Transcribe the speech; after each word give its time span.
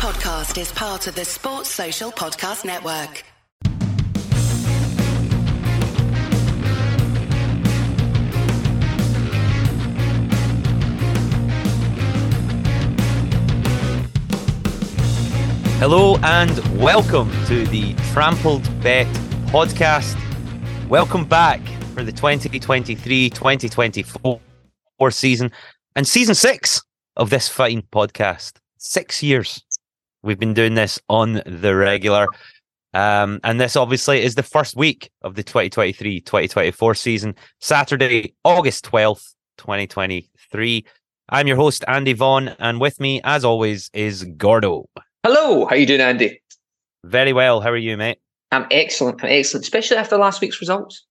podcast 0.00 0.58
is 0.58 0.72
part 0.72 1.06
of 1.08 1.14
the 1.14 1.26
Sports 1.26 1.68
Social 1.68 2.10
Podcast 2.10 2.64
Network. 2.64 3.22
Hello 15.78 16.16
and 16.22 16.80
welcome 16.80 17.30
to 17.44 17.66
the 17.66 17.92
Trampled 18.14 18.62
Bet 18.82 19.06
podcast. 19.48 20.18
Welcome 20.88 21.26
back 21.26 21.60
for 21.92 22.02
the 22.02 22.12
2023 22.12 23.28
2024 23.28 25.10
season 25.10 25.52
and 25.94 26.08
season 26.08 26.34
six 26.34 26.82
of 27.16 27.28
this 27.28 27.50
fine 27.50 27.82
podcast. 27.92 28.54
Six 28.78 29.22
years 29.22 29.62
we've 30.22 30.38
been 30.38 30.54
doing 30.54 30.74
this 30.74 30.98
on 31.08 31.42
the 31.46 31.74
regular. 31.74 32.26
Um, 32.92 33.40
and 33.44 33.60
this 33.60 33.76
obviously 33.76 34.22
is 34.22 34.34
the 34.34 34.42
first 34.42 34.76
week 34.76 35.10
of 35.22 35.36
the 35.36 35.42
2023 35.42 36.20
2024 36.20 36.94
season, 36.94 37.34
Saturday, 37.60 38.34
August 38.44 38.84
12th, 38.84 39.34
2023. 39.58 40.84
I'm 41.28 41.46
your 41.46 41.56
host, 41.56 41.84
Andy 41.86 42.12
Vaughan, 42.12 42.56
and 42.58 42.80
with 42.80 42.98
me, 42.98 43.20
as 43.22 43.44
always, 43.44 43.90
is 43.94 44.24
Gordo. 44.36 44.88
Hello, 45.22 45.66
how 45.66 45.76
you 45.76 45.86
doing, 45.86 46.00
Andy? 46.00 46.42
Very 47.04 47.32
well. 47.32 47.60
How 47.60 47.70
are 47.70 47.76
you, 47.76 47.96
mate? 47.96 48.18
I'm 48.50 48.66
excellent. 48.72 49.22
I'm 49.22 49.30
excellent, 49.30 49.64
especially 49.64 49.96
after 49.96 50.16
last 50.16 50.40
week's 50.40 50.60
results. 50.60 51.06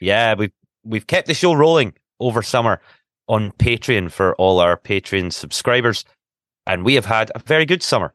Yeah, 0.00 0.34
we've 0.34 0.52
we've 0.84 1.06
kept 1.08 1.26
the 1.26 1.34
show 1.34 1.54
rolling 1.54 1.94
over 2.20 2.40
summer 2.40 2.80
on 3.26 3.50
Patreon 3.52 4.12
for 4.12 4.36
all 4.36 4.60
our 4.60 4.76
Patreon 4.76 5.32
subscribers, 5.32 6.04
and 6.66 6.84
we 6.84 6.94
have 6.94 7.06
had 7.06 7.32
a 7.34 7.40
very 7.40 7.66
good 7.66 7.82
summer. 7.82 8.14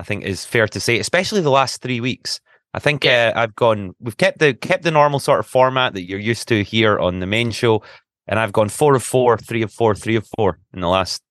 I 0.00 0.02
think 0.02 0.24
is 0.24 0.46
fair 0.46 0.66
to 0.66 0.80
say, 0.80 0.98
especially 0.98 1.42
the 1.42 1.50
last 1.50 1.82
three 1.82 2.00
weeks. 2.00 2.40
I 2.72 2.78
think 2.78 3.04
uh, 3.04 3.32
I've 3.36 3.54
gone. 3.54 3.94
We've 4.00 4.16
kept 4.16 4.38
the 4.38 4.54
kept 4.54 4.82
the 4.82 4.90
normal 4.90 5.20
sort 5.20 5.40
of 5.40 5.46
format 5.46 5.92
that 5.92 6.08
you're 6.08 6.18
used 6.18 6.48
to 6.48 6.64
here 6.64 6.98
on 6.98 7.20
the 7.20 7.26
main 7.26 7.50
show, 7.50 7.82
and 8.26 8.38
I've 8.38 8.52
gone 8.52 8.70
four 8.70 8.94
of 8.94 9.02
four, 9.02 9.36
three 9.36 9.60
of 9.60 9.72
four, 9.72 9.94
three 9.94 10.16
of 10.16 10.26
four 10.36 10.58
in 10.72 10.80
the 10.80 10.88
last 10.88 11.22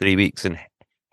three 0.00 0.16
weeks, 0.16 0.44
and 0.44 0.58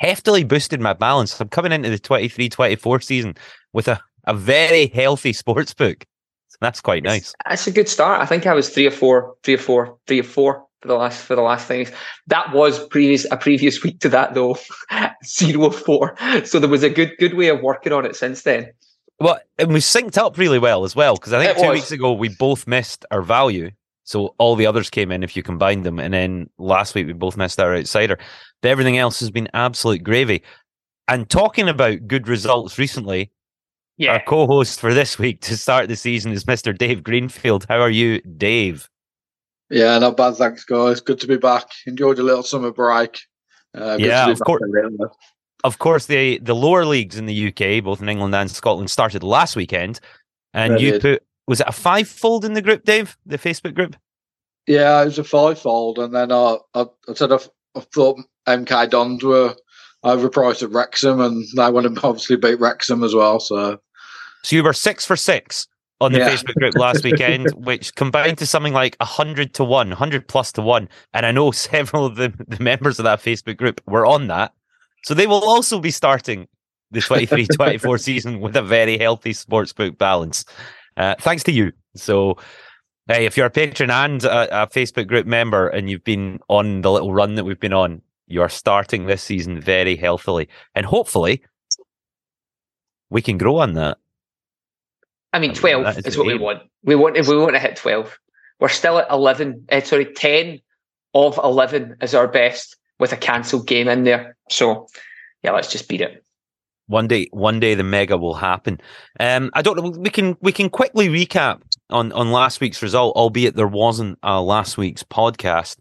heftily 0.02 0.48
boosted 0.48 0.82
my 0.82 0.94
balance. 0.94 1.40
I'm 1.40 1.50
coming 1.50 1.72
into 1.72 1.90
the 1.90 2.00
23-24 2.00 3.04
season 3.04 3.36
with 3.74 3.88
a, 3.88 4.02
a 4.26 4.34
very 4.34 4.88
healthy 4.88 5.34
sports 5.34 5.74
book. 5.74 6.06
So 6.50 6.58
that's 6.62 6.82
quite 6.82 7.04
nice. 7.04 7.34
That's 7.48 7.68
a 7.68 7.72
good 7.72 7.90
start. 7.90 8.22
I 8.22 8.26
think 8.26 8.46
I 8.46 8.54
was 8.54 8.70
three 8.70 8.88
or 8.88 8.92
four, 8.92 9.36
three 9.44 9.56
or 9.56 9.60
four, 9.60 9.98
three 10.08 10.20
or 10.20 10.24
four 10.24 10.66
for 10.84 10.90
the 10.90 10.96
last 10.96 11.26
for 11.26 11.36
the 11.36 11.42
last 11.42 11.68
things. 11.68 11.92
That 12.28 12.54
was 12.54 12.86
previous 12.88 13.26
a 13.32 13.38
previous 13.38 13.82
week 13.82 14.00
to 14.02 14.10
that 14.10 14.36
though, 14.36 14.58
zero 15.26 15.72
four. 15.72 16.16
So 16.44 16.60
there 16.60 16.70
was 16.70 16.84
a 16.84 16.90
good 16.90 17.14
good 17.18 17.34
way 17.34 17.48
of 17.48 17.62
working 17.62 17.92
on 17.92 18.06
it 18.06 18.16
since 18.16 18.44
then. 18.44 18.72
Well, 19.20 19.40
and 19.58 19.74
we 19.74 19.80
synced 19.80 20.18
up 20.18 20.38
really 20.38 20.60
well 20.60 20.84
as 20.84 20.96
well 20.96 21.16
because 21.16 21.34
I 21.34 21.44
think 21.44 21.58
it 21.58 21.62
two 21.62 21.70
was. 21.70 21.76
weeks 21.80 21.92
ago 21.92 22.12
we 22.12 22.30
both 22.30 22.68
missed 22.68 23.06
our 23.10 23.22
value, 23.22 23.72
so 24.04 24.36
all 24.38 24.56
the 24.56 24.68
others 24.68 24.90
came 24.90 25.12
in 25.12 25.24
if 25.24 25.36
you 25.36 25.42
combined 25.42 25.86
them, 25.86 25.98
and 25.98 26.14
then 26.14 26.50
last 26.58 26.94
week 26.94 27.08
we 27.08 27.14
both 27.14 27.38
missed 27.38 27.60
our 27.60 27.76
outsider. 27.76 28.20
But 28.62 28.70
everything 28.70 28.98
else 28.98 29.20
has 29.22 29.32
been 29.32 29.48
absolute 29.54 30.04
gravy. 30.04 30.44
And 31.08 31.30
talking 31.30 31.68
about 31.68 32.08
good 32.08 32.28
results 32.28 32.78
recently, 32.78 33.32
yeah. 33.98 34.14
our 34.14 34.24
co-host 34.26 34.80
for 34.80 34.94
this 34.94 35.20
week 35.20 35.42
to 35.42 35.58
start 35.58 35.90
the 35.90 35.98
season 35.98 36.32
is 36.32 36.46
Mr. 36.46 36.78
Dave 36.78 37.04
Greenfield. 37.04 37.66
How 37.68 37.80
are 37.80 37.90
you, 37.90 38.22
Dave? 38.22 38.90
Yeah, 39.74 39.98
not 39.98 40.16
bad, 40.16 40.36
thanks, 40.36 40.64
guys. 40.64 41.02
Good 41.02 41.20
to 41.22 41.28
be 41.28 41.38
back. 41.38 41.66
Enjoyed 41.88 42.20
a 42.20 42.24
little 42.24 42.44
summer 42.44 42.72
break. 42.72 43.20
Uh, 43.76 43.98
yeah, 44.00 44.30
of 44.30 44.40
course. 44.42 44.62
Of 45.64 45.80
course, 45.80 46.06
the 46.06 46.38
the 46.40 46.54
lower 46.54 46.86
leagues 46.86 47.18
in 47.18 47.26
the 47.26 47.48
UK, 47.48 47.84
both 47.84 48.00
in 48.00 48.08
England 48.08 48.36
and 48.36 48.52
Scotland, 48.52 48.92
started 48.92 49.24
last 49.24 49.56
weekend, 49.56 50.00
and 50.54 50.80
you 50.80 51.00
put 51.00 51.24
was 51.48 51.60
it 51.60 51.68
a 51.68 51.72
five 51.72 52.08
fold 52.08 52.46
in 52.46 52.54
the 52.54 52.62
group, 52.62 52.84
Dave? 52.84 53.18
The 53.26 53.40
Facebook 53.40 53.74
group. 53.74 53.96
Yeah, 54.68 55.02
it 55.02 55.06
was 55.06 55.18
a 55.18 55.24
five 55.24 55.58
fold, 55.58 55.98
and 55.98 56.14
then 56.14 56.32
uh, 56.32 56.58
I, 56.76 56.86
I 57.10 57.14
said 57.16 57.32
I, 57.32 57.40
I 57.76 57.80
thought 57.80 58.20
MK 58.48 58.92
Dons 58.92 59.24
were 59.24 59.56
overpriced 60.06 60.62
at 60.62 60.70
Wrexham, 60.70 61.20
and 61.20 61.44
they 61.56 61.72
went 61.72 61.96
to 61.96 62.08
obviously 62.08 62.36
beat 62.36 62.60
Wrexham 62.60 63.04
as 63.04 63.16
well. 63.16 63.40
So, 63.40 63.80
so 64.44 64.56
you 64.56 64.64
were 64.64 64.74
six 64.74 65.04
for 65.04 65.16
six 65.16 65.68
on 66.04 66.12
the 66.12 66.20
yeah. 66.20 66.30
Facebook 66.30 66.56
group 66.56 66.76
last 66.76 67.04
weekend, 67.04 67.50
which 67.56 67.96
combined 67.96 68.38
to 68.38 68.46
something 68.46 68.74
like 68.74 68.96
100 69.00 69.54
to 69.56 69.64
1, 69.64 69.90
100 69.90 70.28
plus 70.28 70.52
to 70.54 70.62
1. 70.62 70.90
And 71.14 71.26
I 71.26 71.32
know 71.32 71.52
several 71.72 72.06
of 72.06 72.16
the, 72.16 72.34
the 72.48 72.62
members 72.64 73.00
of 73.00 73.04
that 73.04 73.20
Facebook 73.20 73.58
group 73.58 73.82
were 73.88 74.06
on 74.06 74.28
that. 74.28 74.54
So 75.04 75.14
they 75.14 75.28
will 75.28 75.44
also 75.44 75.80
be 75.80 75.92
starting 75.92 76.48
the 76.92 77.02
23 77.02 77.48
24 77.48 77.98
season 77.98 78.40
with 78.40 78.56
a 78.56 78.62
very 78.62 78.98
healthy 78.98 79.34
sportsbook 79.34 79.98
balance. 79.98 80.46
Uh, 80.96 81.16
thanks 81.20 81.44
to 81.44 81.52
you. 81.52 81.72
So, 81.96 82.38
hey, 83.08 83.26
if 83.26 83.36
you're 83.36 83.48
a 83.48 83.52
patron 83.52 83.90
and 83.90 84.24
a, 84.24 84.64
a, 84.64 84.68
Facebook 84.68 85.08
group 85.08 85.26
member 85.26 85.68
and 85.68 85.90
you've 85.90 86.04
been 86.04 86.40
on 86.50 86.82
the 86.82 86.92
little 86.92 87.14
run 87.14 87.36
that 87.36 87.44
we've 87.44 87.60
been 87.60 87.74
on, 87.74 88.02
you 88.28 88.42
are 88.42 88.50
starting 88.50 89.06
this 89.06 89.24
season 89.24 89.60
very 89.60 89.96
healthily. 89.96 90.48
And 90.76 90.86
hopefully, 90.86 91.44
we 93.10 93.22
can 93.22 93.38
grow 93.38 93.58
on 93.58 93.74
that. 93.74 93.98
I 95.34 95.40
mean, 95.40 95.54
twelve 95.54 95.98
is, 95.98 96.06
is 96.06 96.18
what 96.18 96.28
we 96.28 96.38
want. 96.38 96.62
We 96.84 96.96
want 96.96 97.18
if 97.18 97.28
we 97.28 97.38
want 97.38 97.54
to 97.54 97.60
hit 97.60 97.76
twelve. 97.76 98.18
We're 98.60 98.70
still 98.70 99.00
at 99.00 99.10
eleven. 99.10 99.66
Uh, 99.72 99.82
sorry, 99.82 100.06
ten 100.06 100.60
of 101.14 101.38
eleven 101.44 101.98
is 102.02 102.16
our 102.16 102.28
best 102.28 102.78
with 103.00 103.12
a 103.12 103.18
cancelled 103.18 103.68
game 103.68 103.88
in 103.88 104.04
there. 104.04 104.38
So 104.50 104.88
yeah, 105.42 105.52
let's 105.52 105.72
just 105.72 105.90
beat 105.90 106.02
it. 106.02 106.24
One 106.88 107.08
day, 107.08 107.28
one 107.32 107.60
day, 107.60 107.76
the 107.76 107.84
mega 107.84 108.18
will 108.18 108.34
happen. 108.34 108.80
Um, 109.20 109.50
I 109.54 109.62
don't 109.62 109.78
know. 109.78 109.90
We 109.90 110.10
can 110.10 110.38
we 110.42 110.52
can 110.52 110.70
quickly 110.70 111.10
recap 111.10 111.62
on 111.90 112.12
on 112.12 112.32
last 112.32 112.62
week's 112.62 112.82
result, 112.82 113.16
albeit 113.16 113.56
there 113.56 113.68
wasn't 113.68 114.20
a 114.22 114.42
last 114.42 114.78
week's 114.78 115.04
podcast. 115.04 115.78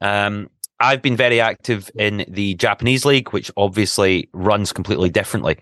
Um, 0.00 0.48
I've 0.80 1.02
been 1.02 1.16
very 1.16 1.40
active 1.40 1.90
in 1.94 2.24
the 2.28 2.54
Japanese 2.54 3.04
league, 3.04 3.32
which 3.32 3.50
obviously 3.56 4.28
runs 4.32 4.72
completely 4.72 5.10
differently. 5.10 5.58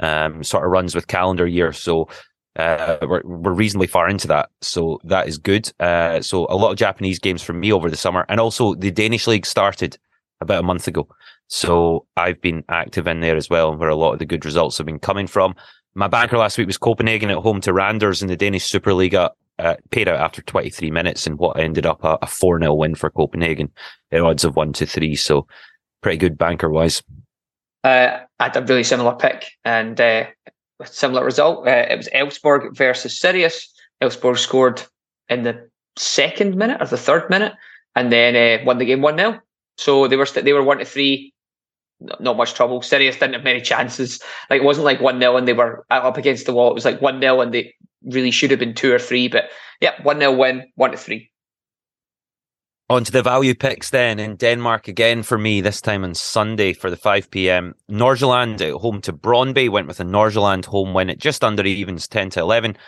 Um, 0.00 0.44
sort 0.44 0.64
of 0.64 0.70
runs 0.70 0.94
with 0.94 1.08
calendar 1.08 1.46
year, 1.46 1.72
so 1.72 2.08
uh, 2.56 2.98
we're, 3.02 3.22
we're 3.24 3.52
reasonably 3.52 3.86
far 3.86 4.08
into 4.08 4.26
that, 4.28 4.50
so 4.60 5.00
that 5.04 5.28
is 5.28 5.38
good. 5.38 5.70
Uh, 5.80 6.20
so 6.20 6.46
a 6.50 6.56
lot 6.56 6.70
of 6.70 6.76
Japanese 6.76 7.18
games 7.18 7.42
for 7.42 7.52
me 7.52 7.72
over 7.72 7.90
the 7.90 7.96
summer, 7.96 8.24
and 8.28 8.40
also 8.40 8.74
the 8.74 8.90
Danish 8.90 9.26
league 9.26 9.46
started 9.46 9.98
about 10.40 10.60
a 10.60 10.66
month 10.66 10.88
ago, 10.88 11.08
so 11.48 12.06
I've 12.16 12.40
been 12.40 12.64
active 12.68 13.06
in 13.06 13.20
there 13.20 13.36
as 13.36 13.48
well, 13.48 13.70
and 13.70 13.80
where 13.80 13.88
a 13.88 13.96
lot 13.96 14.12
of 14.12 14.18
the 14.18 14.26
good 14.26 14.44
results 14.44 14.78
have 14.78 14.86
been 14.86 14.98
coming 14.98 15.26
from. 15.26 15.54
My 15.94 16.06
banker 16.06 16.38
last 16.38 16.58
week 16.58 16.66
was 16.66 16.78
Copenhagen 16.78 17.30
at 17.30 17.38
home 17.38 17.60
to 17.62 17.72
Randers 17.72 18.22
in 18.22 18.28
the 18.28 18.36
Danish 18.36 18.70
Superliga. 18.70 19.30
Uh, 19.58 19.74
paid 19.90 20.06
out 20.06 20.20
after 20.20 20.40
23 20.42 20.92
minutes 20.92 21.26
in 21.26 21.36
what 21.36 21.58
ended 21.58 21.84
up 21.84 22.04
a, 22.04 22.16
a 22.22 22.28
4 22.28 22.60
0 22.60 22.74
win 22.74 22.94
for 22.94 23.10
Copenhagen 23.10 23.72
odds 24.12 24.44
of 24.44 24.54
1 24.54 24.72
to 24.74 24.86
3. 24.86 25.16
So 25.16 25.48
pretty 26.00 26.16
good 26.16 26.38
banker 26.38 26.70
wise. 26.70 27.02
Uh, 27.82 28.20
I 28.38 28.44
had 28.44 28.56
a 28.56 28.62
really 28.62 28.84
similar 28.84 29.14
pick, 29.14 29.46
and 29.64 30.00
uh, 30.00 30.26
similar 30.84 31.24
result. 31.24 31.66
Uh, 31.66 31.86
it 31.90 31.96
was 31.96 32.08
Elfsborg 32.08 32.76
versus 32.76 33.18
Sirius. 33.18 33.72
Elfsborg 34.02 34.38
scored 34.38 34.82
in 35.28 35.42
the 35.42 35.68
second 35.96 36.56
minute 36.56 36.80
or 36.80 36.86
the 36.86 36.96
third 36.96 37.28
minute, 37.30 37.52
and 37.94 38.12
then 38.12 38.36
uh, 38.36 38.64
won 38.64 38.78
the 38.78 38.84
game 38.84 39.02
one 39.02 39.18
0 39.18 39.40
So 39.76 40.06
they 40.06 40.16
were 40.16 40.26
st- 40.26 40.44
they 40.44 40.52
were 40.52 40.62
one 40.62 40.78
to 40.78 40.84
three. 40.84 41.34
Not 42.20 42.36
much 42.36 42.54
trouble. 42.54 42.80
Sirius 42.80 43.16
didn't 43.16 43.34
have 43.34 43.42
many 43.42 43.60
chances. 43.60 44.22
Like 44.50 44.62
it 44.62 44.64
wasn't 44.64 44.84
like 44.84 45.00
one 45.00 45.20
0 45.20 45.36
and 45.36 45.48
they 45.48 45.52
were 45.52 45.84
up 45.90 46.16
against 46.16 46.46
the 46.46 46.54
wall. 46.54 46.70
It 46.70 46.74
was 46.74 46.84
like 46.84 47.02
one 47.02 47.20
0 47.20 47.40
and 47.40 47.52
they 47.52 47.74
really 48.04 48.30
should 48.30 48.50
have 48.50 48.60
been 48.60 48.74
two 48.74 48.92
or 48.92 49.00
three. 49.00 49.26
But 49.26 49.50
yeah, 49.80 50.00
one 50.02 50.20
0 50.20 50.36
win, 50.36 50.70
one 50.76 50.92
to 50.92 50.96
three. 50.96 51.30
On 52.90 53.04
to 53.04 53.12
the 53.12 53.22
value 53.22 53.54
picks 53.54 53.90
then 53.90 54.18
in 54.18 54.36
Denmark 54.36 54.88
again 54.88 55.22
for 55.22 55.36
me, 55.36 55.60
this 55.60 55.82
time 55.82 56.04
on 56.04 56.14
Sunday 56.14 56.72
for 56.72 56.88
the 56.88 56.96
5 56.96 57.30
p.m. 57.30 57.74
Nordsjælland 57.90 58.62
at 58.62 58.80
home 58.80 59.02
to 59.02 59.12
Brøndby 59.12 59.68
went 59.68 59.88
with 59.88 60.00
a 60.00 60.04
Nordsjælland 60.04 60.64
home 60.64 60.94
win 60.94 61.10
at 61.10 61.18
just 61.18 61.44
under 61.44 61.62
evens 61.66 62.08
10 62.08 62.30
to 62.30 62.40
11. 62.40 62.78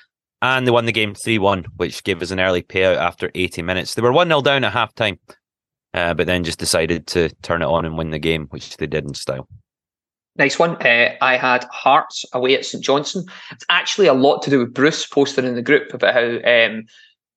And 0.40 0.66
they 0.66 0.70
won 0.70 0.86
the 0.86 0.92
game 0.92 1.14
3 1.14 1.38
1, 1.38 1.66
which 1.76 2.02
gave 2.02 2.22
us 2.22 2.30
an 2.30 2.40
early 2.40 2.62
payout 2.62 2.96
after 2.96 3.30
80 3.34 3.60
minutes. 3.60 3.92
They 3.92 4.00
were 4.00 4.10
1 4.10 4.28
0 4.28 4.40
down 4.40 4.64
at 4.64 4.72
half 4.72 4.94
time, 4.94 5.18
uh, 5.92 6.14
but 6.14 6.26
then 6.26 6.44
just 6.44 6.58
decided 6.58 7.06
to 7.08 7.28
turn 7.42 7.60
it 7.60 7.66
on 7.66 7.84
and 7.84 7.98
win 7.98 8.08
the 8.08 8.18
game, 8.18 8.46
which 8.48 8.78
they 8.78 8.86
did 8.86 9.04
in 9.04 9.12
style. 9.12 9.48
Nice 10.36 10.58
one. 10.58 10.76
Uh, 10.76 11.14
I 11.20 11.36
had 11.36 11.64
Hearts 11.64 12.24
away 12.32 12.54
at 12.54 12.64
St 12.64 12.82
Johnstone. 12.82 13.26
It's 13.50 13.66
actually 13.68 14.06
a 14.06 14.14
lot 14.14 14.40
to 14.42 14.50
do 14.50 14.60
with 14.60 14.72
Bruce 14.72 15.04
posting 15.04 15.44
in 15.44 15.56
the 15.56 15.62
group 15.62 15.92
about 15.92 16.14
how 16.14 16.24
um, 16.24 16.86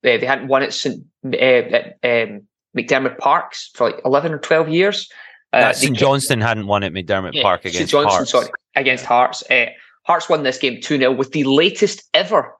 they, 0.02 0.16
they 0.16 0.24
hadn't 0.24 0.48
won 0.48 0.62
at 0.62 0.72
St. 0.72 1.04
Uh, 1.26 1.62
um, 2.02 2.46
McDiarmid 2.76 3.18
Parks 3.18 3.70
for 3.74 3.90
like 3.90 4.00
11 4.04 4.32
or 4.32 4.38
12 4.38 4.68
years. 4.68 5.08
Uh, 5.52 5.72
St 5.72 5.96
Johnstone 5.96 6.40
hadn't 6.40 6.66
won 6.66 6.82
at 6.82 6.92
McDiarmid 6.92 7.34
yeah, 7.34 7.42
Park 7.42 7.60
against 7.60 7.78
St 7.78 7.90
Johnstone, 7.90 8.16
Hearts. 8.16 8.30
Sorry, 8.30 8.48
against 8.74 9.04
Hearts. 9.04 9.42
Uh, 9.50 9.66
Hearts 10.04 10.28
won 10.28 10.42
this 10.42 10.58
game 10.58 10.80
2 10.80 10.98
0 10.98 11.12
with 11.12 11.32
the 11.32 11.44
latest 11.44 12.02
ever 12.12 12.54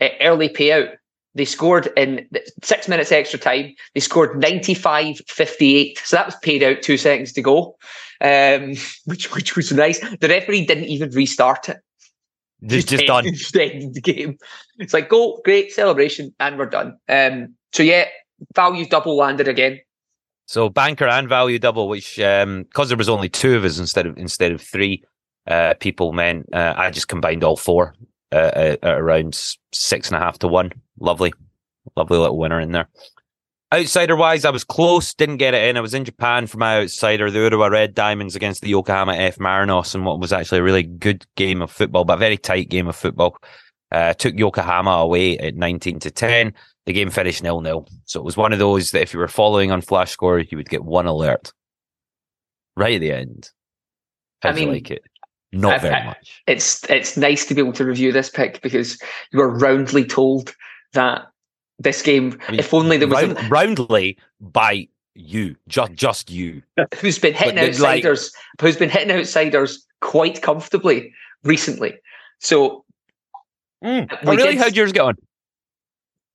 uh, 0.00 0.08
early 0.20 0.48
payout 0.48 0.94
They 1.34 1.44
scored 1.44 1.88
in 1.96 2.28
six 2.62 2.88
minutes 2.88 3.12
extra 3.12 3.38
time. 3.38 3.74
They 3.94 4.00
scored 4.00 4.40
95 4.40 5.20
58. 5.28 6.00
So 6.04 6.16
that 6.16 6.26
was 6.26 6.36
paid 6.36 6.62
out 6.62 6.82
two 6.82 6.96
seconds 6.96 7.32
to 7.32 7.42
go, 7.42 7.76
um, 8.20 8.74
which, 9.04 9.32
which 9.34 9.56
was 9.56 9.72
nice. 9.72 10.00
The 10.18 10.28
referee 10.28 10.66
didn't 10.66 10.84
even 10.84 11.10
restart 11.10 11.68
it. 11.68 11.78
Just, 12.66 12.88
just 12.88 13.06
done. 13.06 13.24
The 13.52 14.00
game. 14.02 14.38
It's 14.78 14.94
like, 14.94 15.08
go, 15.08 15.40
great 15.44 15.72
celebration, 15.72 16.34
and 16.40 16.58
we're 16.58 16.66
done. 16.66 16.96
Um, 17.08 17.54
so, 17.72 17.82
yeah, 17.82 18.06
value 18.54 18.86
double 18.86 19.16
landed 19.16 19.48
again. 19.48 19.80
So 20.46 20.68
banker 20.68 21.06
and 21.06 21.28
value 21.28 21.58
double, 21.58 21.88
which 21.88 22.18
um 22.20 22.64
because 22.64 22.88
there 22.88 22.98
was 22.98 23.08
only 23.08 23.28
two 23.28 23.56
of 23.56 23.64
us 23.64 23.78
instead 23.78 24.06
of 24.06 24.16
instead 24.18 24.52
of 24.52 24.60
three 24.60 25.02
uh 25.46 25.74
people 25.80 26.12
meant 26.12 26.48
uh, 26.52 26.74
I 26.76 26.90
just 26.90 27.08
combined 27.08 27.44
all 27.44 27.56
four 27.56 27.94
uh, 28.32 28.50
at, 28.54 28.84
at 28.84 29.00
around 29.00 29.34
six 29.72 30.08
and 30.08 30.16
a 30.16 30.20
half 30.20 30.38
to 30.40 30.48
one. 30.48 30.72
Lovely, 30.98 31.32
lovely 31.96 32.18
little 32.18 32.38
winner 32.38 32.60
in 32.60 32.72
there. 32.72 32.88
Outsider 33.72 34.14
wise, 34.14 34.44
I 34.44 34.50
was 34.50 34.62
close, 34.62 35.14
didn't 35.14 35.38
get 35.38 35.54
it 35.54 35.68
in. 35.68 35.76
I 35.76 35.80
was 35.80 35.94
in 35.94 36.04
Japan 36.04 36.46
for 36.46 36.58
my 36.58 36.82
outsider, 36.82 37.30
the 37.30 37.40
Urawa 37.40 37.70
Red 37.70 37.94
Diamonds 37.94 38.36
against 38.36 38.60
the 38.60 38.68
Yokohama 38.68 39.14
F 39.14 39.38
Marinos, 39.38 39.94
and 39.94 40.04
what 40.04 40.20
was 40.20 40.32
actually 40.32 40.58
a 40.58 40.62
really 40.62 40.84
good 40.84 41.26
game 41.34 41.60
of 41.60 41.72
football, 41.72 42.04
but 42.04 42.14
a 42.14 42.18
very 42.18 42.36
tight 42.36 42.68
game 42.68 42.86
of 42.86 42.94
football. 42.94 43.36
Uh, 43.90 44.12
took 44.12 44.34
Yokohama 44.36 44.90
away 44.90 45.38
at 45.38 45.54
19 45.54 46.00
to 46.00 46.10
10 46.10 46.52
the 46.86 46.92
game 46.92 47.10
finished 47.10 47.42
nil 47.42 47.60
nil. 47.60 47.86
So 48.04 48.20
it 48.20 48.24
was 48.24 48.36
one 48.36 48.52
of 48.52 48.58
those 48.58 48.90
that 48.90 49.02
if 49.02 49.12
you 49.14 49.18
were 49.20 49.28
following 49.28 49.70
on 49.70 49.80
Flash 49.80 50.10
Score, 50.10 50.38
you 50.38 50.56
would 50.56 50.68
get 50.68 50.84
one 50.84 51.06
alert 51.06 51.52
right 52.76 52.94
at 52.94 53.00
the 53.00 53.12
end. 53.12 53.50
How 54.42 54.50
I 54.50 54.52
mean, 54.52 54.72
like 54.72 54.90
it? 54.90 55.02
Not 55.52 55.74
I- 55.74 55.78
very 55.78 55.94
I- 55.94 56.04
much. 56.06 56.42
It's 56.46 56.84
it's 56.90 57.16
nice 57.16 57.46
to 57.46 57.54
be 57.54 57.60
able 57.60 57.72
to 57.74 57.84
review 57.84 58.12
this 58.12 58.28
pick 58.30 58.60
because 58.62 59.00
you 59.32 59.38
were 59.38 59.56
roundly 59.56 60.04
told 60.04 60.54
that 60.92 61.26
this 61.78 62.02
game, 62.02 62.38
mean, 62.50 62.60
if 62.60 62.72
only 62.74 62.98
there 62.98 63.08
was 63.08 63.22
a, 63.24 63.34
roundly 63.48 64.16
by 64.40 64.86
you, 65.14 65.56
just 65.68 65.92
just 65.94 66.30
you. 66.30 66.62
who's 67.00 67.18
been 67.18 67.34
hitting 67.34 67.54
But 67.54 67.72
then, 67.72 67.80
like- 67.80 68.04
outsiders, 68.04 68.32
who's 68.60 68.76
been 68.76 68.90
hitting 68.90 69.10
outsiders 69.16 69.84
quite 70.00 70.42
comfortably 70.42 71.12
recently. 71.44 71.94
So 72.40 72.84
hmm, 73.82 74.00
We 74.26 74.36
really? 74.36 74.52
did- 74.52 74.58
How'd 74.58 74.76
yours 74.76 74.92
get 74.92 75.02
on? 75.02 75.14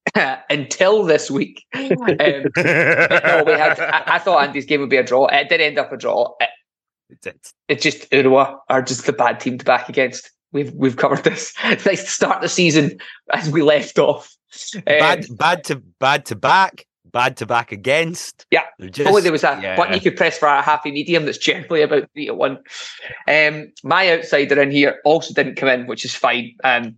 until 0.49 1.03
this 1.03 1.29
week, 1.29 1.65
um, 1.73 1.87
no, 1.89 3.43
we 3.45 3.53
had. 3.53 3.79
I, 3.79 4.03
I 4.07 4.19
thought 4.19 4.43
Andy's 4.43 4.65
game 4.65 4.81
would 4.81 4.89
be 4.89 4.97
a 4.97 5.03
draw. 5.03 5.27
It 5.27 5.49
did 5.49 5.61
end 5.61 5.77
up 5.77 5.91
a 5.91 5.97
draw. 5.97 6.33
It, 6.39 6.49
It's- 7.09 7.25
it's- 7.27 7.53
it's 7.67 7.83
just 7.83 8.09
Urawa 8.11 8.57
are 8.69 8.81
just 8.81 9.05
the 9.05 9.13
bad 9.13 9.39
team 9.39 9.57
to 9.57 9.65
back 9.65 9.89
against. 9.89 10.31
We've 10.51 10.73
we've 10.73 10.97
covered 10.97 11.23
this. 11.23 11.53
It's 11.65 11.85
nice 11.85 12.03
to 12.03 12.09
start 12.09 12.41
the 12.41 12.49
season 12.49 12.99
as 13.31 13.49
we 13.51 13.61
left 13.61 13.99
off. 13.99 14.35
Um, 14.75 14.81
bad, 14.85 15.25
bad 15.37 15.63
to 15.65 15.75
bad 15.99 16.25
to 16.25 16.35
back, 16.35 16.85
bad 17.05 17.37
to 17.37 17.45
back 17.45 17.71
against. 17.71 18.45
Yeah. 18.49 18.63
They're 18.79 19.07
only 19.07 19.21
there 19.21 19.31
was 19.31 19.43
a 19.43 19.59
yeah. 19.61 19.75
button 19.75 19.93
you 19.93 20.01
could 20.01 20.17
press 20.17 20.37
for 20.37 20.47
a 20.47 20.61
happy 20.61 20.91
medium 20.91 21.25
that's 21.25 21.37
generally 21.37 21.81
about 21.81 22.09
three 22.13 22.27
to 22.27 22.33
one. 22.33 22.59
Um, 23.27 23.71
my 23.83 24.11
outsider 24.11 24.59
in 24.61 24.71
here 24.71 24.99
also 25.05 25.33
didn't 25.33 25.55
come 25.55 25.69
in, 25.69 25.87
which 25.87 26.05
is 26.05 26.15
fine. 26.15 26.55
Um, 26.63 26.97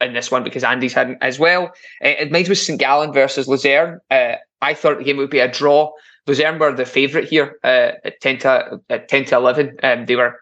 in 0.00 0.12
this 0.12 0.30
one 0.30 0.44
because 0.44 0.64
Andy's 0.64 0.92
hadn't 0.92 1.18
as 1.22 1.38
well. 1.38 1.72
Uh, 2.04 2.26
mine 2.30 2.46
was 2.48 2.64
St 2.64 2.78
Gallen 2.78 3.12
versus 3.12 3.48
Luzerne. 3.48 4.00
Uh, 4.10 4.34
I 4.60 4.74
thought 4.74 4.98
the 4.98 5.04
game 5.04 5.16
would 5.16 5.30
be 5.30 5.40
a 5.40 5.50
draw. 5.50 5.92
Luzerne 6.26 6.58
were 6.58 6.72
the 6.72 6.84
favourite 6.84 7.28
here 7.28 7.58
uh, 7.64 7.92
at 8.04 8.20
ten 8.20 8.38
to 8.38 8.80
at 8.90 9.08
ten 9.08 9.24
to 9.26 9.36
eleven. 9.36 9.76
Um, 9.82 10.06
they 10.06 10.16
were 10.16 10.38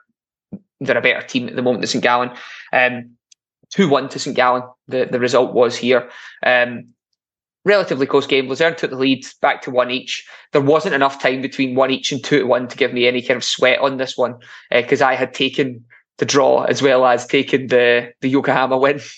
they're 0.80 0.98
a 0.98 1.02
better 1.02 1.26
team 1.26 1.48
at 1.48 1.56
the 1.56 1.62
moment 1.62 1.82
than 1.82 1.88
St 1.88 2.02
Gallen. 2.02 2.30
Um, 2.72 3.10
two 3.70 3.88
one 3.88 4.08
to 4.08 4.18
St 4.18 4.36
Gallen. 4.36 4.62
The 4.88 5.06
the 5.10 5.20
result 5.20 5.54
was 5.54 5.76
here. 5.76 6.10
Um, 6.44 6.88
relatively 7.64 8.06
close 8.06 8.26
game. 8.26 8.48
Luzerne 8.48 8.76
took 8.76 8.90
the 8.90 8.96
lead 8.96 9.24
back 9.40 9.62
to 9.62 9.70
one 9.70 9.90
each. 9.90 10.26
There 10.52 10.60
wasn't 10.60 10.94
enough 10.94 11.20
time 11.20 11.40
between 11.40 11.74
one 11.74 11.90
each 11.90 12.12
and 12.12 12.22
two 12.22 12.40
to 12.40 12.46
one 12.46 12.68
to 12.68 12.76
give 12.76 12.92
me 12.92 13.06
any 13.06 13.22
kind 13.22 13.36
of 13.36 13.44
sweat 13.44 13.78
on 13.80 13.96
this 13.96 14.16
one 14.16 14.36
because 14.70 15.00
I 15.00 15.14
had 15.14 15.32
taken 15.32 15.84
the 16.18 16.24
draw 16.24 16.64
as 16.64 16.80
well 16.82 17.04
as 17.06 17.26
taking 17.26 17.68
the 17.68 18.12
the 18.20 18.28
Yokohama 18.28 18.76
win. 18.78 19.00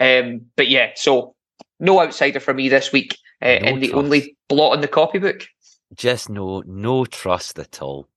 Um, 0.00 0.40
but 0.56 0.68
yeah, 0.68 0.92
so 0.94 1.34
no 1.80 2.00
outsider 2.00 2.40
for 2.40 2.54
me 2.54 2.68
this 2.68 2.90
week, 2.92 3.18
uh, 3.42 3.46
No 3.46 3.68
and 3.68 3.82
the 3.82 3.92
only 3.92 4.36
blot 4.48 4.72
on 4.72 4.80
the 4.80 4.88
copybook. 4.88 5.46
just 5.94 6.30
no 6.30 6.62
no 6.66 7.04
trust 7.04 7.58
at 7.58 7.82
all. 7.82 8.08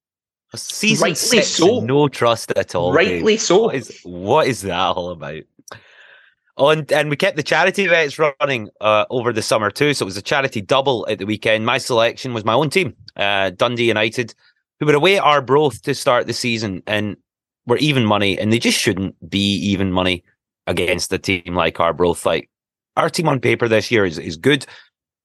Season 0.56 1.04
Rightly 1.04 1.16
six, 1.16 1.48
so. 1.48 1.82
no 1.82 2.08
trust 2.08 2.52
at 2.56 2.74
all. 2.74 2.94
Rightly 2.94 3.36
so. 3.38 3.64
What 3.64 3.76
is 3.76 4.00
what 4.04 4.48
is 4.48 4.62
that 4.62 4.78
all 4.96 5.10
about? 5.10 5.44
Oh, 6.60 6.70
and, 6.70 6.92
and 6.92 7.10
we 7.10 7.16
kept 7.16 7.36
the 7.38 7.44
charity 7.44 7.84
events 7.86 8.18
running 8.18 8.70
uh, 8.82 9.06
over 9.10 9.32
the 9.34 9.42
summer 9.44 9.70
too. 9.70 9.94
So 9.94 10.04
it 10.04 10.08
was 10.08 10.18
a 10.18 10.22
charity 10.24 10.62
double 10.62 11.06
at 11.10 11.20
the 11.20 11.26
weekend. 11.26 11.66
My 11.66 11.78
selection 11.78 12.34
was 12.34 12.46
my 12.46 12.54
own 12.54 12.70
team, 12.72 12.96
uh, 13.16 13.52
Dundee 13.52 13.88
United, 13.88 14.34
who 14.80 14.86
were 14.88 14.96
away 14.96 15.18
at 15.18 15.24
Arbroath 15.24 15.82
to 15.84 15.94
start 15.94 16.26
the 16.26 16.34
season 16.34 16.82
and 16.88 17.16
were 17.68 17.78
even 17.78 18.06
money, 18.06 18.40
and 18.40 18.52
they 18.52 18.60
just 18.60 18.80
shouldn't 18.80 19.30
be 19.30 19.56
even 19.58 19.92
money 19.92 20.24
against 20.66 21.14
a 21.14 21.20
team 21.20 21.54
like 21.54 21.80
Arbroath. 21.80 22.26
Like 22.26 22.50
our 22.96 23.10
team 23.10 23.28
on 23.28 23.40
paper 23.40 23.68
this 23.68 23.92
year 23.92 24.06
is, 24.06 24.18
is 24.18 24.38
good. 24.38 24.66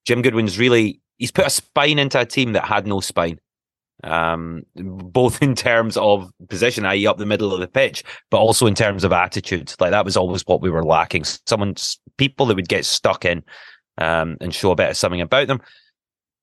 Jim 0.04 0.20
Goodwin's 0.20 0.58
really 0.58 1.00
he's 1.18 1.30
put 1.30 1.46
a 1.46 1.50
spine 1.50 1.98
into 1.98 2.20
a 2.20 2.26
team 2.26 2.52
that 2.52 2.64
had 2.64 2.86
no 2.86 3.00
spine. 3.00 3.38
Um, 4.04 4.64
both 4.74 5.40
in 5.40 5.54
terms 5.54 5.96
of 5.96 6.28
position, 6.48 6.84
i.e., 6.86 7.06
up 7.06 7.18
the 7.18 7.26
middle 7.26 7.54
of 7.54 7.60
the 7.60 7.68
pitch, 7.68 8.02
but 8.30 8.38
also 8.38 8.66
in 8.66 8.74
terms 8.74 9.04
of 9.04 9.12
attitude. 9.12 9.72
Like 9.78 9.92
that 9.92 10.04
was 10.04 10.16
always 10.16 10.42
what 10.42 10.60
we 10.60 10.70
were 10.70 10.84
lacking. 10.84 11.22
Someone, 11.46 11.76
people 12.16 12.46
that 12.46 12.56
would 12.56 12.68
get 12.68 12.84
stuck 12.84 13.24
in 13.24 13.44
um, 13.98 14.36
and 14.40 14.52
show 14.52 14.72
a 14.72 14.74
bit 14.74 14.90
of 14.90 14.96
something 14.96 15.20
about 15.20 15.46
them. 15.46 15.60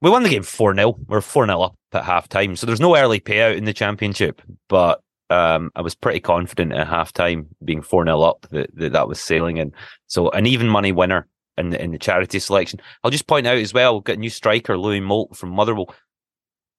We 0.01 0.09
won 0.09 0.23
the 0.23 0.29
game 0.29 0.43
4 0.43 0.73
0. 0.73 0.97
We're 1.07 1.19
4 1.19 1.47
0 1.47 1.61
up 1.61 1.75
at 1.91 2.05
half 2.05 2.29
time. 2.29 2.55
So 2.55 2.65
there's 2.65 2.79
no 2.79 2.95
early 2.95 3.19
payout 3.19 3.57
in 3.57 3.65
the 3.65 3.73
championship, 3.73 4.41
but 4.69 5.01
um, 5.29 5.71
I 5.75 5.81
was 5.81 5.95
pretty 5.95 6.19
confident 6.19 6.73
at 6.73 6.87
halftime, 6.87 7.45
being 7.63 7.81
4 7.81 8.05
0 8.05 8.21
up, 8.21 8.47
that, 8.51 8.69
that 8.75 8.93
that 8.93 9.07
was 9.07 9.19
sailing 9.19 9.59
And 9.59 9.73
So 10.07 10.29
an 10.31 10.45
even 10.45 10.67
money 10.67 10.91
winner 10.91 11.27
in 11.57 11.69
the, 11.69 11.81
in 11.83 11.91
the 11.91 11.97
charity 11.99 12.39
selection. 12.39 12.79
I'll 13.03 13.11
just 13.11 13.27
point 13.27 13.45
out 13.47 13.57
as 13.57 13.73
well, 13.73 13.95
we've 13.95 14.03
got 14.03 14.15
a 14.17 14.19
new 14.19 14.29
striker, 14.29 14.77
Louis 14.77 14.99
Moult 15.01 15.35
from 15.35 15.49
Motherwell. 15.49 15.93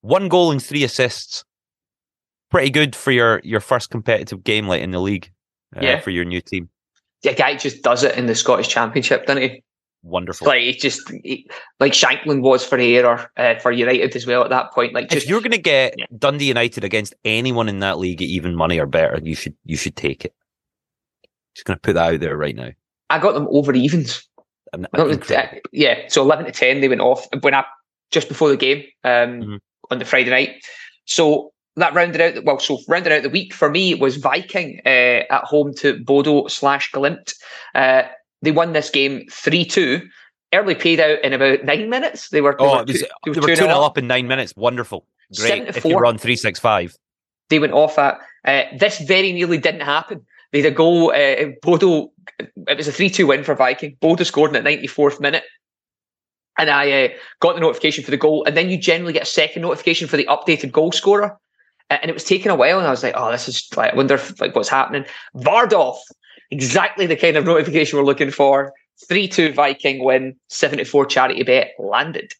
One 0.00 0.28
goal 0.28 0.50
and 0.50 0.62
three 0.62 0.82
assists. 0.84 1.44
Pretty 2.50 2.70
good 2.70 2.96
for 2.96 3.12
your, 3.12 3.40
your 3.44 3.60
first 3.60 3.90
competitive 3.90 4.42
game 4.42 4.66
like 4.66 4.82
in 4.82 4.90
the 4.90 4.98
league 5.00 5.30
uh, 5.76 5.80
Yeah. 5.82 6.00
for 6.00 6.10
your 6.10 6.24
new 6.24 6.40
team. 6.40 6.68
Yeah, 7.22 7.34
guy 7.34 7.54
just 7.54 7.82
does 7.82 8.02
it 8.02 8.16
in 8.16 8.26
the 8.26 8.34
Scottish 8.34 8.68
Championship, 8.68 9.26
doesn't 9.26 9.42
he? 9.42 9.62
Wonderful. 10.02 10.46
Like 10.46 10.62
it's 10.62 10.80
just 10.82 11.10
like 11.78 11.92
Shankland 11.92 12.40
was 12.40 12.64
for 12.64 12.78
Ayr 12.78 13.04
or 13.06 13.30
uh, 13.36 13.58
for 13.58 13.70
United 13.70 14.16
as 14.16 14.26
well 14.26 14.42
at 14.42 14.50
that 14.50 14.72
point. 14.72 14.94
Like 14.94 15.12
if 15.12 15.28
you're 15.28 15.40
going 15.40 15.50
to 15.50 15.58
get 15.58 15.94
Yeah. 15.98 16.06
Dundee 16.16 16.46
United 16.46 16.84
against 16.84 17.14
anyone 17.24 17.68
in 17.68 17.80
that 17.80 17.98
league 17.98 18.22
at 18.22 18.28
even 18.28 18.54
money 18.54 18.78
or 18.78 18.86
better, 18.86 19.20
you 19.22 19.34
should 19.34 19.54
you 19.66 19.76
should 19.76 19.96
take 19.96 20.24
it. 20.24 20.34
Just 21.54 21.66
going 21.66 21.76
to 21.76 21.80
put 21.82 21.94
that 21.94 22.14
out 22.14 22.20
there 22.20 22.36
right 22.36 22.56
now. 22.56 22.70
I 23.10 23.18
got 23.18 23.34
them 23.34 23.46
over 23.50 23.72
evens. 23.74 24.26
I'm, 24.72 24.86
it- 24.94 25.30
uh, 25.30 25.46
yeah, 25.72 26.02
so 26.08 26.22
eleven 26.22 26.46
to 26.46 26.52
ten 26.52 26.80
they 26.80 26.88
went 26.88 27.00
off 27.02 27.26
when 27.42 27.54
I 27.54 27.64
just 28.10 28.28
before 28.28 28.48
the 28.48 28.56
game 28.56 28.84
um, 29.04 29.42
Mhm. 29.42 29.58
on 29.90 29.98
the 29.98 30.04
Friday 30.06 30.30
night. 30.30 30.64
So 31.04 31.52
that 31.76 31.92
rounded 31.92 32.20
out. 32.20 32.44
Well, 32.44 32.58
so 32.58 32.78
rounded 32.88 33.12
out 33.12 33.22
the 33.22 33.28
week 33.28 33.52
for 33.52 33.68
me 33.68 33.94
was 33.96 34.16
Viking 34.16 34.80
uh, 34.86 35.24
at 35.28 35.44
home 35.44 35.74
to 35.78 36.02
Bodo 36.02 36.46
slash 36.46 36.90
Glimt. 36.92 37.34
Uh, 37.74 38.02
they 38.42 38.50
won 38.52 38.72
this 38.72 38.90
game 38.90 39.24
three 39.30 39.64
two. 39.64 40.08
Early 40.52 40.74
paid 40.74 40.98
out 40.98 41.22
in 41.22 41.32
about 41.32 41.64
nine 41.64 41.88
minutes. 41.88 42.30
They 42.30 42.40
were 42.40 42.56
they 42.58 42.64
Oh, 42.64 42.78
were 42.78 42.84
was, 42.84 43.00
two- 43.00 43.06
they 43.24 43.30
were 43.40 43.46
were 43.46 43.54
2 43.56 43.62
2-0 43.66 43.84
up 43.86 43.96
in 43.98 44.06
nine 44.08 44.26
minutes. 44.26 44.52
Wonderful. 44.56 45.06
Great. 45.36 45.62
to 45.72 45.78
If 45.78 45.84
you 45.84 45.94
on 45.96 46.18
365. 46.18 46.96
they 47.50 47.58
went 47.60 47.72
off 47.72 47.98
at. 47.98 48.18
Uh, 48.44 48.62
this 48.76 48.98
very 49.00 49.32
nearly 49.32 49.58
didn't 49.58 49.82
happen. 49.82 50.26
They 50.52 50.62
had 50.62 50.72
a 50.72 50.74
goal. 50.74 51.12
Uh, 51.12 51.50
Bodo. 51.62 52.10
It 52.66 52.76
was 52.76 52.88
a 52.88 52.92
three-two 52.92 53.26
win 53.28 53.44
for 53.44 53.54
Viking. 53.54 53.96
Bodo 54.00 54.24
scored 54.24 54.50
in 54.50 54.54
the 54.54 54.68
ninety-fourth 54.68 55.20
minute, 55.20 55.44
and 56.58 56.68
I 56.70 57.04
uh, 57.04 57.08
got 57.40 57.54
the 57.54 57.60
notification 57.60 58.02
for 58.02 58.10
the 58.10 58.16
goal. 58.16 58.42
And 58.44 58.56
then 58.56 58.70
you 58.70 58.78
generally 58.78 59.12
get 59.12 59.22
a 59.22 59.26
second 59.26 59.62
notification 59.62 60.08
for 60.08 60.16
the 60.16 60.24
updated 60.26 60.72
goal 60.72 60.90
scorer. 60.90 61.38
Uh, 61.90 61.98
and 62.02 62.10
it 62.10 62.14
was 62.14 62.24
taking 62.24 62.50
a 62.50 62.56
while, 62.56 62.78
and 62.78 62.86
I 62.86 62.90
was 62.90 63.02
like, 63.04 63.14
"Oh, 63.16 63.30
this 63.30 63.46
is 63.48 63.68
like, 63.76 63.92
I 63.92 63.96
wonder 63.96 64.14
if, 64.14 64.40
like 64.40 64.56
what's 64.56 64.68
happening." 64.68 65.04
Vardov, 65.36 65.98
exactly 66.50 67.06
the 67.06 67.16
kind 67.16 67.36
of 67.36 67.44
notification 67.44 67.98
we're 67.98 68.04
looking 68.04 68.30
for. 68.30 68.72
Three-two 69.08 69.52
Viking 69.52 70.04
win. 70.04 70.36
Seventy-four 70.48 71.06
charity 71.06 71.42
bet 71.42 71.72
landed. 71.78 72.32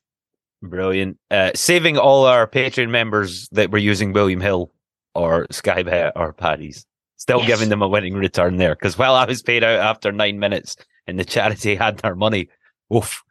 Brilliant. 0.63 1.19
Uh, 1.31 1.53
saving 1.55 1.97
all 1.97 2.27
our 2.27 2.47
Patreon 2.47 2.91
members 2.91 3.49
that 3.51 3.71
were 3.71 3.79
using 3.79 4.13
William 4.13 4.41
Hill 4.41 4.71
or 5.15 5.47
Skybet 5.47 6.13
or 6.17 6.33
Paddy's. 6.35 6.85
Still 7.17 7.39
Yes. 7.41 7.49
giving 7.49 7.69
them 7.71 7.81
a 7.83 7.89
winning 7.89 8.15
return 8.15 8.57
there. 8.59 8.75
Because 8.75 8.99
while 8.99 9.15
I 9.15 9.25
was 9.25 9.43
paid 9.43 9.65
out 9.65 9.79
after 9.79 10.13
nine 10.13 10.39
minutes 10.39 10.77
and 11.07 11.19
the 11.19 11.25
charity 11.25 11.75
had 11.77 11.99
their 11.99 12.15
money, 12.15 12.49
oof. 12.95 13.23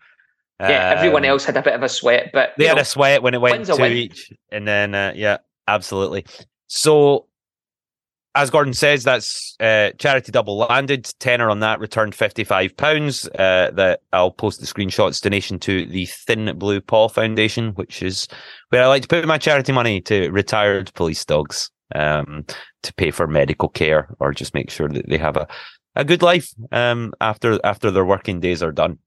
Yeah, 0.60 0.94
everyone 0.98 1.24
Um, 1.24 1.30
else 1.30 1.46
had 1.46 1.56
a 1.56 1.62
bit 1.62 1.74
of 1.74 1.84
a 1.84 1.90
sweat, 1.90 2.32
but 2.34 2.54
They 2.58 2.66
you 2.66 2.70
had 2.70 2.78
a 2.80 2.84
sweat 2.86 3.24
when 3.24 3.34
it 3.34 3.40
went 3.42 3.58
win's 3.58 3.70
a 3.70 3.76
two 3.76 3.82
win. 3.84 3.94
each. 3.94 4.32
And 4.52 4.68
then, 4.68 4.94
uh, 4.94 5.14
yeah, 5.16 5.38
absolutely. 5.68 6.26
So 6.68 7.28
as 8.36 8.50
Gordon 8.50 8.74
says, 8.74 9.04
that's 9.04 9.56
uh, 9.60 9.92
charity 9.98 10.32
double 10.32 10.58
landed. 10.58 11.12
Tenner 11.20 11.50
on 11.50 11.60
that 11.62 11.80
returned 11.80 12.14
fifty-five 12.16 12.78
pounds. 12.78 13.28
Uh, 13.28 13.72
that 13.74 14.02
I'll 14.14 14.32
post 14.32 14.60
the 14.60 14.68
screenshots. 14.68 15.22
Donation 15.22 15.60
to 15.60 15.86
the 15.86 16.06
Thin 16.06 16.58
Blue 16.58 16.82
Paw 16.82 17.10
Foundation, 17.10 17.72
which 17.72 18.04
is 18.04 18.28
where 18.70 18.84
I 18.84 18.88
like 18.88 19.02
to 19.02 19.08
put 19.08 19.26
my 19.26 19.38
charity 19.38 19.72
money 19.72 20.02
to 20.02 20.30
retired 20.30 20.94
police 20.94 21.26
dogs 21.26 21.72
um, 21.96 22.46
to 22.84 22.94
pay 22.94 23.12
for 23.12 23.28
medical 23.28 23.70
care 23.70 24.14
or 24.20 24.34
just 24.34 24.54
make 24.54 24.70
sure 24.70 24.90
that 24.90 25.10
they 25.10 25.18
have 25.18 25.38
a, 25.38 25.48
a 25.96 26.06
good 26.06 26.22
life 26.22 26.54
um, 26.72 27.14
after 27.20 27.60
after 27.64 27.92
their 27.92 28.06
working 28.06 28.40
days 28.40 28.62
are 28.62 28.72
done. 28.72 29.00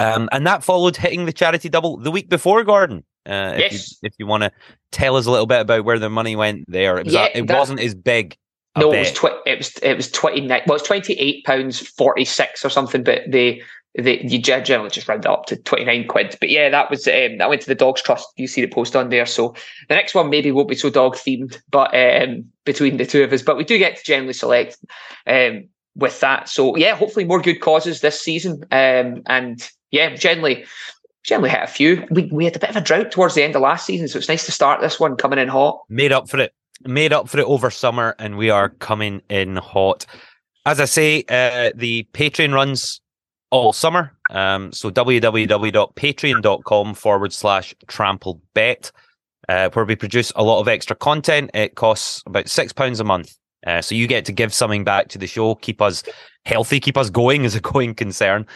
Um, 0.00 0.28
and 0.30 0.46
that 0.46 0.62
followed 0.62 0.96
hitting 0.96 1.26
the 1.26 1.32
charity 1.32 1.68
double 1.68 1.96
the 1.96 2.12
week 2.12 2.28
before, 2.28 2.62
Gordon. 2.62 3.04
Uh, 3.28 3.52
if 3.56 3.72
Yes. 3.72 3.92
you, 4.02 4.06
if 4.08 4.14
you 4.18 4.26
want 4.26 4.42
to 4.44 4.50
tell 4.90 5.16
us 5.16 5.26
a 5.26 5.30
little 5.30 5.46
bit 5.46 5.60
about 5.60 5.84
where 5.84 5.98
the 5.98 6.08
money 6.10 6.34
went 6.36 6.64
there, 6.68 6.98
it, 6.98 7.04
was 7.04 7.14
Yeah, 7.14 7.28
it 7.34 7.46
that- 7.46 7.58
wasn't 7.58 7.80
as 7.80 7.94
big. 7.94 8.36
No, 8.76 8.92
it 8.92 8.98
was 9.00 9.08
bet. 9.10 9.16
tw- 9.16 9.46
it 9.48 9.58
was 9.58 9.76
it 9.82 9.96
was 9.96 10.10
twenty 10.10 10.40
nine. 10.40 10.62
Well, 10.66 10.76
it's 10.76 10.86
twenty 10.86 11.14
eight 11.14 11.44
pounds 11.44 11.80
forty 11.80 12.24
six 12.24 12.64
or 12.64 12.68
something. 12.70 13.02
But 13.02 13.22
they 13.28 13.60
they 13.98 14.20
you 14.20 14.38
ge- 14.38 14.64
generally 14.64 14.90
just 14.90 15.08
round 15.08 15.24
it 15.24 15.30
up 15.30 15.46
to 15.46 15.56
twenty 15.56 15.84
nine 15.84 16.06
quid. 16.06 16.36
But 16.38 16.48
yeah, 16.50 16.68
that 16.68 16.88
was 16.88 17.08
um, 17.08 17.38
that 17.38 17.48
went 17.48 17.62
to 17.62 17.66
the 17.66 17.74
Dogs 17.74 18.02
Trust. 18.02 18.28
You 18.36 18.46
see 18.46 18.60
the 18.60 18.68
post 18.68 18.94
on 18.94 19.08
there. 19.08 19.26
So 19.26 19.54
the 19.88 19.96
next 19.96 20.14
one 20.14 20.30
maybe 20.30 20.52
won't 20.52 20.68
be 20.68 20.76
so 20.76 20.90
dog 20.90 21.16
themed, 21.16 21.58
but 21.70 21.92
um, 21.92 22.44
between 22.64 22.98
the 22.98 23.06
two 23.06 23.24
of 23.24 23.32
us, 23.32 23.42
but 23.42 23.56
we 23.56 23.64
do 23.64 23.78
get 23.78 23.96
to 23.96 24.04
generally 24.04 24.32
select 24.34 24.78
um, 25.26 25.64
with 25.96 26.20
that. 26.20 26.48
So 26.48 26.76
yeah, 26.76 26.94
hopefully 26.94 27.24
more 27.24 27.42
good 27.42 27.60
causes 27.60 28.00
this 28.00 28.20
season. 28.20 28.62
Um, 28.70 29.22
and 29.26 29.68
yeah, 29.90 30.14
generally. 30.14 30.66
Generally 31.28 31.50
hit 31.50 31.62
a 31.62 31.66
few. 31.66 32.06
We, 32.10 32.24
we 32.32 32.46
had 32.46 32.56
a 32.56 32.58
bit 32.58 32.70
of 32.70 32.76
a 32.76 32.80
drought 32.80 33.10
towards 33.10 33.34
the 33.34 33.42
end 33.42 33.54
of 33.54 33.60
last 33.60 33.84
season, 33.84 34.08
so 34.08 34.16
it's 34.16 34.30
nice 34.30 34.46
to 34.46 34.52
start 34.52 34.80
this 34.80 34.98
one 34.98 35.14
coming 35.14 35.38
in 35.38 35.48
hot. 35.48 35.82
made 35.90 36.10
up 36.10 36.26
for 36.26 36.40
it. 36.40 36.54
Made 36.86 37.12
up 37.12 37.28
for 37.28 37.38
it 37.38 37.44
over 37.44 37.70
summer 37.70 38.16
and 38.18 38.38
we 38.38 38.48
are 38.48 38.70
coming 38.70 39.20
in 39.28 39.56
hot. 39.56 40.06
As 40.64 40.80
i 40.80 40.86
say 40.86 41.24
uh, 41.28 41.72
the 41.74 42.08
patreon 42.14 42.54
runs 42.54 43.02
all 43.50 43.74
summer. 43.74 44.16
Um, 44.30 44.72
so 44.72 44.90
www.patreon.com 44.90 46.94
forward 46.94 47.34
slash 47.34 47.74
trampled 47.88 48.40
bet 48.54 48.90
uh, 49.50 49.68
where 49.74 49.84
we 49.84 49.96
produce 49.96 50.32
a 50.34 50.42
lot 50.42 50.60
of 50.60 50.68
extra 50.68 50.96
content. 50.96 51.50
It 51.52 51.74
costs 51.74 52.22
about 52.24 52.48
six 52.48 52.72
pounds 52.72 53.00
a 53.00 53.04
month. 53.04 53.36
Uh, 53.66 53.82
so 53.82 53.94
you 53.94 54.06
get 54.06 54.24
to 54.24 54.32
give 54.32 54.54
something 54.54 54.84
back 54.84 55.08
to 55.08 55.18
the 55.18 55.26
show 55.26 55.56
keep 55.56 55.82
us 55.82 56.04
healthy 56.44 56.78
keep 56.78 56.96
us 56.96 57.10
going 57.10 57.44
as 57.44 57.56
a 57.56 57.60
going 57.60 57.92
concern 57.94 58.46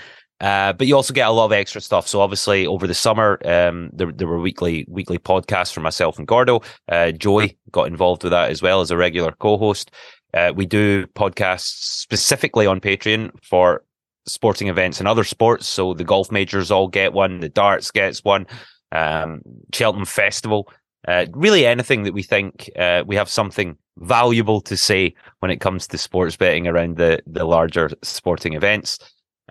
uh, 0.43 0.73
but 0.73 0.89
you 0.89 0.97
also 0.97 1.15
get 1.15 1.29
a 1.29 1.33
lot 1.33 1.47
of 1.47 1.53
extra 1.53 1.81
stuff. 1.81 2.09
So 2.09 2.21
obviously 2.21 2.67
over 2.67 2.89
the 2.89 2.95
summer, 2.95 3.39
um, 3.45 3.91
there, 3.93 4.11
there 4.11 4.27
were 4.27 4.41
weekly 4.41 4.85
weekly 4.89 5.19
podcasts 5.19 5.73
from 5.73 5.85
myself 5.85 6.19
and 6.19 6.27
Gordo. 6.27 6.61
Uh, 6.89 7.13
Joey 7.13 7.57
got 7.71 7.87
involved 7.87 8.25
with 8.25 8.33
that 8.33 8.51
as 8.51 8.61
well 8.61 8.81
as 8.81 8.91
a 8.91 8.97
regular 8.97 9.33
co-host. 9.33 9.93
Uh, 10.35 10.53
we 10.55 10.67
do 10.67 11.07
podcasts 11.09 12.01
specifically 12.01 12.67
on 12.67 12.81
Patreon 12.81 13.31
for 13.43 13.85
sporting 14.27 14.67
events 14.67 14.99
and 14.99 15.07
other 15.07 15.25
sports. 15.25 15.69
So 15.69 15.95
the 15.95 16.05
golf 16.05 16.33
majors 16.33 16.71
all 16.71 16.89
get 16.89 17.13
one, 17.13 17.41
the 17.41 17.49
darts 17.49 17.91
gets 17.93 18.25
one, 18.25 18.47
um, 18.91 19.43
Cheltenham 19.73 20.07
Festival. 20.07 20.69
Uh, 21.07 21.27
really 21.33 21.67
anything 21.67 22.03
that 22.03 22.15
we 22.15 22.23
think 22.23 22.69
uh, 22.77 23.05
we 23.07 23.15
have 23.15 23.29
something 23.29 23.77
valuable 23.99 24.61
to 24.63 24.77
say 24.77 25.15
when 25.41 25.51
it 25.51 25.61
comes 25.61 25.87
to 25.87 25.99
sports 25.99 26.37
betting 26.37 26.67
around 26.67 26.97
the 26.97 27.21
the 27.27 27.45
larger 27.45 27.91
sporting 28.03 28.55
events. 28.55 28.99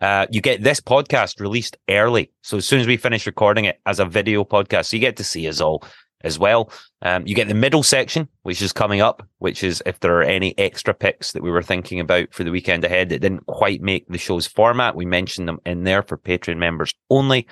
Uh, 0.02 0.26
you 0.32 0.42
get 0.42 0.64
this 0.64 0.82
podcast 0.82 1.40
released 1.40 1.78
early. 1.90 2.32
So 2.42 2.58
as 2.58 2.68
soon 2.68 2.82
as 2.82 2.88
we 2.88 2.98
finish 2.98 3.26
recording 3.26 3.66
it 3.66 3.80
as 3.86 4.00
a 4.00 4.06
video 4.06 4.44
podcast, 4.44 4.88
so 4.88 4.98
you 4.98 5.02
get 5.02 5.18
to 5.18 5.24
see 5.24 5.48
us 5.48 5.62
all 5.62 5.84
as 6.24 6.38
well. 6.38 6.72
Um, 7.02 7.26
you 7.26 7.36
get 7.36 7.48
the 7.48 7.54
middle 7.54 7.84
section, 7.84 8.28
which 8.44 8.62
is 8.62 8.74
coming 8.74 9.02
up, 9.02 9.28
which 9.40 9.64
is 9.64 9.82
if 9.86 10.00
there 10.00 10.18
are 10.18 10.24
any 10.24 10.58
extra 10.58 10.94
picks 10.94 11.32
that 11.32 11.44
we 11.44 11.52
were 11.52 11.64
thinking 11.64 12.00
about 12.00 12.34
for 12.34 12.44
the 12.44 12.52
weekend 12.52 12.84
ahead 12.84 13.10
that 13.10 13.20
didn't 13.20 13.46
quite 13.48 13.82
make 13.82 14.08
the 14.08 14.18
show's 14.18 14.48
format, 14.48 14.96
we 14.96 15.06
mentioned 15.06 15.48
them 15.48 15.60
in 15.66 15.84
there 15.84 16.04
for 16.04 16.18
Patreon 16.18 16.58
members 16.58 16.94
only. 17.10 17.48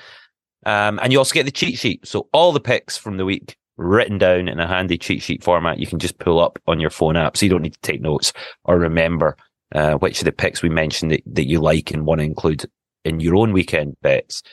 Um, 0.66 1.00
and 1.02 1.12
you 1.12 1.20
also 1.20 1.34
get 1.34 1.46
the 1.46 1.52
cheat 1.52 1.78
sheet. 1.78 2.06
So 2.08 2.28
all 2.34 2.52
the 2.52 2.60
picks 2.60 2.98
from 2.98 3.18
the 3.18 3.26
week 3.26 3.56
written 3.78 4.18
down 4.18 4.48
in 4.50 4.60
a 4.60 4.68
handy 4.68 4.98
cheat 4.98 5.22
sheet 5.22 5.42
format 5.42 5.80
you 5.80 5.88
can 5.88 6.00
just 6.00 6.20
pull 6.20 6.38
up 6.38 6.60
on 6.68 6.80
your 6.80 6.90
phone 6.90 7.16
app. 7.16 7.38
So 7.38 7.46
you 7.46 7.50
don't 7.50 7.62
need 7.62 7.74
to 7.74 7.82
take 7.82 8.02
notes 8.02 8.34
or 8.66 8.78
remember 8.78 9.38
uh, 9.74 9.94
which 9.96 10.20
of 10.20 10.26
the 10.26 10.32
picks 10.32 10.62
we 10.62 10.70
mentioned 10.70 11.12
that, 11.12 11.24
that 11.26 11.48
you 11.48 11.60
like 11.60 11.92
and 11.92 12.06
want 12.06 12.20
to 12.20 12.26
include 12.26 12.66
in 13.06 13.20
your 13.20 13.36
own 13.36 13.54
weekend 13.54 13.96
bets. 14.02 14.44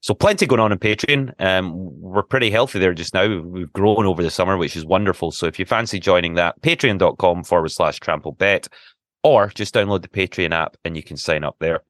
So 0.00 0.14
plenty 0.14 0.46
going 0.46 0.60
on 0.60 0.72
on 0.72 0.78
Patreon. 0.78 1.32
Um, 1.38 2.00
we're 2.00 2.24
pretty 2.24 2.50
healthy 2.50 2.80
there 2.80 2.92
just 2.92 3.14
now. 3.14 3.40
We've 3.40 3.72
grown 3.72 4.04
over 4.04 4.20
the 4.22 4.30
summer, 4.30 4.56
which 4.56 4.74
is 4.74 4.84
wonderful. 4.84 5.30
So 5.30 5.46
if 5.46 5.60
you 5.60 5.64
fancy 5.64 6.00
joining 6.00 6.34
that, 6.34 6.60
patreon.com 6.60 7.44
forward 7.44 7.68
slash 7.68 8.00
trample 8.00 8.32
bet, 8.32 8.66
or 9.22 9.48
just 9.48 9.74
download 9.74 10.02
the 10.02 10.08
Patreon 10.08 10.52
app 10.52 10.76
and 10.84 10.96
you 10.96 11.04
can 11.04 11.16
sign 11.16 11.44
up 11.44 11.56
there. 11.60 11.82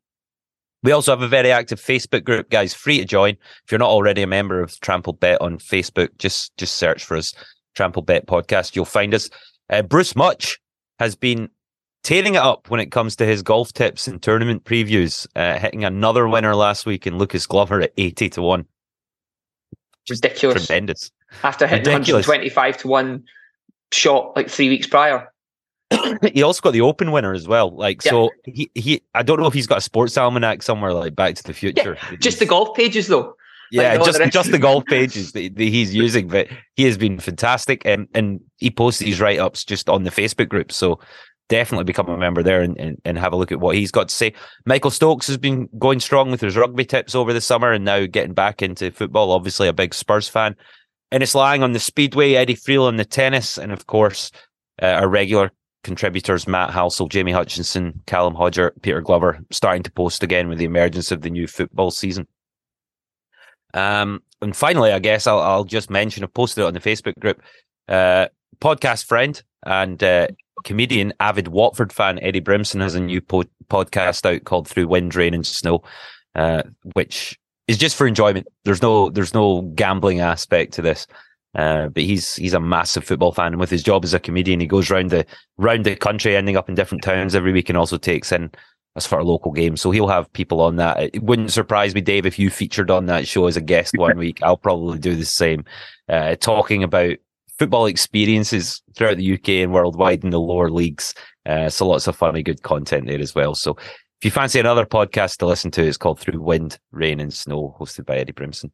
We 0.82 0.92
also 0.92 1.12
have 1.12 1.22
a 1.22 1.28
very 1.28 1.50
active 1.50 1.80
Facebook 1.80 2.24
group, 2.24 2.50
guys, 2.50 2.74
free 2.74 2.98
to 2.98 3.04
join. 3.04 3.34
If 3.64 3.70
you're 3.70 3.78
not 3.78 3.88
already 3.88 4.20
a 4.20 4.26
member 4.26 4.60
of 4.60 4.78
Trample 4.80 5.12
Bet 5.12 5.40
on 5.40 5.58
Facebook, 5.58 6.08
just 6.18 6.54
just 6.58 6.74
search 6.74 7.04
for 7.04 7.16
us, 7.16 7.32
Trample 7.74 8.02
Bet 8.02 8.26
Podcast. 8.26 8.74
You'll 8.74 8.84
find 8.84 9.14
us. 9.14 9.30
Uh, 9.70 9.82
Bruce 9.82 10.16
Much 10.16 10.58
has 10.98 11.14
been 11.14 11.48
tearing 12.02 12.34
it 12.34 12.38
up 12.42 12.68
when 12.70 12.80
it 12.80 12.90
comes 12.90 13.16
to 13.16 13.24
his 13.26 13.42
golf 13.42 13.72
tips 13.72 14.08
and 14.08 14.20
tournament 14.22 14.64
previews, 14.64 15.26
uh, 15.36 15.58
hitting 15.58 15.84
another 15.84 16.28
winner 16.28 16.54
last 16.54 16.86
week 16.86 17.06
in 17.06 17.18
Lucas 17.18 17.46
Glover 17.46 17.80
at 17.80 17.92
80 17.96 18.28
to 18.30 18.42
1. 18.42 18.64
Ridiculous. 20.10 20.66
Tremendous. 20.66 21.10
After 21.42 21.66
hitting 21.66 21.92
Ridiculous. 21.92 22.26
125 22.26 22.78
to 22.78 22.88
1 22.88 23.24
shot 23.92 24.34
like 24.36 24.48
three 24.48 24.68
weeks 24.68 24.86
prior. 24.86 25.28
he 26.32 26.42
also 26.42 26.60
got 26.60 26.72
the 26.72 26.80
open 26.80 27.12
winner 27.12 27.32
as 27.32 27.46
well. 27.46 27.70
Like, 27.74 28.04
Yeah. 28.04 28.10
so 28.10 28.30
he, 28.44 28.70
he, 28.74 29.02
I 29.14 29.22
don't 29.22 29.38
know 29.38 29.46
if 29.46 29.54
he's 29.54 29.66
got 29.66 29.78
a 29.78 29.82
sports 29.82 30.16
almanac 30.18 30.62
somewhere 30.62 30.92
like 30.92 31.14
Back 31.14 31.34
to 31.36 31.42
the 31.42 31.54
Future. 31.54 31.96
Just 32.18 32.38
the 32.38 32.46
golf 32.46 32.74
pages, 32.76 33.06
though. 33.06 33.36
yeah, 33.70 33.94
like 33.94 34.04
just 34.04 34.20
other 34.20 34.30
just 34.30 34.50
the 34.50 34.58
golf 34.70 34.84
pages 34.86 35.32
that, 35.32 35.54
that 35.54 35.62
he's 35.62 35.94
using, 35.94 36.28
but 36.28 36.48
he 36.76 36.84
has 36.84 36.96
been 36.98 37.18
fantastic, 37.20 37.82
and 37.84 38.08
and 38.14 38.40
he 38.58 38.70
posts 38.70 39.00
these 39.00 39.20
write 39.20 39.38
ups 39.38 39.64
just 39.64 39.88
on 39.88 40.04
the 40.04 40.10
Facebook 40.10 40.48
group. 40.48 40.72
So 40.72 40.98
definitely 41.52 41.84
become 41.84 42.08
a 42.08 42.16
member 42.16 42.42
there 42.42 42.62
and, 42.62 42.78
and 42.78 42.96
and 43.04 43.18
have 43.18 43.34
a 43.34 43.36
look 43.36 43.52
at 43.52 43.60
what 43.60 43.76
he's 43.76 43.90
got 43.90 44.08
to 44.08 44.14
say. 44.14 44.32
Michael 44.64 44.90
Stokes 44.90 45.26
has 45.26 45.36
been 45.36 45.68
going 45.78 46.00
strong 46.00 46.30
with 46.30 46.40
his 46.40 46.56
rugby 46.56 46.86
tips 46.86 47.14
over 47.14 47.34
the 47.34 47.42
summer, 47.42 47.72
and 47.72 47.84
now 47.84 48.06
getting 48.06 48.32
back 48.32 48.62
into 48.62 48.90
football. 48.90 49.30
Obviously, 49.32 49.68
a 49.68 49.72
big 49.72 49.92
Spurs 49.92 50.28
fan. 50.28 50.56
And 51.10 51.22
it's 51.22 51.34
lying 51.34 51.62
on 51.62 51.72
the 51.72 51.78
speedway, 51.78 52.32
Eddie 52.32 52.54
Friel 52.54 52.86
on 52.86 52.96
the 52.96 53.04
tennis, 53.04 53.58
and 53.58 53.70
of 53.70 53.86
course, 53.86 54.30
uh, 54.80 54.86
our 54.86 55.08
regular 55.08 55.52
contributors 55.84 56.48
Matt 56.48 56.70
Halsell, 56.70 57.10
Jamie 57.10 57.32
Hutchinson, 57.32 58.00
Callum 58.06 58.34
Hodger, 58.34 58.70
Peter 58.80 59.02
Glover 59.02 59.38
starting 59.50 59.82
to 59.82 59.92
post 59.92 60.22
again 60.22 60.48
with 60.48 60.56
the 60.56 60.64
emergence 60.64 61.12
of 61.12 61.20
the 61.20 61.28
new 61.28 61.46
football 61.46 61.90
season. 61.90 62.26
Um, 63.74 64.22
and 64.40 64.56
finally, 64.56 64.92
I 64.92 65.00
guess 65.00 65.26
I'll, 65.26 65.40
I'll 65.40 65.64
just 65.64 65.90
mention, 65.90 66.24
I've 66.24 66.32
posted 66.32 66.62
it 66.62 66.66
on 66.66 66.74
the 66.74 66.80
Facebook 66.80 67.18
group, 67.18 67.42
uh, 67.88 68.28
podcast 68.58 69.04
friend 69.04 69.42
and 69.64 70.02
uh, 70.02 70.28
comedian, 70.64 71.12
avid 71.20 71.48
Watford 71.48 71.92
fan, 71.92 72.18
Eddie 72.20 72.40
Brimson 72.40 72.80
has 72.80 72.94
a 72.94 73.00
new 73.00 73.20
po- 73.20 73.44
podcast 73.68 74.24
out 74.30 74.44
called 74.44 74.68
Through 74.68 74.88
Wind, 74.88 75.14
Rain 75.14 75.34
and 75.34 75.46
Snow, 75.46 75.82
uh, 76.34 76.62
which 76.94 77.38
is 77.68 77.78
just 77.78 77.96
for 77.96 78.06
enjoyment. 78.06 78.46
There's 78.64 78.82
no, 78.82 79.10
there's 79.10 79.34
no 79.34 79.62
gambling 79.74 80.20
aspect 80.20 80.72
to 80.74 80.82
this. 80.82 81.06
Uh, 81.54 81.88
but 81.88 82.02
he's 82.02 82.34
he's 82.36 82.54
a 82.54 82.60
massive 82.60 83.04
football 83.04 83.32
fan, 83.32 83.52
and 83.52 83.60
with 83.60 83.68
his 83.68 83.82
job 83.82 84.04
as 84.04 84.14
a 84.14 84.20
comedian, 84.20 84.58
he 84.58 84.66
goes 84.66 84.88
round 84.88 85.10
the 85.10 85.26
round 85.58 85.84
the 85.84 85.94
country, 85.94 86.34
ending 86.34 86.56
up 86.56 86.66
in 86.66 86.74
different 86.74 87.04
towns 87.04 87.34
every 87.34 87.52
week, 87.52 87.68
and 87.68 87.76
also 87.76 87.98
takes 87.98 88.32
in 88.32 88.50
a 88.96 89.00
sort 89.00 89.20
of 89.20 89.28
local 89.28 89.52
game. 89.52 89.76
So 89.76 89.90
he'll 89.90 90.08
have 90.08 90.32
people 90.32 90.60
on 90.60 90.76
that. 90.76 91.14
It 91.14 91.22
wouldn't 91.22 91.52
surprise 91.52 91.94
me, 91.94 92.00
Dave, 92.00 92.26
if 92.26 92.38
you 92.38 92.50
featured 92.50 92.90
on 92.90 93.06
that 93.06 93.26
show 93.26 93.46
as 93.46 93.56
a 93.56 93.60
guest 93.60 93.96
one 93.96 94.18
week. 94.18 94.42
I'll 94.42 94.56
probably 94.56 94.98
do 94.98 95.14
the 95.14 95.24
same, 95.24 95.64
uh, 96.08 96.36
talking 96.36 96.82
about 96.82 97.16
football 97.58 97.86
experiences 97.86 98.82
throughout 98.96 99.16
the 99.16 99.34
UK 99.34 99.48
and 99.48 99.72
worldwide 99.72 100.24
in 100.24 100.30
the 100.30 100.40
lower 100.40 100.70
leagues. 100.70 101.14
Uh, 101.46 101.68
so 101.68 101.86
lots 101.86 102.06
of 102.06 102.16
funny, 102.16 102.42
good 102.42 102.62
content 102.62 103.06
there 103.06 103.20
as 103.20 103.34
well. 103.34 103.54
So 103.54 103.76
if 104.22 104.24
you 104.24 104.30
fancy 104.30 104.60
another 104.60 104.86
podcast 104.86 105.38
to 105.38 105.46
listen 105.46 105.70
to, 105.72 105.84
it's 105.84 105.96
called 105.96 106.20
Through 106.20 106.40
Wind, 106.40 106.78
Rain 106.92 107.20
and 107.20 107.32
Snow, 107.32 107.76
hosted 107.78 108.06
by 108.06 108.18
Eddie 108.18 108.32
Brimson. 108.32 108.70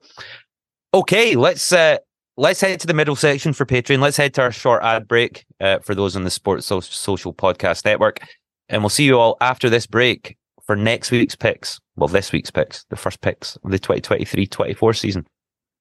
Okay, 0.94 1.36
let's 1.36 1.72
uh, 1.72 1.98
let's 2.36 2.60
head 2.60 2.80
to 2.80 2.86
the 2.86 2.94
middle 2.94 3.16
section 3.16 3.52
for 3.52 3.66
Patreon. 3.66 4.00
Let's 4.00 4.16
head 4.16 4.34
to 4.34 4.42
our 4.42 4.52
short 4.52 4.82
ad 4.82 5.08
break 5.08 5.44
uh, 5.60 5.78
for 5.80 5.94
those 5.94 6.16
on 6.16 6.24
the 6.24 6.30
Sports 6.30 6.66
so- 6.66 6.80
Social 6.80 7.32
Podcast 7.32 7.84
Network. 7.84 8.20
And 8.68 8.82
we'll 8.82 8.90
see 8.90 9.04
you 9.04 9.18
all 9.18 9.36
after 9.40 9.70
this 9.70 9.86
break 9.86 10.36
for 10.66 10.76
next 10.76 11.10
week's 11.10 11.34
picks. 11.34 11.80
Well, 11.96 12.08
this 12.08 12.30
week's 12.30 12.50
picks, 12.50 12.84
the 12.90 12.96
first 12.96 13.20
picks 13.22 13.56
of 13.56 13.70
the 13.70 13.78
2023 13.78 14.46
24 14.46 14.92
season. 14.92 15.26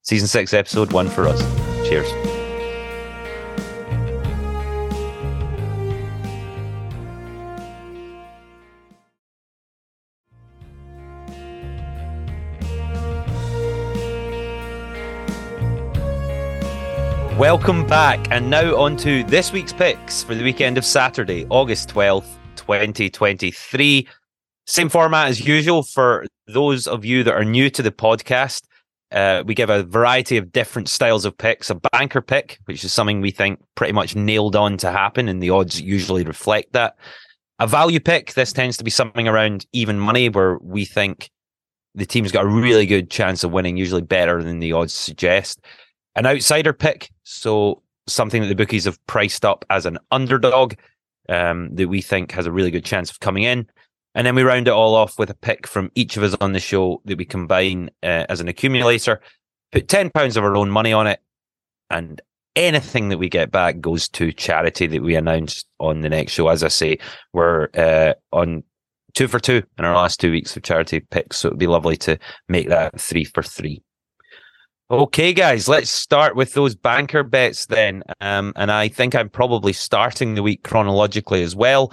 Season 0.03 0.27
6, 0.27 0.53
episode 0.53 0.93
1 0.93 1.09
for 1.09 1.27
us. 1.27 1.41
Cheers. 1.87 2.36
Welcome 17.37 17.85
back, 17.85 18.31
and 18.31 18.49
now 18.49 18.75
on 18.75 18.97
to 18.97 19.23
this 19.25 19.51
week's 19.51 19.71
picks 19.71 20.23
for 20.23 20.33
the 20.33 20.43
weekend 20.43 20.75
of 20.75 20.83
Saturday, 20.83 21.45
August 21.51 21.87
12th, 21.89 22.25
2023. 22.55 24.07
Same 24.65 24.89
format 24.89 25.27
as 25.27 25.45
usual 25.45 25.83
for 25.83 26.25
those 26.47 26.87
of 26.87 27.05
you 27.05 27.23
that 27.23 27.35
are 27.35 27.45
new 27.45 27.69
to 27.69 27.83
the 27.83 27.91
podcast. 27.91 28.63
Uh, 29.11 29.43
we 29.45 29.53
give 29.53 29.69
a 29.69 29.83
variety 29.83 30.37
of 30.37 30.51
different 30.51 30.89
styles 30.89 31.25
of 31.25 31.37
picks. 31.37 31.69
A 31.69 31.75
banker 31.75 32.23
pick, 32.23 32.57
which 32.65 32.83
is 32.83 32.91
something 32.91 33.21
we 33.21 33.29
think 33.29 33.59
pretty 33.75 33.93
much 33.93 34.15
nailed 34.15 34.55
on 34.55 34.75
to 34.77 34.91
happen, 34.91 35.27
and 35.27 35.39
the 35.39 35.51
odds 35.51 35.79
usually 35.79 36.23
reflect 36.23 36.73
that. 36.73 36.95
A 37.59 37.67
value 37.67 37.99
pick, 37.99 38.33
this 38.33 38.51
tends 38.51 38.77
to 38.77 38.83
be 38.83 38.89
something 38.89 39.27
around 39.27 39.67
even 39.73 39.99
money, 39.99 40.27
where 40.29 40.57
we 40.57 40.85
think 40.85 41.29
the 41.93 42.07
team's 42.07 42.31
got 42.31 42.45
a 42.45 42.49
really 42.49 42.87
good 42.87 43.11
chance 43.11 43.43
of 43.43 43.51
winning, 43.51 43.77
usually 43.77 44.01
better 44.01 44.41
than 44.43 44.57
the 44.57 44.73
odds 44.73 44.95
suggest 44.95 45.59
an 46.17 46.25
outsider 46.25 46.73
pick. 46.73 47.09
So 47.23 47.81
something 48.07 48.41
that 48.41 48.47
the 48.47 48.55
bookies 48.55 48.85
have 48.85 49.03
priced 49.07 49.45
up 49.45 49.63
as 49.69 49.85
an 49.85 49.97
underdog 50.11 50.73
um, 51.29 51.73
that 51.75 51.87
we 51.87 52.01
think 52.01 52.31
has 52.31 52.45
a 52.45 52.51
really 52.51 52.71
good 52.71 52.85
chance 52.85 53.09
of 53.09 53.19
coming 53.19 53.43
in. 53.43 53.67
And 54.15 54.25
then 54.25 54.35
we 54.35 54.41
round 54.43 54.67
it 54.67 54.71
all 54.71 54.95
off 54.95 55.19
with 55.19 55.29
a 55.29 55.35
pick 55.35 55.67
from 55.67 55.91
each 55.93 56.17
of 56.17 56.23
us 56.23 56.35
on 56.41 56.53
the 56.53 56.59
show 56.59 57.01
that 57.05 57.17
we 57.17 57.25
combine 57.25 57.91
uh, 58.01 58.25
as 58.29 58.41
an 58.41 58.47
accumulator, 58.47 59.21
put 59.71 59.87
£10 59.87 60.37
of 60.37 60.43
our 60.43 60.55
own 60.55 60.71
money 60.71 60.91
on 60.91 61.05
it, 61.05 61.19
and 61.91 62.19
anything 62.55 63.09
that 63.09 63.19
we 63.19 63.29
get 63.29 63.51
back 63.51 63.79
goes 63.79 64.09
to 64.09 64.31
charity 64.31 64.87
that 64.87 65.03
we 65.03 65.15
announced 65.15 65.67
on 65.79 66.01
the 66.01 66.09
next 66.09 66.31
show. 66.31 66.47
As 66.47 66.63
I 66.63 66.69
say, 66.69 66.97
we're 67.33 67.67
uh, 67.75 68.13
on 68.31 68.63
two 69.13 69.27
for 69.27 69.39
two 69.39 69.61
in 69.77 69.85
our 69.85 69.95
last 69.95 70.19
two 70.19 70.31
weeks 70.31 70.57
of 70.57 70.63
charity 70.63 70.99
picks, 70.99 71.37
so 71.37 71.49
it'd 71.49 71.59
be 71.59 71.67
lovely 71.67 71.97
to 71.97 72.17
make 72.49 72.69
that 72.69 72.99
three 72.99 73.23
for 73.23 73.43
three. 73.43 73.83
Okay, 74.89 75.33
guys, 75.33 75.67
let's 75.67 75.89
start 75.89 76.37
with 76.37 76.53
those 76.53 76.73
banker 76.73 77.21
bets 77.21 77.65
then. 77.65 78.03
Um, 78.21 78.53
and 78.55 78.71
I 78.71 78.87
think 78.87 79.15
I'm 79.15 79.29
probably 79.29 79.73
starting 79.73 80.33
the 80.33 80.43
week 80.43 80.63
chronologically 80.63 81.43
as 81.43 81.57
well. 81.57 81.91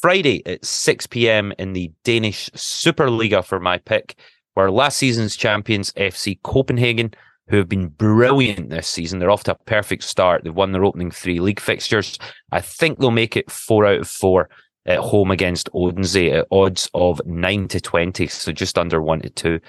Friday 0.00 0.46
at 0.46 0.64
6 0.64 1.08
p.m. 1.08 1.52
in 1.58 1.72
the 1.72 1.90
Danish 2.04 2.48
Superliga 2.50 3.44
for 3.44 3.58
my 3.58 3.78
pick, 3.78 4.14
where 4.54 4.70
last 4.70 4.96
season's 4.96 5.34
champions 5.34 5.90
FC 5.94 6.40
Copenhagen, 6.44 7.12
who 7.48 7.56
have 7.56 7.68
been 7.68 7.88
brilliant 7.88 8.70
this 8.70 8.86
season, 8.86 9.18
they're 9.18 9.30
off 9.30 9.42
to 9.44 9.52
a 9.52 9.64
perfect 9.64 10.04
start. 10.04 10.44
They've 10.44 10.54
won 10.54 10.70
their 10.70 10.84
opening 10.84 11.10
three 11.10 11.40
league 11.40 11.58
fixtures. 11.58 12.16
I 12.52 12.60
think 12.60 13.00
they'll 13.00 13.10
make 13.10 13.36
it 13.36 13.50
four 13.50 13.86
out 13.86 13.98
of 13.98 14.08
four 14.08 14.50
at 14.86 15.00
home 15.00 15.32
against 15.32 15.68
Odense 15.74 16.32
at 16.32 16.46
odds 16.52 16.88
of 16.94 17.20
9 17.26 17.66
to 17.66 17.80
20, 17.80 18.28
so 18.28 18.52
just 18.52 18.78
under 18.78 19.02
1 19.02 19.22
to 19.22 19.30
2. 19.30 19.60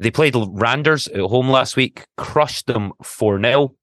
They 0.00 0.10
played 0.10 0.34
Randers 0.34 1.08
at 1.08 1.20
home 1.20 1.50
last 1.50 1.76
week, 1.76 2.06
crushed 2.16 2.66
them 2.66 2.92
4 3.02 3.40
0. 3.40 3.74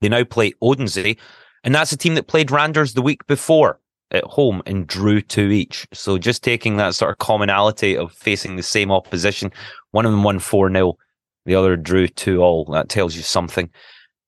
They 0.00 0.08
now 0.08 0.22
play 0.22 0.52
Odense, 0.62 1.16
and 1.64 1.74
that's 1.74 1.90
a 1.90 1.96
team 1.96 2.14
that 2.14 2.28
played 2.28 2.52
Randers 2.52 2.94
the 2.94 3.02
week 3.02 3.26
before 3.26 3.80
at 4.12 4.22
home 4.24 4.62
and 4.66 4.86
drew 4.86 5.20
two 5.20 5.50
each. 5.50 5.86
So 5.92 6.16
just 6.16 6.44
taking 6.44 6.76
that 6.76 6.94
sort 6.94 7.10
of 7.10 7.18
commonality 7.18 7.96
of 7.96 8.12
facing 8.12 8.54
the 8.54 8.62
same 8.62 8.92
opposition, 8.92 9.50
one 9.90 10.06
of 10.06 10.12
them 10.12 10.22
won 10.22 10.38
4 10.38 10.70
0, 10.70 10.96
the 11.44 11.56
other 11.56 11.76
drew 11.76 12.06
2 12.06 12.40
all. 12.40 12.64
That 12.66 12.88
tells 12.88 13.16
you 13.16 13.22
something. 13.22 13.68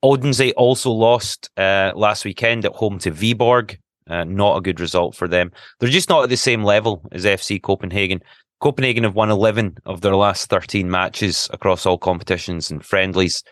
Odense 0.02 0.52
also 0.56 0.90
lost 0.90 1.48
uh, 1.56 1.92
last 1.94 2.24
weekend 2.24 2.64
at 2.64 2.72
home 2.72 2.98
to 2.98 3.12
Viborg. 3.12 3.78
Uh, 4.06 4.24
not 4.24 4.56
a 4.56 4.60
good 4.60 4.80
result 4.80 5.14
for 5.14 5.28
them. 5.28 5.50
They're 5.78 5.88
just 5.88 6.10
not 6.10 6.24
at 6.24 6.28
the 6.28 6.36
same 6.36 6.62
level 6.62 7.06
as 7.12 7.24
FC 7.24 7.62
Copenhagen. 7.62 8.20
Copenhagen 8.64 9.04
have 9.04 9.14
won 9.14 9.30
11 9.30 9.76
of 9.84 10.00
their 10.00 10.16
last 10.16 10.48
13 10.48 10.90
matches 10.90 11.50
across 11.52 11.84
all 11.84 11.98
competitions 11.98 12.70
and 12.70 12.82
friendlies. 12.82 13.44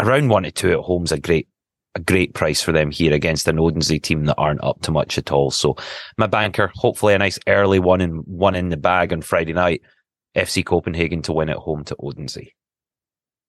Around 0.00 0.30
one 0.30 0.42
to 0.42 0.50
two 0.50 0.72
at 0.72 0.80
home 0.80 1.04
is 1.04 1.12
a 1.12 1.20
great, 1.20 1.46
a 1.94 2.00
great 2.00 2.34
price 2.34 2.60
for 2.60 2.72
them 2.72 2.90
here 2.90 3.14
against 3.14 3.46
an 3.46 3.60
Odense 3.60 4.02
team 4.02 4.24
that 4.24 4.34
aren't 4.34 4.64
up 4.64 4.80
to 4.82 4.90
much 4.90 5.16
at 5.16 5.30
all. 5.30 5.52
So 5.52 5.76
my 6.16 6.26
banker, 6.26 6.72
hopefully 6.74 7.14
a 7.14 7.18
nice 7.18 7.38
early 7.46 7.78
one 7.78 8.00
and 8.00 8.24
one 8.26 8.56
in 8.56 8.70
the 8.70 8.76
bag 8.76 9.12
on 9.12 9.22
Friday 9.22 9.52
night. 9.52 9.82
FC 10.34 10.64
Copenhagen 10.64 11.22
to 11.22 11.32
win 11.32 11.48
at 11.48 11.58
home 11.58 11.84
to 11.84 11.94
Odense. 12.00 12.48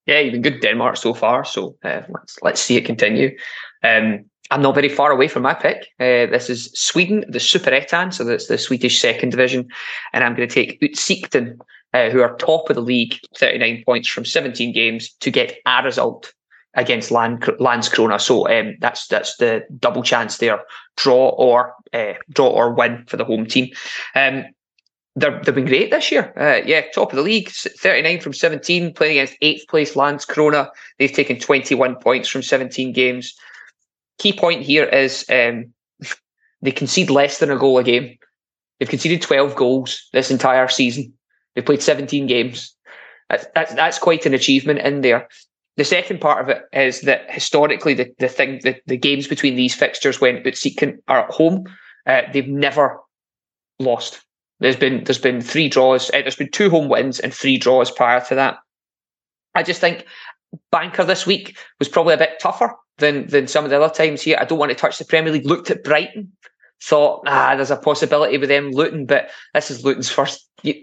Yeah, 0.06 0.20
you've 0.20 0.34
been 0.34 0.44
good 0.44 0.62
Denmark 0.62 0.98
so 0.98 1.16
far, 1.16 1.44
so 1.44 1.76
uh, 1.84 2.02
let's 2.08 2.38
let's 2.44 2.62
see 2.62 2.78
it 2.78 2.86
continue. 2.86 3.36
Um, 3.84 4.26
I'm 4.52 4.62
not 4.62 4.76
very 4.76 4.90
far 4.90 5.12
away 5.12 5.28
from 5.28 5.44
my 5.44 5.54
pick. 5.54 5.88
Uh, 6.00 6.26
this 6.26 6.50
is 6.50 6.72
Sweden, 6.74 7.24
the 7.28 7.40
Superettan, 7.40 8.14
so 8.14 8.24
that's 8.24 8.48
the 8.48 8.58
Swedish 8.58 9.00
second 9.00 9.30
division, 9.30 9.68
and 10.14 10.24
I'm 10.24 10.36
going 10.36 10.48
to 10.48 10.54
take 10.54 10.82
Utsikten, 10.82 11.60
uh, 11.94 12.10
who 12.10 12.22
are 12.22 12.36
top 12.38 12.70
of 12.70 12.76
the 12.76 12.82
league, 12.82 13.20
39 13.38 13.84
points 13.86 14.08
from 14.08 14.26
17 14.26 14.74
games, 14.74 15.12
to 15.20 15.30
get 15.30 15.58
a 15.66 15.84
result 15.84 16.34
against 16.74 17.12
Land, 17.12 17.42
Landskrona. 17.42 18.20
So 18.20 18.48
um, 18.50 18.76
that's 18.80 19.08
that's 19.08 19.38
the 19.38 19.66
double 19.78 20.04
chance 20.04 20.38
there: 20.38 20.62
draw 20.98 21.30
or 21.30 21.76
uh, 21.94 22.14
draw 22.32 22.48
or 22.48 22.74
win 22.74 23.06
for 23.08 23.18
the 23.18 23.26
home 23.26 23.46
team. 23.46 23.70
Um, 24.16 24.46
they're, 25.16 25.42
they've 25.44 25.56
been 25.56 25.66
great 25.66 25.92
this 25.92 26.12
year. 26.12 26.34
Uh, 26.38 26.66
yeah, 26.66 26.82
top 26.94 27.12
of 27.12 27.18
the 27.18 27.24
league, 27.24 27.50
39 27.50 28.22
from 28.22 28.34
17, 28.34 28.94
playing 28.94 29.18
against 29.18 29.38
eighth 29.42 29.68
place 29.68 29.96
Landskrona. 29.96 30.70
They've 30.98 31.12
taken 31.12 31.40
21 31.40 31.98
points 31.98 32.30
from 32.30 32.42
17 32.42 32.94
games 32.94 33.36
key 34.20 34.34
point 34.34 34.62
here 34.62 34.86
is 34.86 35.26
um, 35.30 35.74
they 36.62 36.72
concede 36.72 37.10
less 37.10 37.40
than 37.40 37.52
a 37.52 37.58
goal 37.58 37.78
a 37.80 37.84
game. 37.84 38.18
They've 38.80 38.90
conceded 38.90 39.22
12 39.22 39.56
goals 39.56 40.08
this 40.14 40.32
entire 40.32 40.68
season. 40.68 41.14
They've 41.56 41.66
played 41.66 41.82
17 41.82 42.28
games. 42.28 42.76
That's, 43.30 43.46
that's, 43.56 43.74
that's 43.74 44.00
quite 44.00 44.26
an 44.26 44.34
achievement 44.34 44.80
in 44.80 45.02
there. 45.02 45.28
The 45.78 45.86
second 45.86 46.20
part 46.20 46.42
of 46.42 46.50
it 46.50 46.64
is 46.74 47.02
that 47.02 47.30
historically, 47.30 47.94
the, 47.94 48.14
the 48.20 48.28
thing, 48.28 48.60
the, 48.64 48.76
the 48.86 48.98
games 48.98 49.28
between 49.28 49.56
these 49.56 49.76
fixtures 49.76 50.20
when 50.20 50.44
Utsikten 50.44 50.98
are 51.08 51.26
at 51.26 51.32
home, 51.32 51.66
uh, 52.06 52.22
they've 52.34 52.48
never 52.48 53.00
lost. 53.80 54.22
There's 54.60 54.76
been 54.76 55.06
there's 55.06 55.20
been 55.20 55.40
three 55.42 55.70
draws. 55.70 56.10
Uh, 56.10 56.20
there's 56.20 56.36
been 56.36 56.52
two 56.52 56.70
home 56.70 56.90
wins 56.90 57.20
and 57.20 57.34
three 57.34 57.58
draws 57.58 57.92
prior 57.92 58.20
to 58.26 58.36
that. 58.36 58.58
I 59.56 59.64
just 59.64 59.80
think 59.80 60.06
banker 60.72 61.04
this 61.04 61.26
week 61.26 61.58
was 61.80 61.90
probably 61.90 62.14
a 62.14 62.18
bit 62.18 62.40
tougher 62.40 62.76
than 62.98 63.28
than 63.28 63.48
some 63.48 63.64
of 63.64 63.70
the 63.70 63.82
other 63.82 63.94
times 63.94 64.22
here. 64.22 64.38
I 64.40 64.46
don't 64.46 64.60
want 64.60 64.72
to 64.72 64.76
touch 64.78 64.98
the 64.98 65.06
Premier 65.06 65.32
League. 65.32 65.46
Looked 65.46 65.72
at 65.72 65.84
Brighton, 65.84 66.32
thought 66.82 67.24
ah, 67.28 67.56
there's 67.56 67.72
a 67.72 67.78
possibility 67.78 68.38
with 68.38 68.50
them 68.50 68.72
Luton, 68.72 69.06
but 69.06 69.30
this 69.54 69.72
is 69.72 69.84
Luton's 69.84 70.10
first. 70.10 70.48
You, 70.64 70.76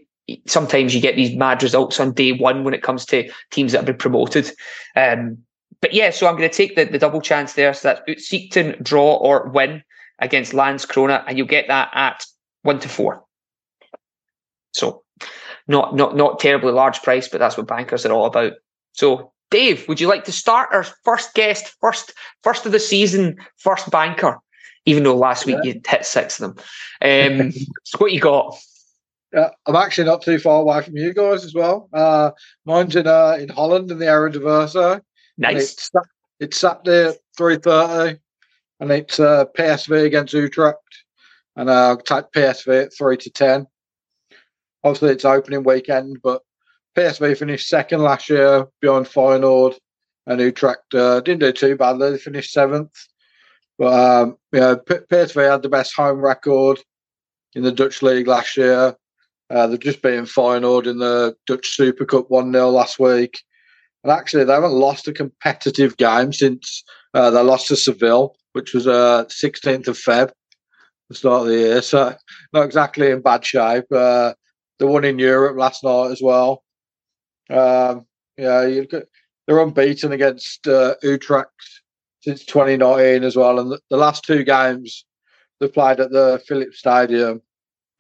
sometimes 0.46 0.94
you 0.94 1.00
get 1.00 1.16
these 1.16 1.37
mad 1.37 1.62
results 1.62 2.00
on 2.00 2.12
day 2.12 2.33
one 2.33 2.64
when 2.64 2.74
it 2.74 2.83
comes 2.83 3.05
to 3.07 3.31
teams 3.50 3.72
that 3.72 3.79
have 3.79 3.87
been 3.87 3.96
promoted. 3.96 4.50
Um, 4.96 5.38
but 5.81 5.92
yeah, 5.92 6.11
so 6.11 6.26
I'm 6.26 6.37
going 6.37 6.48
to 6.48 6.57
take 6.57 6.74
the, 6.74 6.85
the 6.85 6.98
double 6.98 7.20
chance 7.20 7.52
there. 7.52 7.72
So 7.74 7.88
that's 7.88 8.00
Utsikten 8.09 8.83
draw 8.83 9.16
or 9.16 9.48
win 9.50 9.83
against 10.18 10.52
Landskrona, 10.52 11.22
and 11.26 11.37
you'll 11.37 11.46
get 11.46 11.68
that 11.68 11.90
at 11.92 12.24
one 12.62 12.81
to 12.81 12.88
four. 12.88 13.24
So 14.72 15.02
not 15.68 15.94
not 15.94 16.16
not 16.16 16.38
terribly 16.38 16.72
large 16.72 17.02
price, 17.02 17.29
but 17.29 17.38
that's 17.38 17.57
what 17.57 17.66
bankers 17.66 18.07
are 18.07 18.12
all 18.12 18.26
about. 18.26 18.55
So 18.92 19.33
Dave, 19.50 19.87
would 19.88 20.00
you 20.00 20.09
like 20.09 20.24
to 20.24 20.32
start 20.32 20.70
our 20.72 20.82
first 21.04 21.35
guest, 21.35 21.74
first 21.80 22.12
first 22.42 22.66
of 22.66 22.72
the 22.72 22.80
season, 22.80 23.37
first 23.59 23.90
banker? 23.90 24.38
Even 24.85 25.02
though 25.02 25.16
last 25.16 25.46
week 25.46 25.59
yeah. 25.62 25.72
you 25.74 25.80
hit 25.87 26.04
six 26.04 26.40
of 26.40 26.54
them. 26.54 26.64
Um, 27.42 27.52
so 27.85 27.98
what 27.98 28.12
you 28.12 28.20
got? 28.20 28.56
Uh, 29.37 29.50
I'm 29.66 29.76
actually 29.76 30.04
not 30.04 30.22
too 30.22 30.38
far 30.38 30.61
away 30.61 30.82
from 30.82 30.96
you 30.96 31.12
guys 31.12 31.44
as 31.44 31.54
well. 31.54 31.88
Uh, 31.92 32.30
mine's 32.64 32.96
in 32.96 33.06
uh, 33.06 33.37
in 33.38 33.48
Holland 33.48 33.90
in 33.90 33.98
the 33.98 34.06
Eredivisie. 34.06 35.00
Nice. 35.38 35.72
It's, 35.72 35.90
it's 36.40 36.59
Saturday 36.59 37.16
three 37.37 37.56
thirty, 37.56 38.18
and 38.80 38.90
it's 38.90 39.20
uh, 39.20 39.44
PSV 39.56 40.04
against 40.04 40.32
Utrecht, 40.32 40.78
and 41.56 41.70
I'll 41.70 41.98
take 41.98 42.30
PSV 42.32 42.85
at 42.85 42.96
three 42.96 43.16
to 43.18 43.30
ten. 43.30 43.66
Obviously, 44.85 45.11
it's 45.11 45.24
opening 45.24 45.64
weekend, 45.64 46.18
but 46.22 46.42
PSV 46.96 47.37
finished 47.37 47.68
second 47.68 48.02
last 48.02 48.30
year 48.30 48.66
behind 48.80 49.06
Feyenoord, 49.06 49.76
and 50.26 50.40
Utrecht 50.40 50.94
uh, 50.94 51.20
didn't 51.20 51.40
do 51.40 51.52
too 51.52 51.76
badly. 51.76 52.11
They 52.11 52.18
finished 52.18 52.52
seventh. 52.52 52.92
But 53.78 53.92
um, 53.92 54.37
yeah, 54.52 54.76
PSV 54.88 55.50
had 55.50 55.62
the 55.62 55.68
best 55.68 55.94
home 55.94 56.20
record 56.20 56.80
in 57.54 57.62
the 57.62 57.72
Dutch 57.72 58.02
league 58.02 58.26
last 58.26 58.56
year. 58.56 58.96
Uh, 59.50 59.66
they've 59.66 59.78
just 59.78 60.02
beaten 60.02 60.24
Feyenoord 60.24 60.87
in 60.87 60.98
the 60.98 61.37
Dutch 61.46 61.76
Super 61.76 62.04
Cup 62.04 62.30
1 62.30 62.52
0 62.52 62.70
last 62.70 62.98
week. 62.98 63.38
And 64.02 64.11
actually, 64.11 64.44
they 64.44 64.52
haven't 64.52 64.72
lost 64.72 65.09
a 65.09 65.12
competitive 65.12 65.96
game 65.96 66.32
since 66.32 66.82
uh, 67.12 67.30
they 67.30 67.42
lost 67.42 67.68
to 67.68 67.76
Seville, 67.76 68.35
which 68.52 68.72
was 68.72 68.87
uh, 68.87 69.24
16th 69.24 69.88
of 69.88 69.98
Feb, 69.98 70.30
the 71.09 71.14
start 71.14 71.42
of 71.42 71.48
the 71.48 71.59
year. 71.59 71.82
So, 71.82 72.14
not 72.52 72.64
exactly 72.64 73.11
in 73.11 73.20
bad 73.20 73.44
shape. 73.44 73.85
Uh, 73.92 74.32
they 74.78 74.87
won 74.87 75.04
in 75.04 75.18
Europe 75.18 75.56
last 75.59 75.85
night 75.85 76.11
as 76.11 76.20
well. 76.22 76.62
Um, 77.50 78.06
yeah, 78.37 78.66
you've 78.66 78.88
got, 78.88 79.04
they're 79.46 79.61
unbeaten 79.61 80.12
against 80.12 80.66
uh, 80.66 80.94
Utrecht 81.02 81.82
since 82.20 82.44
2019 82.44 83.24
as 83.24 83.37
well. 83.37 83.59
And 83.59 83.70
the, 83.70 83.80
the, 83.90 83.96
last 83.96 84.24
two 84.24 84.42
games 84.42 85.04
they 85.61 85.68
played 85.68 86.00
at 86.00 86.11
the 86.11 86.42
Philips 86.46 86.80
Stadium, 86.80 87.40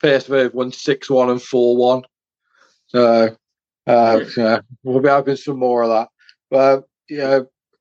PSV 0.02 0.44
have 0.44 0.54
won 0.54 0.72
6 0.72 1.10
1 1.10 1.30
and 1.30 1.42
4 1.42 1.76
1. 1.76 2.02
So, 2.88 3.36
uh, 3.86 4.20
yeah, 4.36 4.60
we'll 4.82 5.00
be 5.00 5.08
hoping 5.08 5.36
for 5.36 5.54
more 5.54 5.82
of 5.82 5.90
that. 5.90 6.08
But, 6.50 6.84
yeah, 7.08 7.40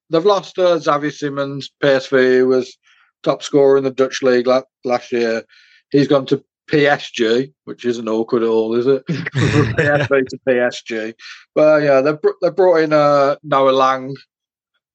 they've 0.09 0.25
lost 0.25 0.57
uh, 0.57 0.79
Xavier 0.79 1.11
Simons, 1.11 1.71
PSV, 1.81 2.39
who 2.39 2.47
was 2.47 2.77
top 3.23 3.41
scorer 3.43 3.77
in 3.77 3.83
the 3.83 3.91
Dutch 3.91 4.21
league 4.21 4.47
la- 4.47 4.61
last 4.83 5.11
year. 5.11 5.43
He's 5.91 6.07
gone 6.07 6.25
to 6.27 6.43
PSG, 6.67 7.53
which 7.65 7.85
isn't 7.85 8.07
awkward 8.07 8.43
at 8.43 8.49
all, 8.49 8.75
is 8.75 8.87
it? 8.87 9.05
PSV 9.07 10.27
to 10.27 10.39
PSG. 10.47 11.13
But 11.53 11.83
yeah, 11.83 12.01
they've, 12.01 12.21
br- 12.21 12.29
they 12.41 12.49
brought 12.49 12.77
in 12.77 12.93
uh, 12.93 13.35
Noah 13.43 13.71
Lang, 13.71 14.15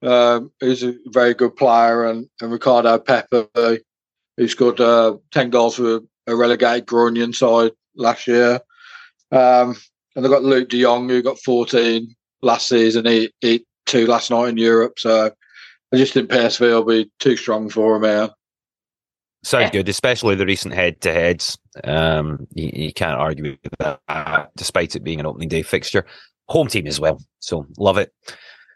um, 0.02 0.52
who's 0.60 0.82
a 0.82 0.94
very 1.06 1.34
good 1.34 1.56
player, 1.56 2.06
and, 2.06 2.28
and 2.40 2.52
Ricardo 2.52 2.98
Pepi, 2.98 3.80
who 4.36 4.48
scored 4.48 4.80
uh, 4.80 5.16
10 5.32 5.50
goals 5.50 5.76
for 5.76 6.00
a 6.26 6.36
relegated 6.36 6.86
Groningen 6.86 7.32
side 7.32 7.72
last 7.94 8.26
year. 8.26 8.60
Um, 9.32 9.76
and 10.16 10.24
they've 10.24 10.30
got 10.30 10.42
Luuk 10.42 10.68
de 10.68 10.82
Jong, 10.82 11.08
who 11.08 11.22
got 11.22 11.38
14 11.38 12.14
last 12.42 12.68
season, 12.68 13.06
he, 13.06 13.32
he 13.40 13.64
two 13.86 14.06
last 14.06 14.30
night 14.30 14.48
in 14.48 14.56
Europe. 14.56 14.98
So 14.98 15.30
I 15.92 15.96
just 15.96 16.14
think 16.14 16.30
PSV 16.30 16.60
will 16.60 16.84
be 16.84 17.10
too 17.18 17.36
strong 17.36 17.68
for 17.68 17.96
him, 17.96 18.02
man. 18.02 18.30
Sounds 19.42 19.64
Yeah. 19.64 19.70
good, 19.70 19.88
especially 19.88 20.34
the 20.34 20.44
recent 20.46 20.74
head 20.74 21.00
to 21.00 21.12
heads. 21.12 21.58
Um, 21.84 22.46
you, 22.54 22.70
you 22.74 22.92
can't 22.92 23.18
argue 23.18 23.56
with 23.62 23.72
that, 23.78 24.50
despite 24.56 24.94
it 24.96 25.04
being 25.04 25.20
an 25.20 25.26
opening 25.26 25.48
day 25.48 25.62
fixture. 25.62 26.04
Home 26.48 26.66
team 26.68 26.86
as 26.86 27.00
well. 27.00 27.22
So 27.38 27.66
love 27.78 27.96
it. 27.96 28.12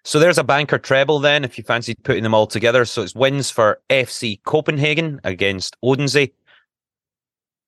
So 0.05 0.18
there's 0.18 0.38
a 0.38 0.44
banker 0.44 0.79
treble 0.79 1.18
then, 1.18 1.44
if 1.44 1.57
you 1.59 1.64
fancy 1.64 1.94
putting 1.94 2.22
them 2.22 2.35
all 2.35 2.46
together. 2.46 2.85
So 2.85 3.03
it's 3.03 3.14
wins 3.14 3.50
for 3.50 3.81
FC 3.90 4.42
Copenhagen 4.44 5.20
against 5.24 5.77
Odense, 5.83 6.31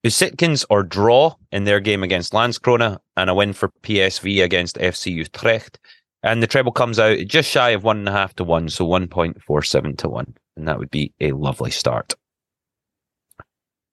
Utsiktens 0.07 0.65
or 0.71 0.83
draw 0.83 1.35
in 1.51 1.65
their 1.65 1.81
game 1.81 2.03
against 2.03 2.33
Landskrona, 2.33 2.99
and 3.17 3.29
a 3.31 3.35
win 3.35 3.53
for 3.53 3.69
PSV 3.83 4.43
against 4.45 4.77
FC 4.77 5.13
Utrecht. 5.13 5.79
And 6.23 6.43
the 6.43 6.47
treble 6.47 6.73
comes 6.73 6.99
out 6.99 7.19
just 7.27 7.51
shy 7.51 7.71
of 7.71 7.85
one 7.85 7.99
and 7.99 8.09
a 8.09 8.13
half 8.13 8.35
to 8.37 8.45
one, 8.45 8.69
so 8.69 8.87
1.47 8.87 9.99
to 9.99 10.09
one. 10.09 10.35
And 10.57 10.69
that 10.69 10.79
would 10.79 10.91
be 10.91 11.13
a 11.21 11.33
lovely 11.33 11.71
start. 11.71 12.15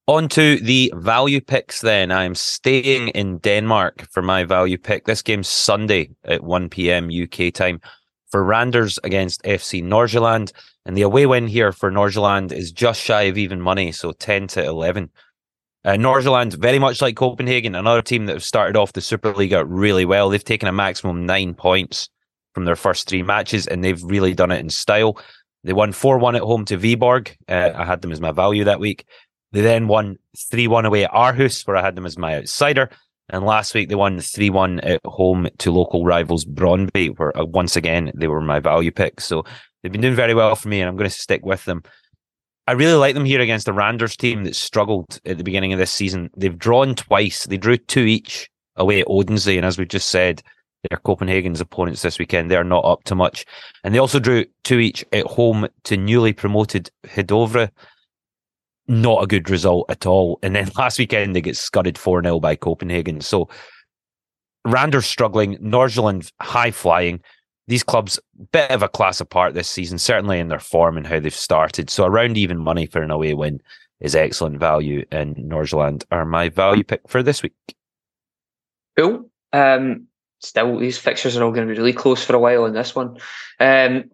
On 0.08 0.28
to 0.30 0.58
the 0.58 0.92
value 0.98 1.40
picks 1.40 1.80
then. 1.80 2.12
I'm 2.12 2.36
staying 2.36 3.08
in 3.10 3.38
Denmark 3.38 4.06
for 4.12 4.22
my 4.22 4.44
value 4.44 4.78
pick. 4.78 5.06
This 5.06 5.22
game's 5.22 5.48
Sunday 5.48 6.10
at 6.26 6.44
1 6.44 6.68
p.m. 6.68 7.10
UK 7.10 7.54
time 7.54 7.80
for 8.30 8.44
Randers 8.44 9.00
against 9.06 9.42
FC 9.44 9.82
Nordsjælland. 9.82 10.52
And 10.86 10.98
the 10.98 11.04
away 11.04 11.26
win 11.26 11.48
here 11.48 11.72
for 11.72 11.90
Nordsjælland 11.90 12.52
is 12.52 12.74
just 12.74 13.00
shy 13.00 13.22
of 13.24 13.38
even 13.38 13.62
money, 13.62 13.94
so 13.94 14.12
10 14.12 14.48
to 14.48 14.66
11. 14.66 15.10
Uh, 15.86 15.92
Nordsjælland, 15.92 16.56
very 16.56 16.80
much 16.80 17.02
like 17.02 17.16
Copenhagen, 17.16 17.74
another 17.74 18.02
team 18.02 18.26
that 18.26 18.34
have 18.34 18.44
started 18.44 18.76
off 18.76 18.92
the 18.92 19.00
Superliga 19.00 19.64
really 19.66 20.04
well. 20.04 20.28
They've 20.28 20.44
taken 20.44 20.68
a 20.68 20.74
maximum 20.74 21.26
nine 21.26 21.54
points 21.54 22.10
from 22.54 22.66
their 22.66 22.76
first 22.76 23.08
three 23.08 23.24
matches, 23.24 23.68
and 23.68 23.82
they've 23.82 24.04
really 24.04 24.34
done 24.34 24.52
it 24.52 24.60
in 24.60 24.70
style. 24.70 25.18
They 25.64 25.72
won 25.72 25.94
4 25.94 26.18
1 26.18 26.36
at 26.36 26.42
home 26.42 26.66
to 26.66 26.78
Viborg. 26.78 27.38
Uh, 27.48 27.72
I 27.74 27.86
had 27.86 28.02
them 28.02 28.12
as 28.12 28.20
my 28.20 28.32
value 28.32 28.66
that 28.66 28.82
week. 28.82 29.06
They 29.54 29.62
then 29.62 29.88
won 29.88 30.18
3 30.38 30.68
1 30.68 30.86
away 30.86 31.06
at 31.06 31.12
Aarhus, 31.12 31.66
where 31.66 31.78
I 31.78 31.82
had 31.82 31.96
them 31.96 32.06
as 32.06 32.18
my 32.18 32.36
outsider. 32.36 32.90
And 33.30 33.46
last 33.46 33.74
week 33.74 33.88
they 33.88 33.96
won 33.96 34.20
3 34.20 34.50
1 34.50 34.80
at 34.82 35.00
home 35.06 35.48
to 35.60 35.72
local 35.72 36.06
rivals 36.06 36.44
Brøndby, 36.44 37.18
where 37.18 37.36
uh, 37.38 37.46
once 37.46 37.76
again 37.76 38.12
they 38.16 38.28
were 38.28 38.42
my 38.42 38.60
value 38.60 38.92
pick. 38.92 39.22
So 39.22 39.46
they've 39.82 39.92
been 39.92 40.02
doing 40.02 40.16
very 40.16 40.34
well 40.34 40.56
for 40.56 40.68
me, 40.68 40.82
and 40.82 40.90
I'm 40.90 40.98
going 40.98 41.10
to 41.10 41.16
stick 41.16 41.46
with 41.46 41.64
them. 41.66 41.84
I 42.66 42.74
really 42.74 42.94
like 42.94 43.14
them 43.14 43.26
here 43.26 43.42
against 43.42 43.66
the 43.66 43.74
Randers 43.74 44.16
team 44.16 44.46
that 44.46 44.56
struggled 44.56 45.20
at 45.26 45.38
the 45.38 45.44
beginning 45.44 45.74
of 45.74 45.80
this 45.80 45.92
season. 45.92 46.30
They've 46.36 46.58
drawn 46.58 46.96
twice. 46.96 47.46
They 47.46 47.58
drew 47.58 47.78
two 47.78 48.06
each 48.06 48.50
away 48.76 49.02
at 49.02 49.08
Odense, 49.08 49.56
and 49.56 49.66
as 49.66 49.78
we've 49.78 49.88
just 49.88 50.10
said, 50.10 50.42
they're 50.90 51.00
Copenhagen's 51.00 51.62
opponents 51.62 52.02
this 52.02 52.20
weekend. 52.20 52.50
They're 52.50 52.64
not 52.64 52.86
up 52.86 53.04
to 53.06 53.16
much. 53.16 53.46
And 53.84 53.94
they 53.94 54.00
also 54.00 54.20
drew 54.20 54.46
two 54.64 54.80
each 54.80 55.06
at 55.14 55.26
home 55.26 55.68
to 55.84 55.98
newly 55.98 56.34
promoted 56.34 56.90
Hvidovre. 57.06 57.70
Not 58.88 59.24
a 59.24 59.28
good 59.28 59.50
result 59.50 59.86
at 59.90 60.06
all. 60.06 60.40
And 60.44 60.56
then 60.56 60.70
last 60.78 61.00
weekend 61.00 61.36
they 61.36 61.42
get 61.42 61.58
scudded 61.58 61.98
4 61.98 62.24
0 62.24 62.40
by 62.40 62.56
Copenhagen. 62.56 63.22
So 63.22 63.50
Randers 64.66 65.06
struggling, 65.06 65.58
Nordsjælland 65.58 66.32
high 66.42 66.72
flying. 66.72 67.22
These 67.68 67.84
clubs, 67.84 68.20
bit 68.52 68.72
of 68.72 68.84
a 68.84 68.90
class 68.90 69.22
apart 69.22 69.54
this 69.54 69.70
season, 69.70 69.98
certainly 69.98 70.40
in 70.40 70.50
their 70.50 70.60
form 70.60 70.98
and 70.98 71.08
how 71.08 71.20
they've 71.20 71.34
started. 71.34 71.90
So 71.90 72.06
around 72.06 72.38
even 72.38 72.58
money 72.58 72.86
for 72.86 73.02
an 73.02 73.12
away 73.12 73.34
win 73.34 73.62
is 74.02 74.16
excellent 74.16 74.60
value. 74.60 75.06
And 75.12 75.36
Nordsjælland 75.38 76.04
are 76.12 76.26
my 76.26 76.50
value 76.50 76.84
pick 76.84 77.02
for 77.08 77.24
this 77.24 77.42
week. 77.42 77.54
Cool. 78.98 79.30
Um, 79.54 80.08
still, 80.40 80.78
these 80.78 80.98
fixtures 80.98 81.38
are 81.38 81.44
all 81.44 81.52
going 81.52 81.68
to 81.68 81.74
be 81.74 81.78
really 81.78 81.94
close 81.94 82.24
for 82.24 82.36
a 82.36 82.40
while 82.40 82.66
in 82.66 82.74
this 82.74 82.94
one. 82.94 83.18
Um, 83.60 84.06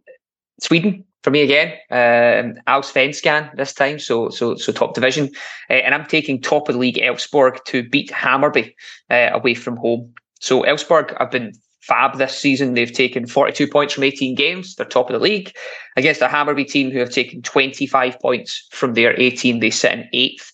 Sweden 0.62 1.05
for 1.23 1.32
me 1.32 1.41
again. 1.41 1.73
Um, 1.91 2.55
Allsvenskan 2.67 3.55
this 3.55 3.73
time, 3.73 3.99
so 3.99 4.29
so 4.29 4.55
so 4.55 4.71
top 4.71 4.93
division, 4.93 5.29
uh, 5.69 5.73
and 5.73 5.93
I'm 5.93 6.05
taking 6.05 6.41
top 6.41 6.69
of 6.69 6.75
the 6.75 6.79
league 6.79 6.97
Elfsborg 6.97 7.63
to 7.65 7.88
beat 7.88 8.12
Hammarby 8.12 8.73
uh, 9.10 9.29
away 9.34 9.53
from 9.53 9.77
home. 9.77 10.13
So 10.39 10.63
Elfsborg 10.63 11.17
have 11.19 11.32
been 11.32 11.53
fab 11.82 12.17
this 12.17 12.38
season. 12.38 12.73
They've 12.73 12.91
taken 12.91 13.25
42 13.25 13.67
points 13.67 13.93
from 13.93 14.03
18 14.03 14.36
games. 14.36 14.75
They're 14.75 14.86
top 14.86 15.10
of 15.10 15.13
the 15.13 15.23
league 15.23 15.55
against 15.97 16.21
a 16.21 16.27
Hammarby 16.27 16.67
team 16.67 16.91
who 16.91 16.99
have 16.99 17.10
taken 17.10 17.41
25 17.41 18.19
points 18.19 18.67
from 18.71 18.93
their 18.93 19.19
18. 19.19 19.60
They 19.60 19.71
sit 19.71 19.93
in 19.93 20.10
eighth. 20.13 20.51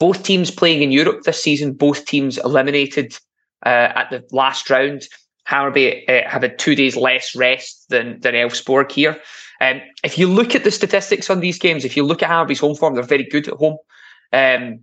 Both 0.00 0.22
teams 0.22 0.50
playing 0.50 0.82
in 0.82 0.90
Europe 0.90 1.22
this 1.22 1.42
season. 1.42 1.74
Both 1.74 2.06
teams 2.06 2.38
eliminated 2.38 3.14
uh, 3.66 3.92
at 3.94 4.08
the 4.10 4.24
last 4.32 4.70
round. 4.70 5.06
Hammarby 5.48 6.08
uh, 6.08 6.28
have 6.28 6.42
had 6.42 6.58
two 6.58 6.74
days 6.74 6.96
less 6.96 7.34
rest 7.34 7.86
than 7.88 8.20
than 8.20 8.34
Elfsborg 8.34 8.90
here. 8.92 9.20
Um, 9.60 9.80
if 10.04 10.18
you 10.18 10.28
look 10.28 10.54
at 10.54 10.64
the 10.64 10.70
statistics 10.70 11.30
on 11.30 11.40
these 11.40 11.58
games, 11.58 11.84
if 11.84 11.96
you 11.96 12.04
look 12.04 12.22
at 12.22 12.30
Hammarby's 12.30 12.60
home 12.60 12.76
form, 12.76 12.94
they're 12.94 13.02
very 13.02 13.24
good 13.24 13.48
at 13.48 13.54
home. 13.54 13.78
Um, 14.32 14.80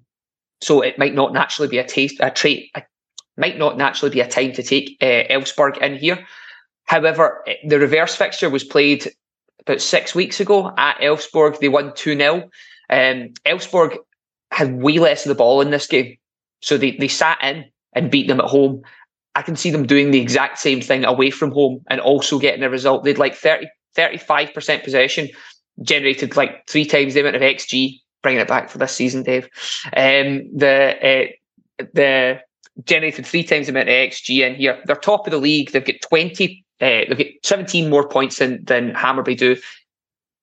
so 0.62 0.82
it 0.82 0.98
might 0.98 1.14
not 1.14 1.34
naturally 1.34 1.70
be 1.70 1.78
a 1.78 1.88
taste 1.88 2.18
a 2.20 2.32
trait. 2.32 2.72
A, 2.76 2.84
might 3.38 3.58
not 3.58 3.78
naturally 3.78 4.14
be 4.14 4.22
a 4.22 4.28
time 4.28 4.54
to 4.54 4.64
take 4.64 4.98
uh, 5.02 5.24
Elfsborg 5.30 5.78
in 5.80 5.98
here. 5.98 6.26
However, 6.86 7.44
eh, 7.48 7.56
the 7.68 7.80
reverse 7.80 8.16
fixture 8.16 8.50
was 8.50 8.64
played 8.64 9.12
about 9.60 9.82
six 9.82 10.16
weeks 10.16 10.40
ago 10.40 10.74
at 10.78 10.98
Elfsborg. 11.00 11.60
They 11.60 11.70
won 11.70 11.94
2 11.96 12.18
0. 12.18 12.50
Um, 12.90 13.34
Elfsborg 13.46 13.98
had 14.52 14.82
way 14.82 15.00
less 15.00 15.26
of 15.26 15.30
the 15.30 15.36
ball 15.36 15.62
in 15.62 15.72
this 15.72 15.88
game. 15.88 16.18
So 16.62 16.78
they, 16.78 16.92
they 16.92 17.08
sat 17.08 17.38
in 17.44 17.66
and 17.94 18.12
beat 18.12 18.28
them 18.28 18.40
at 18.40 18.46
home. 18.46 18.84
I 19.36 19.42
can 19.42 19.56
see 19.56 19.70
them 19.70 19.86
doing 19.86 20.12
the 20.12 20.22
exact 20.22 20.60
same 20.60 20.82
thing 20.82 21.04
away 21.04 21.30
from 21.30 21.52
home 21.52 21.84
and 21.90 22.00
also 22.00 22.40
getting 22.40 22.64
a 22.64 22.70
result. 22.70 23.04
They'd 23.04 23.18
like 23.18 23.36
30, 23.36 23.68
35% 23.96 24.84
possession, 24.84 25.30
generated 25.82 26.36
like 26.36 26.66
three 26.68 26.86
times 26.86 27.14
the 27.14 27.20
amount 27.20 27.36
of 27.36 27.42
XG, 27.42 28.00
bringing 28.24 28.42
it 28.42 28.48
back 28.48 28.70
for 28.70 28.78
this 28.78 28.94
season, 28.94 29.24
Dave. 29.24 29.46
Um, 29.96 30.50
the 30.56 31.30
uh, 31.80 31.84
the 31.94 32.40
generated 32.84 33.26
three 33.26 33.44
times 33.44 33.68
the 33.68 33.72
amount 33.72 33.90
of 33.90 33.94
XG 33.94 34.46
in 34.46 34.56
here. 34.56 34.82
They're 34.86 34.96
top 34.96 35.28
of 35.28 35.32
the 35.32 35.38
league. 35.38 35.72
They've 35.72 35.86
got 35.86 35.96
20, 36.08 36.66
uh, 36.82 36.86
they've 36.86 37.18
got 37.18 37.28
17 37.44 37.90
more 37.90 38.08
points 38.08 38.40
than, 38.40 38.64
than 38.66 38.94
Hammarby 38.94 39.38
do. 39.38 39.58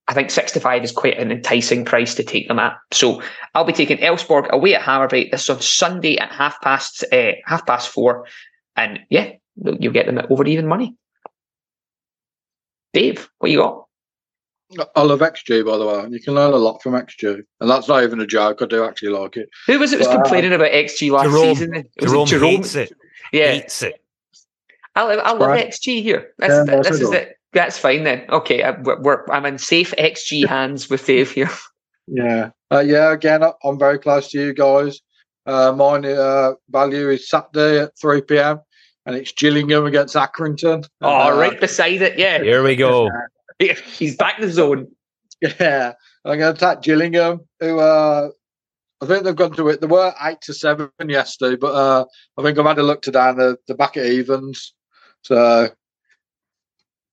I 0.09 0.15
think 0.15 0.31
65 0.31 0.85
is 0.85 0.93
quite 0.93 1.19
an 1.19 1.31
enticing 1.31 1.85
price 1.85 2.15
to 2.17 2.25
take 2.25 2.49
them 2.49 2.59
at. 2.59 2.77
So 2.91 3.23
I'll 3.55 3.65
be 3.65 3.73
taking 3.73 3.99
Elfsborg 3.99 4.49
away 4.51 4.75
at 4.75 4.83
Hammarby. 4.83 5.31
This 5.31 5.43
is 5.43 5.51
on 5.51 5.61
Sunday 5.61 6.19
at 6.19 6.33
half 6.33 6.61
past 6.61 7.05
uh, 7.13 7.33
half 7.47 7.65
past 7.67 7.89
four. 7.89 8.27
And 8.77 9.01
yeah, 9.11 9.33
you'll 9.57 9.93
get 9.93 10.07
them 10.07 10.19
at 10.19 10.31
over 10.31 10.45
even 10.47 10.67
money. 10.67 10.97
Dave, 12.93 13.29
what 13.39 13.51
you 13.51 13.59
got? 13.59 13.85
I 14.97 15.03
love 15.03 15.21
XG, 15.21 15.65
by 15.67 15.77
the 15.77 15.87
way. 15.87 16.07
You 16.11 16.21
can 16.21 16.35
learn 16.35 16.53
a 16.53 16.57
lot 16.57 16.83
from 16.83 16.93
XG. 16.95 17.43
And 17.61 17.71
that's 17.71 17.89
not 17.89 18.03
even 18.05 18.21
a 18.21 18.27
joke. 18.27 18.63
I 18.63 18.67
do 18.67 18.85
actually 18.85 19.11
like 19.11 19.37
it. 19.37 19.49
Who 19.67 19.79
was 19.79 19.93
it 19.93 19.99
was 19.99 20.09
Wow. 20.09 20.15
complaining 20.23 20.53
about 20.55 20.71
XG 20.73 21.11
last 21.11 21.25
Jerome. 21.25 21.55
season? 21.55 21.75
It 21.75 21.91
was 22.01 22.11
Jerome, 22.11 22.27
Jerome. 22.27 22.51
hates 22.57 22.75
it. 22.75 22.93
Yeah, 23.33 23.53
Hates 23.53 23.83
it. 23.83 24.03
I, 24.95 25.03
love- 25.05 25.21
I 25.25 25.33
love 25.33 25.49
Right. 25.49 25.69
XG 25.69 26.03
here. 26.03 26.33
That's, 26.39 26.53
Yeah, 26.53 26.65
that- 26.65 26.85
this 26.85 27.01
is 27.01 27.11
it. 27.13 27.37
That's 27.53 27.79
fine 27.79 28.05
then. 28.05 28.25
Okay, 28.31 28.63
I, 28.63 28.71
we're, 28.71 29.01
we're, 29.03 29.27
I'm 29.31 29.45
in 29.45 29.59
safe 29.59 29.93
XG 29.99 30.47
hands 30.49 30.89
with 30.89 31.05
Dave 31.05 31.31
here. 31.31 31.51
Yeah. 32.07 32.51
Uh, 32.71 32.81
yeah, 32.81 33.13
again, 33.13 33.43
I'm 33.63 33.79
very 33.79 33.99
close 33.99 34.31
to 34.31 34.41
you 34.41 34.55
guys. 34.55 35.01
Uh, 35.47 35.73
mine 35.73 36.05
uh, 36.05 36.53
value 36.71 37.11
is 37.11 37.29
Saturday 37.29 37.81
at 37.81 37.99
3 38.01 38.23
p.m. 38.23 38.61
and 39.07 39.17
it's 39.17 39.33
Gillingham 39.33 39.87
against 39.87 40.15
Accrington. 40.15 40.87
Oh, 41.01 41.29
Uh, 41.33 41.37
right 41.37 41.61
beside 41.61 42.01
it. 42.03 42.19
Yeah, 42.19 42.43
Here 42.43 42.63
we 42.63 42.77
go. 42.77 43.09
he's 43.59 44.17
back 44.17 44.39
in 44.39 44.47
the 44.47 44.53
zone. 44.53 44.89
Yeah. 45.41 45.95
I'm 46.25 46.39
going 46.39 46.55
to 46.55 46.57
attack 46.57 46.83
Gillingham, 46.83 47.41
who 47.59 47.81
uh, 47.81 48.31
I 49.01 49.07
think 49.07 49.25
they've 49.25 49.35
gone 49.35 49.53
to 49.55 49.69
it. 49.71 49.81
They 49.81 49.89
were 49.89 50.15
8 50.23 50.41
to 50.43 50.55
7 50.55 50.91
yesterday, 51.09 51.57
but 51.57 51.75
uh, 51.75 52.05
I 52.39 52.43
think 52.45 52.57
I've 52.59 52.65
had 52.67 52.79
a 52.79 52.83
look 52.85 53.03
today 53.03 53.29
and 53.31 53.41
they're, 53.41 53.57
they're 53.67 53.77
back 53.77 53.97
at 53.97 54.07
evens. 54.07 54.73
So, 55.23 55.69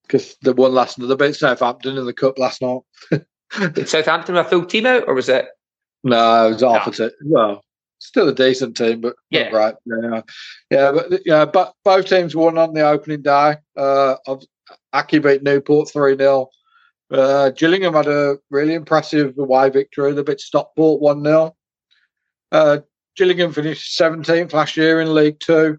because 0.04 0.38
they 0.44 0.52
won 0.52 0.74
last 0.74 0.98
night. 1.00 1.08
They 1.08 1.16
beat 1.28 1.36
Southampton 1.36 1.98
in 1.98 2.06
the 2.06 2.14
Cup 2.14 2.38
last 2.38 2.62
night. 2.62 2.82
Did 3.74 3.90
Southampton 3.90 4.36
have 4.36 4.46
a 4.46 4.50
full 4.50 4.66
team 4.66 4.86
out, 4.86 5.06
or 5.08 5.14
was 5.16 5.30
it? 5.30 5.48
No, 6.04 6.48
it 6.48 6.54
was 6.54 6.62
half 6.62 6.86
No. 6.86 6.92
a 6.92 6.96
team. 7.10 7.10
Well, 7.26 7.64
still 8.00 8.28
a 8.30 8.34
decent 8.34 8.76
team, 8.78 9.02
but 9.02 9.16
Yeah. 9.30 9.50
not 9.50 9.54
right. 9.54 9.76
Yeah, 9.86 10.22
yeah, 10.72 10.92
but 10.92 11.22
yeah, 11.26 11.46
but 11.46 11.74
both 11.84 12.08
teams 12.08 12.36
won 12.36 12.58
on 12.58 12.74
the 12.74 12.82
opening 12.88 13.22
day. 13.22 13.58
Uh, 13.78 14.16
of 14.28 14.44
Accy 14.94 15.22
beat 15.22 15.44
Newport 15.44 15.90
three 15.92 16.16
0 16.18 16.50
Uh, 17.12 17.50
Gillingham 17.52 17.94
had 17.94 18.08
a 18.08 18.38
really 18.50 18.74
impressive 18.76 19.38
away 19.38 19.70
victory. 19.70 20.14
They 20.14 20.22
beat 20.24 20.40
Stockport 20.40 21.02
1 21.02 21.24
0. 21.24 21.56
Uh, 22.52 22.78
Gillingham 23.16 23.52
finished 23.52 24.00
17th 24.00 24.54
last 24.54 24.78
year 24.78 25.02
in 25.02 25.14
League 25.14 25.40
Two, 25.40 25.78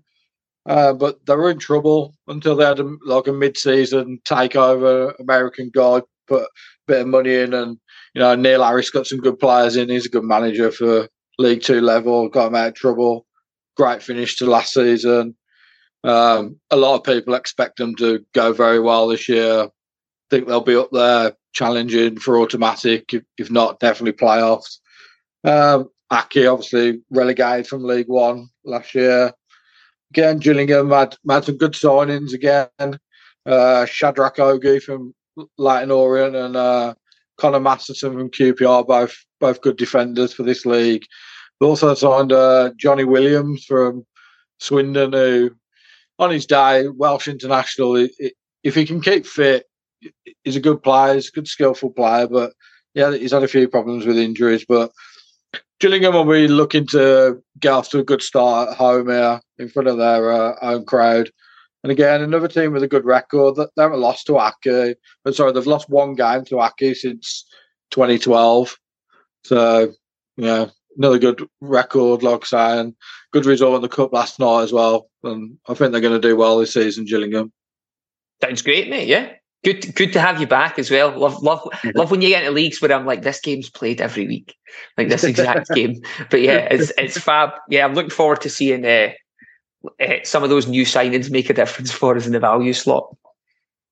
uh, 0.67 0.93
but 0.93 1.25
they 1.27 1.35
were 1.35 1.51
in 1.51 1.59
trouble 1.59 2.15
until 2.29 2.57
they 2.57 2.65
had 2.65 2.81
a, 2.81 2.97
like 3.05 3.27
a 3.29 3.33
mid 3.33 3.57
season 3.57 4.21
takeover. 4.25 5.19
American 5.21 5.71
guy 5.73 6.03
put 6.27 6.43
a 6.43 6.49
bit 6.87 7.01
of 7.03 7.07
money 7.09 7.35
in, 7.35 7.55
and 7.55 7.79
you 8.15 8.21
know, 8.21 8.35
Neil 8.35 8.63
Harris 8.65 8.91
got 8.91 9.07
some 9.07 9.21
good 9.21 9.39
players 9.39 9.77
in. 9.77 9.89
He's 9.89 10.07
a 10.07 10.11
good 10.11 10.25
manager 10.25 10.71
for 10.71 11.09
League 11.41 11.63
Two 11.63 11.81
level, 11.81 12.29
got 12.29 12.49
him 12.49 12.55
out 12.55 12.69
of 12.69 12.75
trouble. 12.75 13.27
Great 13.77 14.03
finish 14.03 14.37
to 14.37 14.47
last 14.47 14.75
season. 14.75 15.35
Um, 16.05 16.61
a 16.71 16.77
lot 16.77 16.97
of 16.97 17.05
people 17.05 17.35
expect 17.35 17.79
them 17.79 17.95
to 17.97 18.25
go 18.35 18.53
very 18.53 18.79
well 18.79 19.09
this 19.09 19.29
year. 19.29 19.69
think 20.29 20.47
they'll 20.47 20.61
be 20.61 20.77
up 20.77 20.91
there 20.93 21.33
challenging 21.53 22.19
for 22.19 22.39
automatic, 22.39 23.13
if, 23.13 23.23
if 23.39 23.51
not, 23.51 23.81
definitely 23.81 24.13
playoffs. 24.13 24.79
Um, 25.45 25.89
Accy 26.13 26.51
obviously 26.51 27.01
relegated 27.11 27.67
from 27.67 27.85
League 27.85 28.09
One 28.09 28.49
last 28.65 28.95
year. 28.95 29.33
Again, 30.13 30.39
Gillingham 30.39 30.91
had, 30.91 31.17
had 31.29 31.45
some 31.45 31.57
good 31.57 31.73
signings 31.73 32.33
again. 32.35 32.99
Uh, 33.47 33.87
Shadrach 33.87 34.37
Ogie 34.37 34.83
from 34.83 35.15
Leyton 35.57 35.91
Orient 35.91 36.37
and 36.37 36.57
uh, 36.57 36.95
Conor 37.39 37.61
Masterson 37.61 38.13
from 38.13 38.31
QPR, 38.31 38.87
both 38.87 39.17
both 39.41 39.63
good 39.63 39.77
defenders 39.77 40.35
for 40.35 40.43
this 40.43 40.67
league. 40.67 41.05
They 41.61 41.67
also 41.67 41.95
signed 41.95 42.33
uh, 42.33 42.71
Jonny 42.77 43.05
Williams 43.05 43.65
from 43.65 44.07
Swindon, 44.59 45.13
who 45.13 45.51
on 46.19 46.31
his 46.31 46.47
day, 46.47 46.89
Welsh 46.89 47.29
international. 47.29 48.07
If 48.63 48.75
he 48.75 48.85
can 48.85 49.01
keep 49.01 49.27
fit, 49.27 49.67
he's 50.45 50.57
a 50.57 50.61
good 50.61 50.83
player. 50.83 51.15
He's 51.15 51.29
a 51.29 51.33
good, 51.33 51.49
skillful 51.49 51.91
player. 51.91 52.27
But 52.29 52.53
yeah, 52.95 53.13
he's 53.13 53.33
had 53.33 53.43
a 53.43 53.49
few 53.49 53.69
problems 53.69 54.07
with 54.07 54.19
injuries. 54.19 54.65
But 54.69 54.93
Gillingham 55.81 56.15
will 56.15 56.25
be 56.25 56.47
looking 56.47 56.87
to 56.89 57.43
get 57.59 57.73
off 57.73 57.89
to 57.91 58.01
a 58.01 58.05
good 58.05 58.23
start 58.23 58.71
at 58.71 58.77
home 58.77 59.09
here 59.09 59.41
in 59.59 59.69
front 59.69 59.89
of 59.89 59.97
their 59.97 60.31
uh, 60.31 60.57
own 60.63 60.85
crowd. 60.85 61.31
And 61.83 61.91
again, 61.91 62.21
another 62.21 62.49
team 62.49 62.73
with 62.73 62.83
a 62.83 62.89
good 62.89 63.07
record. 63.07 63.57
That 63.57 63.71
they 63.75 63.83
haven't 63.83 64.01
lost 64.01 64.27
to 64.27 64.33
Accy. 64.33 64.95
But 65.25 65.35
sorry, 65.35 65.53
they've 65.53 65.67
lost 65.67 65.89
one 65.89 66.15
game 66.15 66.45
to 66.47 66.57
Accy 66.57 66.95
since 66.95 67.47
2012. 67.91 68.77
So, 69.45 69.95
yeah, 70.37 70.67
another 71.01 71.19
good 71.19 71.49
record, 71.63 72.23
like 72.23 72.45
saying, 72.45 72.95
good 73.33 73.47
result 73.47 73.77
in 73.77 73.83
the 73.83 73.89
cup 73.89 74.13
last 74.13 74.39
night 74.39 74.63
as 74.63 74.73
well. 74.73 75.09
And 75.25 75.57
I 75.67 75.75
think 75.75 75.93
they're 75.93 76.01
going 76.01 76.21
to 76.21 76.29
do 76.29 76.37
well 76.37 76.59
this 76.59 76.75
season, 76.75 77.07
Gillingham. 77.07 77.53
Sounds 78.43 78.63
great, 78.63 78.91
mate. 78.91 79.09
Yeah, 79.09 79.33
good, 79.65 79.95
good 79.95 80.13
to 80.13 80.21
have 80.21 80.41
you 80.41 80.47
back 80.47 80.79
as 80.79 80.91
well. 80.91 81.19
Love, 81.19 81.43
love, 81.43 81.61
mm-hmm. 81.63 81.99
love 81.99 82.11
when 82.11 82.21
you 82.21 82.29
get 82.29 82.43
into 82.43 82.53
leagues 82.53 82.81
where 82.83 82.93
I'm 82.93 83.07
like, 83.07 83.23
this 83.23 83.41
game's 83.41 83.71
played 83.71 84.01
every 84.01 84.27
week, 84.27 84.55
like 84.99 85.09
this 85.09 85.25
exact 85.25 85.71
game. 85.75 86.03
But 86.31 86.43
yeah, 86.43 86.69
it's 86.71 86.93
it's 86.99 87.19
fab. 87.19 87.51
Yeah, 87.69 87.85
I'm 87.87 87.95
looking 87.95 88.11
forward 88.11 88.43
to 88.43 88.51
seeing 88.51 88.85
uh, 88.85 89.13
uh, 90.01 90.15
some 90.25 90.43
of 90.43 90.51
those 90.51 90.67
new 90.67 90.85
signings 90.85 91.31
make 91.31 91.51
a 91.51 91.55
difference 91.55 91.91
for 91.91 92.17
us 92.17 92.27
in 92.27 92.33
the 92.33 92.41
value 92.41 92.75
slot. 92.75 93.15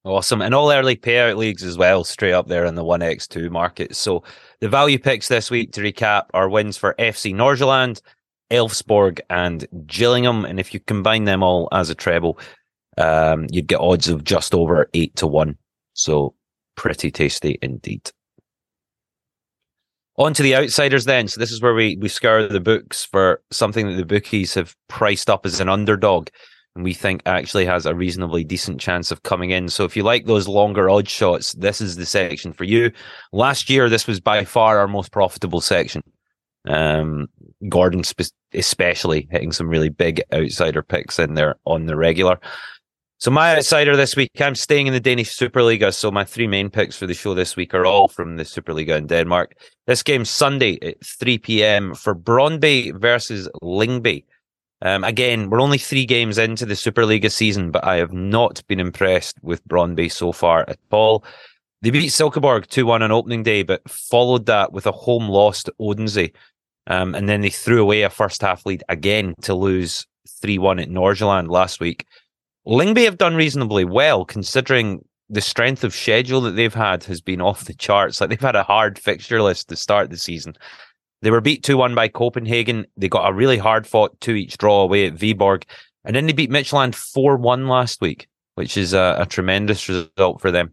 Awesome. 0.09 0.41
And 0.41 0.55
all 0.55 0.73
early 0.73 0.97
payout 0.97 1.37
leagues 1.37 1.63
as 1.63 1.77
well, 1.77 2.03
straight 2.03 2.33
up 2.33 2.49
there 2.49 2.65
in 2.65 2.77
the 2.77 2.83
1x2 2.83 3.51
market. 3.51 3.95
So 3.95 4.25
the 4.61 4.69
value 4.71 4.99
picks 4.99 5.29
this 5.29 5.51
week 5.51 5.73
to 5.73 5.83
recap 5.83 6.29
are 6.33 6.49
wins 6.49 6.79
for 6.79 6.95
FC 6.99 7.35
Nordsjælland, 7.35 8.01
Elfsborg, 8.51 9.21
and 9.29 9.69
Gillingham. 9.87 10.47
And 10.47 10.59
if 10.59 10.73
you 10.73 10.81
combine 10.81 11.25
them 11.25 11.43
all 11.43 11.69
as 11.73 11.91
a 11.91 11.95
treble, 11.95 12.39
um, 12.97 13.49
you'd 13.51 13.67
get 13.67 13.81
odds 13.81 14.09
of 14.09 14.25
just 14.25 14.55
over 14.55 14.89
eight 14.95 15.15
to 15.17 15.27
one. 15.27 15.59
So 15.93 16.35
pretty 16.75 17.11
tasty 17.11 17.59
indeed. 17.61 18.11
On 20.17 20.33
to 20.33 20.43
the 20.43 20.57
outsiders 20.57 21.05
then. 21.05 21.29
So 21.29 21.39
this 21.39 21.53
is 21.53 21.61
where 21.61 21.75
we, 21.75 21.99
we 22.01 22.09
scour 22.09 22.49
the 22.49 22.61
books 22.61 23.05
for 23.05 23.43
something 23.51 23.87
that 23.87 23.97
the 23.97 24.07
bookies 24.07 24.55
have 24.55 24.75
priced 24.89 25.29
up 25.29 25.45
as 25.45 25.61
an 25.61 25.69
underdog 25.69 26.29
and 26.75 26.85
we 26.85 26.95
think 26.95 27.23
actually 27.27 27.67
has 27.67 27.87
a 27.87 27.95
reasonably 27.95 28.45
decent 28.45 28.81
chance 28.81 29.11
of 29.11 29.23
coming 29.23 29.51
in. 29.51 29.69
So 29.69 29.85
if 29.85 29.97
you 29.97 30.03
like 30.03 30.27
those 30.27 30.47
longer 30.47 30.89
odd 30.89 31.09
shots, 31.09 31.53
this 31.55 31.81
is 31.81 31.97
the 31.97 32.07
section 32.07 32.53
for 32.53 32.65
you. 32.65 32.93
Last 33.33 33.69
year, 33.69 33.89
this 33.89 34.07
was 34.07 34.21
by 34.21 34.45
far 34.45 34.79
our 34.79 34.89
most 34.89 35.11
profitable 35.11 35.61
section. 35.61 36.03
Um, 36.69 37.29
Gordon 37.69 38.05
spe- 38.05 38.33
especially 38.55 39.29
hitting 39.31 39.53
some 39.53 39.69
really 39.69 39.89
big 39.89 40.23
outsider 40.33 40.83
picks 40.83 41.19
in 41.19 41.35
there 41.35 41.57
on 41.65 41.87
the 41.87 41.97
regular. 41.97 42.39
So 43.21 43.33
my 43.33 43.57
outsider 43.57 43.97
this 43.97 44.15
week, 44.15 44.31
I'm 44.41 44.55
staying 44.55 44.87
in 44.87 44.93
the 44.93 45.01
Danish 45.01 45.37
Superliga. 45.37 45.93
So 45.93 46.13
my 46.13 46.25
three 46.25 46.47
main 46.47 46.71
picks 46.71 46.97
for 46.97 47.07
the 47.09 47.15
show 47.15 47.35
this 47.35 47.57
week 47.57 47.75
are 47.75 47.85
all 47.85 48.07
from 48.07 48.37
the 48.37 48.45
Superliga 48.45 48.97
in 48.97 49.09
Denmark. 49.09 49.57
This 49.89 50.05
game 50.05 50.25
Sunday 50.25 50.79
at 50.83 51.05
3 51.05 51.39
p.m. 51.39 51.95
for 51.97 52.15
Brøndby 52.15 52.97
versus 53.01 53.49
Lyngby. 53.61 54.25
Um, 54.83 55.03
again, 55.05 55.51
we're 55.51 55.61
only 55.61 55.79
three 55.79 56.07
games 56.07 56.39
into 56.39 56.65
the 56.65 56.75
Superliga 56.75 57.31
season, 57.31 57.71
but 57.71 57.85
I 57.85 57.97
have 57.97 58.13
not 58.13 58.63
been 58.69 58.81
impressed 58.81 59.37
with 59.43 59.67
Brøndby 59.67 60.11
so 60.11 60.33
far 60.33 60.65
at 60.69 60.79
all. 60.91 61.25
They 61.83 61.91
beat 61.91 62.11
Silkeborg 62.11 62.67
2 62.67 62.87
1 62.87 63.03
on 63.03 63.13
opening 63.13 63.43
day, 63.43 63.63
but 63.63 63.89
followed 63.89 64.47
that 64.47 64.73
with 64.73 64.87
a 64.87 64.93
home 64.93 65.29
loss 65.29 65.63
to 65.65 65.75
Odense. 65.81 66.31
Um, 66.87 67.15
and 67.15 67.29
then 67.29 67.41
they 67.41 67.51
threw 67.51 67.83
away 67.83 68.03
a 68.03 68.11
first 68.11 68.41
half 68.41 68.65
lead 68.67 68.83
again 68.89 69.35
to 69.43 69.55
lose 69.55 70.07
3 70.41 70.59
1 70.59 70.79
at 70.79 70.89
Nordsjælland 70.89 71.51
last 71.51 71.81
week. 71.81 72.07
Lyngby 72.67 73.05
have 73.05 73.19
done 73.19 73.35
reasonably 73.35 73.85
well 73.85 74.25
considering 74.25 75.05
the 75.31 75.41
strength 75.41 75.85
of 75.85 75.95
schedule 75.95 76.41
that 76.41 76.53
they've 76.53 76.75
had 76.75 77.05
has 77.05 77.21
been 77.21 77.41
off 77.41 77.65
the 77.65 77.75
charts. 77.75 78.21
Like 78.21 78.31
they've 78.31 78.41
had 78.41 78.57
a 78.57 78.63
hard 78.63 78.99
fixture 78.99 79.43
list 79.43 79.69
to 79.69 79.77
start 79.77 80.11
the 80.11 80.17
season. 80.17 80.55
They 81.23 81.31
were 81.31 81.41
beat 81.41 81.63
2 81.63 81.77
1 81.77 81.95
by 81.95 82.09
Copenhagen. 82.09 82.87
They 82.97 83.09
got 83.09 83.29
a 83.29 83.35
really 83.35 83.59
hard 83.59 83.87
fought 83.87 84.21
2 84.21 84.35
each 84.35 84.59
draw 84.59 84.83
away 84.83 85.07
at 85.07 85.15
Viborg. 85.15 85.65
And 86.05 86.15
then 86.15 86.27
they 86.27 86.33
beat 86.33 86.51
Midtjylland 86.51 86.95
4 86.95 87.37
1 87.37 87.69
last 87.69 88.01
week, 88.01 88.29
which 88.55 88.77
is 88.77 88.93
a, 88.93 89.17
a, 89.19 89.27
tremendous 89.27 89.89
result 89.89 90.41
for 90.41 90.51
them. 90.51 90.73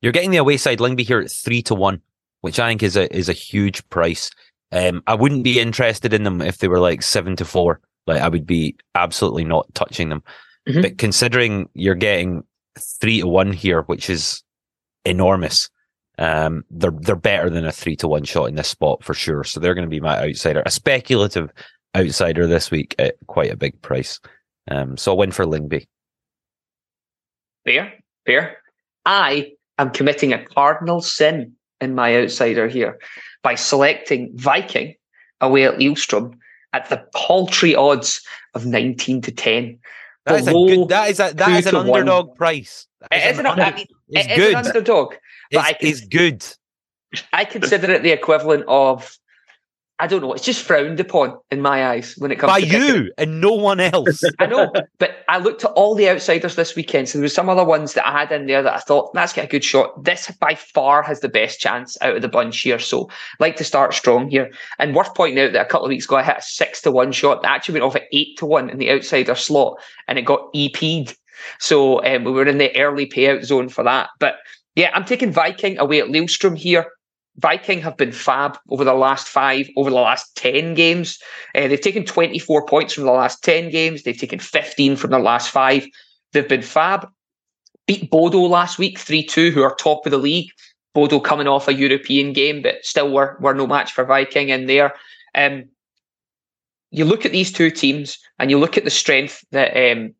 You're 0.00 0.12
getting 0.12 0.30
the 0.30 0.36
away 0.36 0.58
side 0.58 0.78
Lyngby 0.78 1.00
here 1.00 1.20
at 1.20 1.30
3 1.30 1.62
to 1.62 1.74
1, 1.74 2.00
which 2.42 2.60
I 2.60 2.68
think 2.68 2.82
is 2.82 2.96
a 2.96 3.14
is 3.16 3.28
a 3.28 3.34
huge 3.34 3.88
price. 3.88 4.30
Um, 4.72 5.02
I 5.06 5.14
wouldn't 5.14 5.44
be 5.44 5.60
interested 5.60 6.12
in 6.12 6.24
them 6.24 6.42
if 6.42 6.58
they 6.58 6.68
were 6.68 6.80
like 6.80 7.02
7 7.02 7.36
to 7.36 7.44
4. 7.44 7.80
Like 8.06 8.20
I 8.20 8.28
would 8.28 8.46
be 8.46 8.76
absolutely 8.94 9.44
not 9.44 9.72
touching 9.74 10.10
them. 10.10 10.22
Mm-hmm. 10.68 10.82
But 10.82 10.98
considering 10.98 11.68
you're 11.74 11.94
getting 11.94 12.44
three 12.78 13.20
to 13.20 13.26
one 13.26 13.52
here, 13.52 13.82
which 13.82 14.10
is 14.10 14.42
enormous, 15.04 15.70
um, 16.18 16.64
they're 16.70 16.90
they're 16.90 17.16
better 17.16 17.50
than 17.50 17.66
a 17.66 17.72
three 17.72 17.96
to 17.96 18.08
one 18.08 18.24
shot 18.24 18.48
in 18.48 18.54
this 18.54 18.68
spot 18.68 19.04
for 19.04 19.14
sure. 19.14 19.44
So 19.44 19.60
they're 19.60 19.74
going 19.74 19.86
to 19.86 19.90
be 19.90 20.00
my 20.00 20.18
outsider, 20.28 20.62
a 20.64 20.70
speculative 20.70 21.50
outsider 21.94 22.46
this 22.46 22.70
week 22.70 22.94
at 22.98 23.16
quite 23.26 23.52
a 23.52 23.56
big 23.56 23.80
price. 23.82 24.20
Um, 24.70 24.96
so 24.96 25.12
a 25.12 25.14
win 25.14 25.32
for 25.32 25.44
Lyngby. 25.44 25.86
Fair, 27.64 27.92
fair. 28.24 28.58
I 29.04 29.52
am 29.78 29.90
committing 29.90 30.32
a 30.32 30.44
cardinal 30.44 31.00
sin 31.00 31.52
in 31.80 31.94
my 31.94 32.16
outsider 32.16 32.68
here 32.68 32.98
by 33.42 33.54
selecting 33.54 34.32
Viking 34.34 34.94
away 35.40 35.64
at 35.64 35.78
Lillestrøm 35.78 36.34
at 36.72 36.88
the 36.88 37.04
paltry 37.14 37.74
odds 37.74 38.22
of 38.54 38.66
19 38.66 39.22
to 39.22 39.32
10. 39.32 39.78
That 40.24 40.40
is, 40.40 40.48
a 40.48 40.52
good, 40.52 40.88
that 40.88 41.10
is, 41.10 41.20
a, 41.20 41.32
that 41.34 41.60
is 41.60 41.66
an 41.66 41.76
underdog 41.76 42.28
one. 42.28 42.36
price. 42.36 42.86
It 43.12 43.32
is, 43.32 43.38
an, 43.38 43.46
I 43.46 43.74
mean, 43.76 43.86
it's 44.08 44.26
it 44.26 44.36
good. 44.36 44.54
an 44.54 44.66
underdog. 44.66 45.14
But 45.52 45.76
it's, 45.80 46.02
I 46.02 46.06
good. 46.06 46.44
I 47.32 47.44
consider 47.44 47.92
it 47.92 48.02
the 48.02 48.10
equivalent 48.10 48.64
of 48.68 49.16
I 49.98 50.06
don't 50.06 50.20
know. 50.20 50.34
It's 50.34 50.44
just 50.44 50.62
frowned 50.62 51.00
upon 51.00 51.38
in 51.50 51.62
my 51.62 51.86
eyes 51.86 52.16
when 52.18 52.30
it 52.30 52.36
comes 52.36 52.52
by 52.52 52.60
to 52.60 52.66
you 52.66 52.72
picking. 52.72 53.08
and 53.16 53.40
no 53.40 53.52
one 53.52 53.80
else. 53.80 54.22
I 54.38 54.44
know, 54.44 54.70
but 54.98 55.24
I 55.28 55.38
looked 55.38 55.64
at 55.64 55.70
all 55.70 55.94
the 55.94 56.10
outsiders 56.10 56.54
this 56.54 56.76
weekend. 56.76 57.08
So 57.08 57.16
there 57.16 57.24
were 57.24 57.30
some 57.30 57.48
other 57.48 57.64
ones 57.64 57.94
that 57.94 58.06
I 58.06 58.12
had 58.12 58.30
in 58.30 58.46
there 58.46 58.62
that 58.62 58.74
I 58.74 58.80
thought 58.80 59.14
that's 59.14 59.32
got 59.32 59.46
a 59.46 59.48
good 59.48 59.64
shot. 59.64 60.04
This 60.04 60.30
by 60.32 60.54
far 60.54 61.02
has 61.02 61.20
the 61.20 61.30
best 61.30 61.60
chance 61.60 61.96
out 62.02 62.16
of 62.16 62.20
the 62.20 62.28
bunch 62.28 62.60
here. 62.60 62.78
So 62.78 63.08
like 63.40 63.56
to 63.56 63.64
start 63.64 63.94
strong 63.94 64.28
here. 64.28 64.50
And 64.78 64.94
worth 64.94 65.14
pointing 65.14 65.42
out 65.42 65.54
that 65.54 65.66
a 65.66 65.68
couple 65.68 65.86
of 65.86 65.90
weeks 65.90 66.04
ago 66.04 66.16
I 66.16 66.24
hit 66.24 66.38
a 66.38 66.42
six 66.42 66.82
to 66.82 66.90
one 66.90 67.12
shot 67.12 67.40
that 67.40 67.52
actually 67.52 67.80
went 67.80 67.84
off 67.84 67.96
at 67.96 68.08
eight 68.12 68.36
to 68.38 68.46
one 68.46 68.68
in 68.68 68.76
the 68.76 68.90
outsider 68.90 69.34
slot, 69.34 69.80
and 70.08 70.18
it 70.18 70.26
got 70.26 70.50
EP'd. 70.54 71.16
So 71.58 72.04
um, 72.04 72.24
we 72.24 72.32
were 72.32 72.46
in 72.46 72.58
the 72.58 72.76
early 72.76 73.06
payout 73.06 73.44
zone 73.44 73.70
for 73.70 73.82
that. 73.84 74.10
But 74.20 74.36
yeah, 74.76 74.90
I'm 74.94 75.04
taking 75.04 75.32
Viking 75.32 75.78
away 75.78 76.00
at 76.00 76.08
Lillestrøm 76.08 76.56
here. 76.56 76.86
Viking 77.38 77.80
have 77.80 77.96
been 77.96 78.12
fab 78.12 78.58
over 78.70 78.84
the 78.84 78.94
last 78.94 79.28
five, 79.28 79.68
over 79.76 79.90
the 79.90 79.96
last 79.96 80.34
10 80.36 80.74
games. 80.74 81.18
Uh, 81.54 81.68
they've 81.68 81.80
taken 81.80 82.04
24 82.04 82.64
points 82.66 82.94
from 82.94 83.04
the 83.04 83.12
last 83.12 83.42
10 83.42 83.70
games. 83.70 84.02
They've 84.02 84.18
taken 84.18 84.38
15 84.38 84.96
from 84.96 85.10
the 85.10 85.18
last 85.18 85.50
five. 85.50 85.86
They've 86.32 86.48
been 86.48 86.62
fab. 86.62 87.08
Beat 87.86 88.10
Bodo 88.10 88.40
last 88.40 88.78
week 88.78 88.98
3 88.98 89.24
2, 89.24 89.50
who 89.50 89.62
are 89.62 89.74
top 89.74 90.06
of 90.06 90.12
the 90.12 90.18
league. 90.18 90.50
Bodo 90.94 91.20
coming 91.20 91.46
off 91.46 91.68
a 91.68 91.74
European 91.74 92.32
game, 92.32 92.62
but 92.62 92.84
still 92.84 93.12
were, 93.12 93.36
were 93.40 93.54
no 93.54 93.66
match 93.66 93.92
for 93.92 94.04
Viking 94.04 94.48
in 94.48 94.66
there. 94.66 94.94
Um, 95.34 95.64
you 96.90 97.04
look 97.04 97.26
at 97.26 97.32
these 97.32 97.52
two 97.52 97.70
teams 97.70 98.18
and 98.38 98.50
you 98.50 98.58
look 98.58 98.78
at 98.78 98.84
the 98.84 98.90
strength 98.90 99.44
that 99.52 99.76
um, 99.76 100.14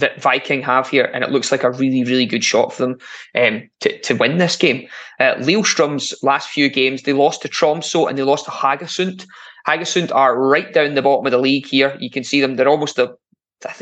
that 0.00 0.20
Viking 0.20 0.62
have 0.62 0.88
here, 0.88 1.10
and 1.14 1.22
it 1.24 1.30
looks 1.30 1.52
like 1.52 1.62
a 1.62 1.70
really, 1.70 2.04
really 2.04 2.26
good 2.26 2.44
shot 2.44 2.72
for 2.72 2.82
them 2.82 2.98
um, 3.34 3.68
to, 3.80 3.98
to 4.00 4.14
win 4.14 4.38
this 4.38 4.56
game. 4.56 4.88
Uh, 5.18 5.34
Lillestrøm's 5.36 6.14
last 6.22 6.48
few 6.48 6.68
games, 6.68 7.02
they 7.02 7.12
lost 7.12 7.42
to 7.42 7.48
Tromsø 7.48 8.08
and 8.08 8.18
they 8.18 8.22
lost 8.22 8.44
to 8.46 8.50
Haugesund. 8.50 9.26
Haugesund 9.66 10.14
are 10.14 10.38
right 10.38 10.72
down 10.72 10.94
the 10.94 11.02
bottom 11.02 11.26
of 11.26 11.32
the 11.32 11.38
league 11.38 11.66
here. 11.66 11.96
You 12.00 12.10
can 12.10 12.24
see 12.24 12.40
them; 12.40 12.56
they're 12.56 12.68
almost 12.68 12.96
the 12.96 13.16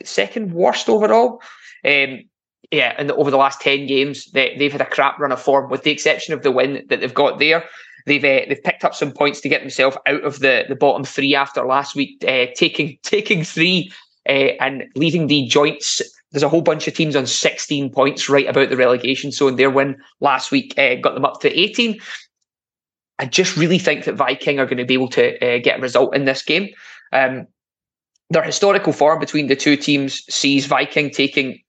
second 0.05 0.53
worst 0.53 0.89
overall. 0.89 1.41
Um, 1.85 2.25
yeah, 2.71 2.95
and 2.99 3.11
over 3.13 3.31
the 3.31 3.37
last 3.37 3.61
ten 3.61 3.87
games, 3.87 4.31
they, 4.33 4.57
they've 4.59 4.73
had 4.73 4.81
a 4.81 4.87
crap 4.87 5.19
run 5.19 5.33
of 5.33 5.41
form, 5.41 5.71
with 5.71 5.85
the 5.85 5.91
exception 5.91 6.35
of 6.35 6.43
the 6.43 6.51
win 6.51 6.85
that 6.89 7.01
they've 7.01 7.15
got 7.15 7.39
there. 7.39 7.65
They've 8.07 8.25
uh, 8.25 8.47
they've 8.49 8.63
picked 8.63 8.85
up 8.85 8.95
some 8.95 9.13
points 9.13 9.41
to 9.43 9.49
get 9.49 9.61
themselves 9.61 9.97
out 10.07 10.25
of 10.25 10.41
the, 10.41 10.65
the 10.69 10.77
bottom 10.77 11.05
three 11.05 11.35
after 11.35 11.65
last 11.65 11.95
week, 11.95 12.25
uh, 12.27 12.47
taking 12.57 12.99
taking 13.03 13.45
three 13.45 13.93
uh, 14.29 14.53
and 14.61 14.85
leaving 14.95 15.27
the 15.27 15.47
joints. 15.47 16.03
There's 16.31 16.43
a 16.43 16.49
whole 16.49 16.63
bunch 16.63 16.87
of 16.87 16.95
teams 16.95 17.17
on 17.17 17.27
16 17.27 17.91
points 17.91 18.29
right 18.29 18.47
about 18.47 18.69
the 18.69 18.77
relegation 18.77 19.31
zone. 19.31 19.57
Their 19.57 19.71
win 19.71 19.97
last 20.21 20.51
week 20.51 20.79
uh, 20.79 20.97
got 20.97 21.15
them 21.15 21.25
up 21.25 21.41
to 21.41 21.59
18. 21.59 21.99
I 23.19 23.27
just 23.27 23.57
really 23.57 23.79
think 23.79 24.05
that 24.05 24.15
Viking 24.15 24.59
are 24.59 24.67
going 24.67 24.79
to 24.79 24.85
be 24.85 24.95
able 24.95 25.09
to 25.11 25.37
uh, 25.37 25.59
get 25.59 25.79
a 25.79 25.83
result 25.83 26.15
in 26.15 26.25
this 26.25 26.43
game. 26.43 26.69
Um, 27.13 27.47
their 28.31 28.43
historical 28.43 28.93
form 28.93 29.19
between 29.19 29.47
the 29.47 29.57
two 29.57 29.77
teams 29.77 30.23
sees 30.29 30.67
Viking 30.67 31.11
taking 31.11 31.63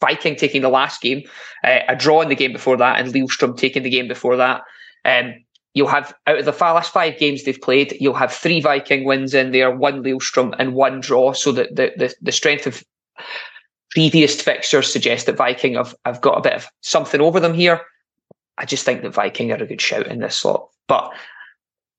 Viking 0.00 0.36
taking 0.36 0.60
the 0.60 0.68
last 0.68 1.00
game, 1.00 1.22
a 1.64 1.96
draw 1.96 2.20
in 2.20 2.28
the 2.28 2.36
game 2.36 2.52
before 2.52 2.76
that, 2.76 3.00
and 3.00 3.12
Lillestrøm 3.12 3.56
taking 3.56 3.82
the 3.82 3.90
game 3.90 4.06
before 4.06 4.36
that. 4.36 4.60
Um, 5.06 5.34
you'll 5.76 5.86
have 5.86 6.14
out 6.26 6.38
of 6.38 6.46
the 6.46 6.52
last 6.52 6.90
five 6.90 7.18
games 7.18 7.44
they've 7.44 7.60
played, 7.60 7.94
you'll 8.00 8.14
have 8.14 8.32
three 8.32 8.60
Viking 8.62 9.04
wins 9.04 9.34
in 9.34 9.52
there, 9.52 9.70
one 9.70 10.02
Lillestrøm, 10.02 10.54
and 10.58 10.72
one 10.72 11.00
draw. 11.00 11.34
So 11.34 11.52
that 11.52 11.76
the, 11.76 11.92
the 11.96 12.14
the 12.22 12.32
strength 12.32 12.66
of 12.66 12.82
previous 13.90 14.40
fixtures 14.40 14.90
suggest 14.90 15.26
that 15.26 15.36
Viking 15.36 15.74
have, 15.74 15.94
have 16.06 16.22
got 16.22 16.38
a 16.38 16.40
bit 16.40 16.54
of 16.54 16.66
something 16.80 17.20
over 17.20 17.40
them 17.40 17.52
here. 17.52 17.82
I 18.56 18.64
just 18.64 18.86
think 18.86 19.02
that 19.02 19.12
Viking 19.12 19.52
are 19.52 19.62
a 19.62 19.66
good 19.66 19.82
shout 19.82 20.06
in 20.06 20.20
this 20.20 20.36
slot, 20.36 20.66
but 20.88 21.12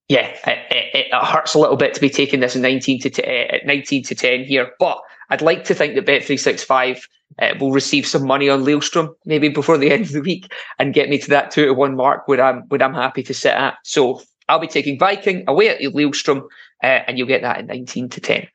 yeah, 0.09 0.29
it, 0.47 0.71
it, 0.71 1.05
it 1.11 1.25
hurts 1.25 1.53
a 1.53 1.59
little 1.59 1.77
bit 1.77 1.93
to 1.93 2.01
be 2.01 2.09
taking 2.09 2.39
this 2.39 2.55
19 2.55 2.99
to 3.01 3.09
t- 3.11 3.47
uh, 3.51 3.57
19 3.63 4.03
to 4.03 4.15
10 4.15 4.45
here, 4.45 4.71
but 4.79 4.99
I'd 5.29 5.41
like 5.41 5.63
to 5.65 5.73
think 5.73 5.95
that 5.95 6.05
Bet365 6.05 7.03
uh, 7.39 7.53
will 7.59 7.71
receive 7.71 8.07
some 8.07 8.25
money 8.25 8.49
on 8.49 8.63
Lillestrøm 8.63 9.13
maybe 9.25 9.49
before 9.49 9.77
the 9.77 9.91
end 9.93 10.05
of 10.05 10.11
the 10.11 10.21
week 10.21 10.51
and 10.79 10.93
get 10.93 11.09
me 11.09 11.17
to 11.19 11.29
that 11.29 11.51
two 11.51 11.65
to 11.65 11.73
one 11.73 11.95
mark 11.95 12.27
where 12.27 12.41
I'm 12.41 12.61
where 12.69 12.81
I'm 12.81 12.93
happy 12.93 13.23
to 13.23 13.33
sit 13.33 13.53
at. 13.53 13.75
So 13.83 14.21
I'll 14.49 14.59
be 14.59 14.67
taking 14.67 14.97
Viking 14.97 15.43
away 15.47 15.69
at 15.69 15.81
Lillestrøm, 15.81 16.43
uh, 16.83 16.99
and 17.07 17.17
you'll 17.17 17.27
get 17.27 17.41
that 17.41 17.57
at 17.57 17.67
19 17.67 18.09
to 18.09 18.21
10. 18.21 18.47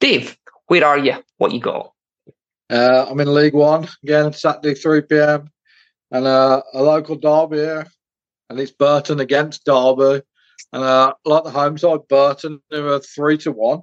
Dave, 0.00 0.36
where 0.66 0.84
are 0.84 0.98
you? 0.98 1.14
What 1.38 1.52
you 1.52 1.60
got? 1.60 1.92
Uh, 2.70 3.06
I'm 3.08 3.20
in 3.20 3.32
League 3.32 3.54
One 3.54 3.88
again, 4.02 4.32
Saturday 4.32 4.74
3 4.74 5.02
p.m. 5.02 5.50
and 6.10 6.26
uh, 6.26 6.62
a 6.72 6.82
local 6.82 7.16
derby 7.16 7.58
here, 7.58 7.86
and 8.50 8.58
it's 8.58 8.72
Burton 8.72 9.20
against 9.20 9.64
Derby, 9.64 10.22
and 10.72 10.82
uh, 10.82 11.14
like 11.24 11.44
the 11.44 11.50
home 11.50 11.78
side 11.78 12.08
Burton, 12.08 12.60
who 12.70 12.88
are 12.88 12.98
three 12.98 13.38
to 13.38 13.52
one. 13.52 13.82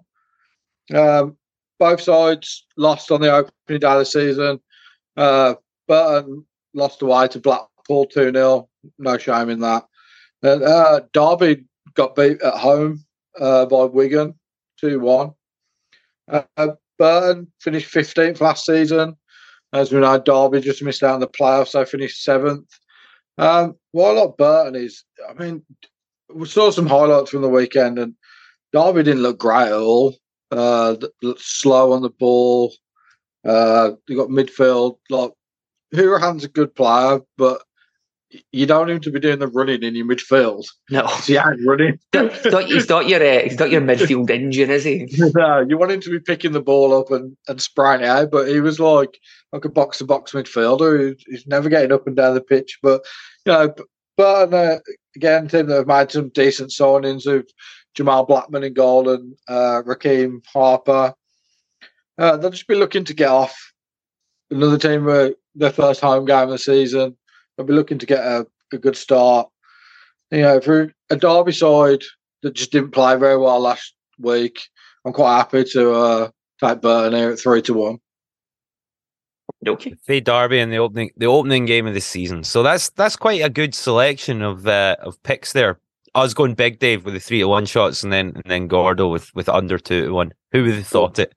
Um, 0.94 1.38
both 1.80 2.02
sides 2.02 2.66
lost 2.78 3.12
on 3.12 3.22
the 3.22 3.32
opening 3.32 3.80
day 3.80 3.88
of 3.88 4.00
the 4.00 4.06
season. 4.06 4.60
Uh, 5.18 5.56
Burton 5.88 6.46
lost 6.74 7.02
away 7.02 7.28
to 7.30 7.40
Blackpool 7.40 8.06
2 8.06 8.32
0. 8.32 8.70
No 9.00 9.18
shame 9.18 9.50
in 9.50 9.60
that. 9.60 9.86
And, 10.42 10.64
uh, 10.64 11.02
Derby 11.14 11.66
got 11.94 12.16
beat 12.16 12.42
at 12.42 12.54
home 12.54 13.04
uh, 13.40 13.66
by 13.66 13.84
Wigan 13.86 14.36
2 14.80 15.00
1. 15.00 15.32
Uh, 16.30 16.68
Burton 16.98 17.52
finished 17.60 17.94
15th 17.94 18.42
last 18.42 18.66
season. 18.66 19.16
As 19.74 19.92
we 19.92 20.00
know, 20.00 20.20
Derby 20.20 20.62
just 20.62 20.84
missed 20.84 21.04
out 21.04 21.16
on 21.16 21.20
the 21.20 21.28
playoffs, 21.28 21.70
so 21.70 21.84
finished 21.84 22.24
seventh. 22.24 22.70
Um, 23.40 23.76
what 23.92 24.16
I 24.16 24.22
like 24.22 24.38
Burton 24.38 24.76
is, 24.76 25.04
I 25.28 25.34
mean, 25.34 25.66
we 26.32 26.48
saw 26.48 26.70
some 26.70 26.86
highlights 26.86 27.32
from 27.32 27.42
the 27.42 27.50
weekend, 27.50 27.98
and 27.98 28.14
Derby 28.72 29.04
didn't 29.04 29.24
look 29.24 29.40
great 29.40 29.68
at 29.68 29.74
all 29.74 30.16
uh, 30.60 30.96
slow 31.38 31.94
on 31.94 32.02
the 32.02 32.10
ball. 32.10 32.74
Uh, 33.46 33.92
you 34.08 34.18
got 34.18 34.30
midfield. 34.30 34.98
Like 35.10 35.32
Hourihane's 35.94 36.44
a 36.44 36.50
good 36.50 36.74
player, 36.76 37.22
but 37.38 37.62
you 38.52 38.66
don't 38.66 38.88
need 38.88 39.04
to 39.04 39.12
be 39.12 39.20
doing 39.20 39.40
the 39.40 39.48
running 39.48 39.84
in 39.84 39.96
your 39.96 40.06
midfield. 40.06 40.66
No, 40.90 41.06
he 41.26 41.38
ain't 41.38 41.66
running. 41.66 42.00
he's, 42.12 42.46
not, 42.46 42.66
he's 42.66 42.90
not 42.90 43.08
your 43.08 43.24
uh, 43.24 43.44
he's 43.44 43.60
not 43.60 43.72
your 43.72 43.82
midfield 43.82 44.30
engine, 44.30 44.70
is 44.70 44.84
he? 44.84 45.08
No, 45.36 45.66
you 45.68 45.78
want 45.78 45.92
him 45.92 46.02
to 46.02 46.10
be 46.10 46.20
picking 46.20 46.52
the 46.52 46.62
ball 46.62 46.98
up 46.98 47.12
and 47.12 47.36
and 47.48 47.62
spraying 47.62 48.04
out, 48.04 48.32
but 48.32 48.48
he 48.48 48.60
was 48.60 48.80
like 48.80 49.20
like 49.52 49.66
a 49.66 49.70
box 49.70 50.00
to 50.00 50.06
box 50.06 50.32
midfielder. 50.32 51.16
He's 51.28 51.48
never 51.48 51.70
getting 51.70 51.92
up 51.92 52.08
and 52.08 52.16
down 52.16 52.34
the 52.34 52.42
pitch, 52.42 52.80
but 52.82 53.04
you 53.46 53.54
know. 53.54 53.74
But 54.16 54.54
uh, 54.54 54.78
again, 55.16 55.48
team 55.48 55.66
that 55.66 55.76
have 55.76 55.88
made 55.88 56.12
some 56.12 56.30
decent 56.30 56.70
signings 56.70 57.24
who've 57.24 57.48
Jamal 57.96 58.26
Blackman 58.26 58.64
in 58.64 58.74
goal 58.74 59.10
and 59.10 59.36
uh, 59.48 59.82
Rekeem 59.86 60.44
Harper. 60.46 61.14
Uh, 62.18 62.38
they'll 62.38 62.50
just 62.50 62.68
be 62.68 62.76
looking 62.76 63.04
to 63.06 63.14
get 63.14 63.30
off. 63.30 63.74
Another 64.52 64.78
team, 64.78 65.08
uh, 65.08 65.30
their 65.56 65.72
first 65.72 66.02
home 66.02 66.26
game 66.26 66.44
of 66.44 66.50
the 66.50 66.58
season. 66.58 67.18
They'll 67.56 67.66
be 67.66 67.74
looking 67.74 68.00
to 68.00 68.06
get 68.06 68.24
a, 68.24 68.46
a 68.72 68.78
good 68.78 68.98
start. 68.98 69.50
You 70.32 70.42
know, 70.42 70.62
for 70.62 70.94
a 71.10 71.16
Derby 71.16 71.52
side 71.52 72.04
that 72.42 72.54
just 72.54 72.72
didn't 72.72 72.92
play 72.92 73.16
very 73.16 73.38
well 73.38 73.60
last 73.60 73.94
week, 74.20 74.60
I'm 75.06 75.14
quite 75.14 75.38
happy 75.38 75.64
to 75.64 75.92
uh, 75.92 76.30
take 76.60 76.82
Burton 76.82 77.18
here 77.18 77.32
at 77.32 77.40
three 77.40 77.62
to 77.64 77.74
one. 77.74 78.00
Okay. 79.68 79.96
Faye 80.06 80.20
Derby 80.20 80.60
in 80.60 80.70
the 80.70 80.78
opening 80.78 81.12
the 81.18 81.26
opening 81.26 81.66
game 81.66 81.88
of 81.88 81.94
the 81.94 82.02
season. 82.02 82.44
So 82.44 82.64
that's 82.64 82.90
that's 82.90 83.16
quite 83.16 83.42
a 83.42 83.50
good 83.50 83.74
selection 83.74 84.42
of 84.42 84.68
uh, 84.68 84.98
of 85.00 85.22
picks 85.24 85.54
there. 85.54 85.80
I 86.16 86.22
was 86.22 86.34
going 86.34 86.54
big 86.54 86.80
Dave 86.80 87.06
with 87.06 87.14
the 87.14 87.20
three 87.20 87.40
to 87.40 87.48
one 87.48 87.66
shots, 87.66 88.04
and 88.04 88.14
then 88.14 88.34
and 88.36 88.44
then 88.46 88.68
Gordo 88.68 89.08
with 89.08 89.34
with 89.36 89.50
under 89.50 89.78
two 89.78 90.08
to 90.08 90.14
one. 90.14 90.34
Who 90.52 90.64
would 90.64 90.76
have 90.76 90.88
thought 90.88 91.20
it? 91.20 91.34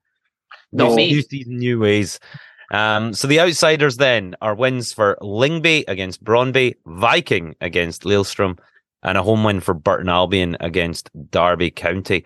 Not 0.72 0.90
new, 0.90 0.96
me. 0.96 1.10
New 1.12 1.22
season, 1.22 1.58
new 1.58 1.78
ways. 1.80 2.20
Um, 2.72 3.14
so 3.14 3.28
the 3.28 3.40
outsiders 3.40 3.96
then 3.96 4.34
are 4.42 4.54
wins 4.54 4.92
for 4.92 5.16
Lyngby 5.22 5.84
against 5.88 6.24
Brondby, 6.24 6.74
Viking 6.86 7.54
against 7.60 8.02
Lillestrøm, 8.02 8.58
and 9.02 9.16
a 9.16 9.22
home 9.22 9.44
win 9.44 9.60
for 9.60 9.74
Burton 9.74 10.08
Albion 10.08 10.56
against 10.60 11.10
Derby 11.30 11.70
County. 11.70 12.24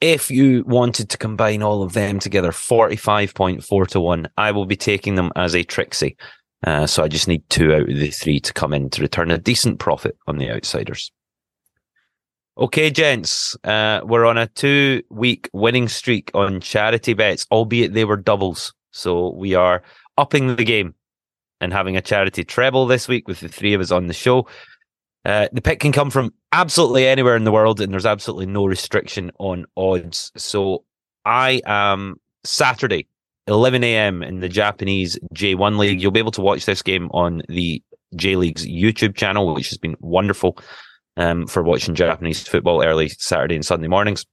If 0.00 0.30
you 0.30 0.64
wanted 0.66 1.10
to 1.10 1.18
combine 1.18 1.62
all 1.62 1.82
of 1.82 1.92
them 1.92 2.18
together, 2.18 2.50
45.4 2.52 3.86
to 3.88 4.00
1, 4.00 4.28
I 4.38 4.50
will 4.50 4.66
be 4.66 4.76
taking 4.76 5.14
them 5.14 5.30
as 5.36 5.54
a 5.54 5.62
Trixie. 5.62 6.16
Uh, 6.66 6.86
so 6.86 7.02
I 7.02 7.08
just 7.08 7.28
need 7.28 7.48
two 7.48 7.72
out 7.72 7.88
of 7.88 7.98
the 7.98 8.10
three 8.10 8.40
to 8.40 8.52
come 8.52 8.72
in 8.72 8.90
to 8.90 9.02
return 9.02 9.30
a 9.30 9.38
decent 9.38 9.78
profit 9.78 10.16
on 10.26 10.38
the 10.38 10.50
outsiders. 10.50 11.12
Okay, 12.58 12.90
gents, 12.90 13.56
uh, 13.64 14.00
we're 14.04 14.26
on 14.26 14.36
a 14.36 14.46
two 14.48 15.02
week 15.08 15.48
winning 15.52 15.88
streak 15.88 16.30
on 16.34 16.60
charity 16.60 17.14
bets, 17.14 17.46
albeit 17.50 17.94
they 17.94 18.04
were 18.04 18.16
doubles. 18.16 18.74
So 18.90 19.30
we 19.30 19.54
are 19.54 19.82
upping 20.18 20.56
the 20.56 20.64
game 20.64 20.94
and 21.60 21.72
having 21.72 21.96
a 21.96 22.02
charity 22.02 22.44
treble 22.44 22.86
this 22.86 23.06
week 23.06 23.28
with 23.28 23.40
the 23.40 23.48
three 23.48 23.72
of 23.72 23.80
us 23.80 23.90
on 23.90 24.08
the 24.08 24.14
show. 24.14 24.46
Uh, 25.24 25.48
the 25.52 25.62
pick 25.62 25.80
can 25.80 25.92
come 25.92 26.10
from 26.10 26.32
absolutely 26.52 27.06
anywhere 27.06 27.36
in 27.36 27.44
the 27.44 27.52
world, 27.52 27.80
and 27.80 27.92
there's 27.92 28.06
absolutely 28.06 28.46
no 28.46 28.66
restriction 28.66 29.30
on 29.38 29.64
odds. 29.76 30.32
So 30.36 30.84
I 31.24 31.62
am 31.66 32.16
Saturday, 32.44 33.06
11 33.46 33.84
a.m. 33.84 34.22
in 34.22 34.40
the 34.40 34.48
Japanese 34.48 35.18
J1 35.34 35.78
League. 35.78 36.02
You'll 36.02 36.10
be 36.10 36.20
able 36.20 36.30
to 36.32 36.40
watch 36.40 36.64
this 36.64 36.82
game 36.82 37.10
on 37.12 37.42
the 37.48 37.82
J 38.16 38.36
League's 38.36 38.66
YouTube 38.66 39.14
channel, 39.14 39.54
which 39.54 39.68
has 39.68 39.78
been 39.78 39.96
wonderful 40.00 40.58
um, 41.20 41.46
for 41.46 41.62
watching 41.62 41.94
Japanese 41.94 42.48
football 42.48 42.82
early 42.82 43.10
Saturday 43.10 43.54
and 43.54 43.64
Sunday 43.64 43.88
mornings. 43.88 44.24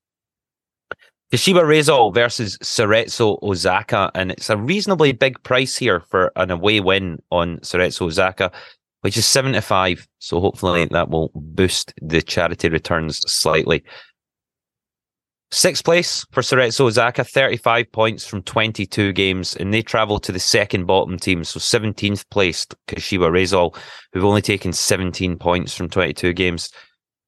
Kashiwa 1.34 1.64
Reysol 1.64 2.14
versus 2.14 2.58
Cerezo 2.60 3.38
Osaka, 3.44 4.10
and 4.16 4.32
it's 4.32 4.50
a 4.50 4.56
reasonably 4.56 5.12
big 5.12 5.44
price 5.44 5.76
here 5.76 6.00
for 6.00 6.32
an 6.38 6.50
away 6.50 6.80
win 6.80 7.22
on 7.30 7.58
Cerezo 7.58 8.04
Osaka, 8.04 8.50
which 9.02 9.18
is 9.18 9.26
75. 9.26 10.08
So 10.20 10.40
hopefully 10.40 10.86
that 10.86 11.10
will 11.10 11.32
boost 11.36 11.94
the 12.02 12.22
charity 12.22 12.70
returns 12.70 13.18
slightly. 13.30 13.84
Sixth 15.50 15.86
place 15.86 16.26
for 16.32 16.42
Cerezo 16.42 16.82
Osaka, 16.82 17.24
35 17.24 17.90
points 17.94 18.28
from 18.28 18.44
22 18.44 19.14
games, 19.14 19.56
and 19.56 19.74
they 19.74 19.82
travel 19.82 20.20
to 20.20 20.34
the 20.34 20.40
second 20.40 20.86
bottom 20.86 21.18
team. 21.18 21.46
So 21.46 21.58
17th 21.60 22.26
placed 22.30 22.76
Kashiwa 22.88 23.32
Reysol, 23.32 23.78
who've 24.12 24.26
only 24.26 24.42
taken 24.42 24.74
17 24.74 25.38
points 25.38 25.74
from 25.74 25.88
22 25.88 26.34
games. 26.34 26.70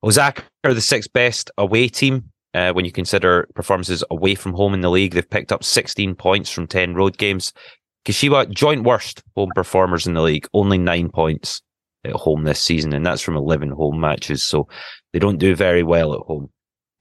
Osaka 0.03 0.43
are 0.65 0.74
the 0.74 0.82
sixth 0.82 1.13
best 1.13 1.49
away 1.57 1.88
team 1.88 2.30
uh, 2.53 2.74
when 2.74 2.84
you 2.84 2.91
consider 2.91 3.47
performances 3.55 4.03
away 4.11 4.36
from 4.36 4.53
home 4.53 4.74
in 4.74 4.82
the 4.82 4.89
league. 4.89 5.13
They've 5.13 5.30
picked 5.30 5.53
up 5.53 5.63
16 5.63 6.15
points 6.15 6.51
from 6.51 6.67
10 6.67 6.95
road 6.95 7.17
games. 7.17 7.53
Kashiwa, 8.05 8.49
joint 8.49 8.84
worst 8.84 9.24
home 9.36 9.51
performers 9.55 10.05
in 10.05 10.13
the 10.13 10.22
league, 10.22 10.47
only 10.53 10.78
nine 10.78 11.09
points 11.09 11.61
at 12.03 12.13
home 12.13 12.43
this 12.43 12.61
season, 12.61 12.91
and 12.93 13.05
that's 13.05 13.22
from 13.22 13.38
11 13.38 13.70
home 13.70 13.99
matches. 13.99 14.43
So 14.43 14.67
they 15.13 15.20
don't 15.20 15.38
do 15.38 15.55
very 15.55 15.84
well 15.84 16.13
at 16.13 16.22
home. 16.22 16.49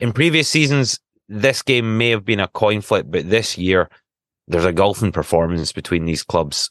In 0.01 0.13
previous 0.13 0.49
seasons, 0.49 1.01
this 1.29 1.63
game 1.63 1.99
may 1.99 2.11
have 2.11 2.25
been 2.25 2.41
a 2.41 2.49
coin 2.49 2.81
flip, 2.81 3.07
but 3.09 3.29
this 3.29 3.59
year, 3.59 3.91
there's 4.47 4.65
a 4.65 4.73
golfing 4.73 5.13
performance 5.13 5.73
between 5.73 6.07
these 6.07 6.23
clubs. 6.23 6.71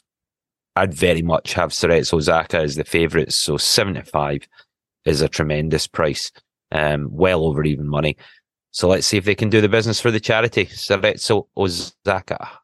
I'd 0.76 0.93
very 0.93 1.22
much 1.22 1.53
have 1.53 1.72
Cerezo 1.72 2.16
Osaka 2.16 2.60
as 2.60 2.76
the 2.76 2.84
favourites. 2.84 3.36
So 3.36 3.58
75 3.58 4.47
is 5.05 5.22
a 5.22 5.30
tremendous 5.30 5.88
price, 5.88 6.32
um, 6.72 7.08
well 7.12 7.43
over 7.43 7.64
even 7.64 7.88
money. 7.88 8.18
So 8.72 8.88
let's 8.88 9.08
see 9.08 9.18
if 9.18 9.26
they 9.26 9.36
can 9.36 9.49
do 9.49 9.62
the 9.62 9.70
business 9.70 9.99
for 9.99 10.12
the 10.12 10.20
charity. 10.20 10.66
Cerezo 10.66 11.47
Osaka. 11.55 12.60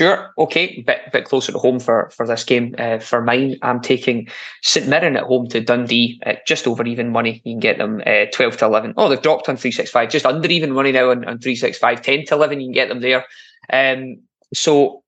Sure. 0.00 0.32
Okay. 0.38 0.80
Bit 0.86 1.12
bit 1.12 1.26
closer 1.26 1.52
to 1.52 1.58
home 1.58 1.78
for 1.78 2.08
for 2.08 2.26
this 2.26 2.42
game. 2.42 2.74
Uh, 2.78 3.00
for 3.00 3.20
mine, 3.20 3.58
I'm 3.60 3.82
taking 3.82 4.28
St 4.62 4.88
Mirren 4.88 5.14
at 5.14 5.24
home 5.24 5.46
to 5.48 5.60
Dundee 5.60 6.18
at 6.22 6.46
just 6.46 6.66
over 6.66 6.82
even 6.86 7.12
money. 7.12 7.42
You 7.44 7.52
can 7.52 7.60
get 7.60 7.76
them 7.76 8.02
uh, 8.06 8.24
12 8.32 8.56
to 8.56 8.64
11. 8.64 8.94
Oh, 8.96 9.10
they've 9.10 9.20
dropped 9.20 9.50
on 9.50 9.58
365, 9.58 10.08
just 10.08 10.24
under 10.24 10.48
even 10.48 10.72
money 10.72 10.90
now 10.90 11.10
on, 11.10 11.18
on 11.28 11.38
365. 11.38 12.00
10 12.00 12.24
to 12.24 12.34
11, 12.34 12.60
you 12.62 12.68
can 12.68 12.72
get 12.72 12.88
them 12.88 13.00
there. 13.02 13.26
Um, 13.70 14.22
so, 14.54 15.04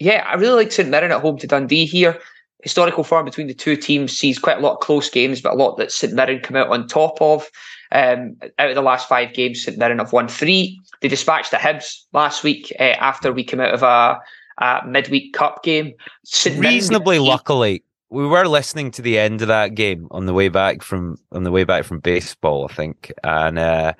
yeah, 0.00 0.24
I 0.26 0.34
really 0.34 0.64
like 0.64 0.72
St 0.72 0.88
Mirren 0.88 1.12
at 1.12 1.20
home 1.20 1.38
to 1.38 1.46
Dundee 1.46 1.86
here. 1.86 2.18
Historical 2.64 3.04
form 3.04 3.26
between 3.26 3.46
the 3.46 3.54
two 3.54 3.76
teams 3.76 4.18
sees 4.18 4.40
quite 4.40 4.58
a 4.58 4.60
lot 4.60 4.74
of 4.74 4.80
close 4.80 5.08
games, 5.08 5.42
but 5.42 5.52
a 5.52 5.56
lot 5.56 5.76
that 5.76 5.92
St 5.92 6.12
Mirren 6.12 6.40
come 6.40 6.56
out 6.56 6.70
on 6.70 6.88
top 6.88 7.22
of. 7.22 7.48
Um, 7.94 8.36
out 8.58 8.68
of 8.68 8.74
the 8.74 8.82
last 8.82 9.08
five 9.08 9.32
games, 9.34 9.62
St 9.62 9.78
Mirren 9.78 10.00
have 10.00 10.12
won 10.12 10.26
three. 10.28 10.80
They 11.00 11.08
dispatched 11.08 11.52
the 11.52 11.56
Hibs 11.58 12.02
last 12.12 12.42
week 12.42 12.72
uh, 12.80 12.82
after 12.82 13.32
we 13.32 13.44
came 13.44 13.60
out 13.60 13.72
of 13.72 13.84
a, 13.84 14.18
a 14.58 14.86
midweek 14.86 15.32
cup 15.32 15.62
game. 15.62 15.94
St. 16.24 16.58
Reasonably 16.58 17.18
Mirren, 17.18 17.28
luckily, 17.28 17.84
we 18.10 18.26
were 18.26 18.48
listening 18.48 18.90
to 18.92 19.02
the 19.02 19.18
end 19.18 19.42
of 19.42 19.48
that 19.48 19.76
game 19.76 20.08
on 20.10 20.26
the 20.26 20.34
way 20.34 20.48
back 20.48 20.82
from 20.82 21.16
on 21.30 21.44
the 21.44 21.52
way 21.52 21.62
back 21.62 21.84
from 21.84 22.00
baseball, 22.00 22.66
I 22.68 22.74
think, 22.74 23.12
and 23.22 23.58
uh, 23.58 23.92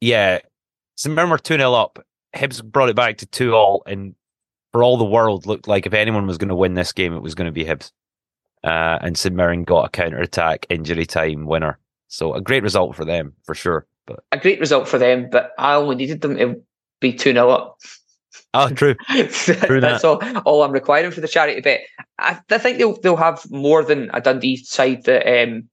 yeah, 0.00 0.40
St 0.96 1.14
Mirren 1.14 1.30
were 1.30 1.38
two 1.38 1.56
0 1.56 1.74
up. 1.74 2.04
Hibs 2.34 2.64
brought 2.64 2.88
it 2.88 2.96
back 2.96 3.18
to 3.18 3.26
two 3.26 3.54
all, 3.54 3.82
and 3.86 4.14
for 4.72 4.82
all 4.82 4.96
the 4.96 5.04
world, 5.04 5.46
looked 5.46 5.68
like 5.68 5.86
if 5.86 5.92
anyone 5.92 6.26
was 6.26 6.38
going 6.38 6.48
to 6.48 6.54
win 6.54 6.74
this 6.74 6.92
game, 6.92 7.14
it 7.14 7.22
was 7.22 7.34
going 7.34 7.46
to 7.46 7.52
be 7.52 7.64
Hibs. 7.64 7.92
Uh, 8.64 8.98
and 9.02 9.18
St 9.18 9.34
Mirren 9.34 9.64
got 9.64 9.86
a 9.86 9.90
counter 9.90 10.18
attack 10.18 10.66
injury 10.70 11.04
time 11.04 11.46
winner. 11.46 11.78
So 12.12 12.34
a 12.34 12.42
great 12.42 12.62
result 12.62 12.94
for 12.94 13.06
them 13.06 13.32
for 13.44 13.54
sure. 13.54 13.86
But 14.04 14.22
a 14.32 14.38
great 14.38 14.60
result 14.60 14.86
for 14.86 14.98
them, 14.98 15.30
but 15.30 15.52
I 15.58 15.74
only 15.74 15.96
needed 15.96 16.20
them 16.20 16.36
to 16.36 16.60
be 17.00 17.14
2 17.14 17.32
0 17.32 17.48
up. 17.48 17.78
Oh, 18.52 18.68
true. 18.74 18.94
true 19.28 19.80
That's 19.80 20.04
all, 20.04 20.22
all 20.44 20.62
I'm 20.62 20.72
requiring 20.72 21.10
for 21.10 21.22
the 21.22 21.28
charity 21.28 21.62
bet. 21.62 21.80
I, 22.18 22.38
I, 22.50 22.58
think 22.58 22.76
they'll 22.76 23.00
they'll 23.00 23.16
have 23.16 23.50
more 23.50 23.82
than 23.82 24.10
a 24.12 24.20
Dundee 24.20 24.56
side 24.56 25.04
that, 25.04 25.26
um, 25.26 25.70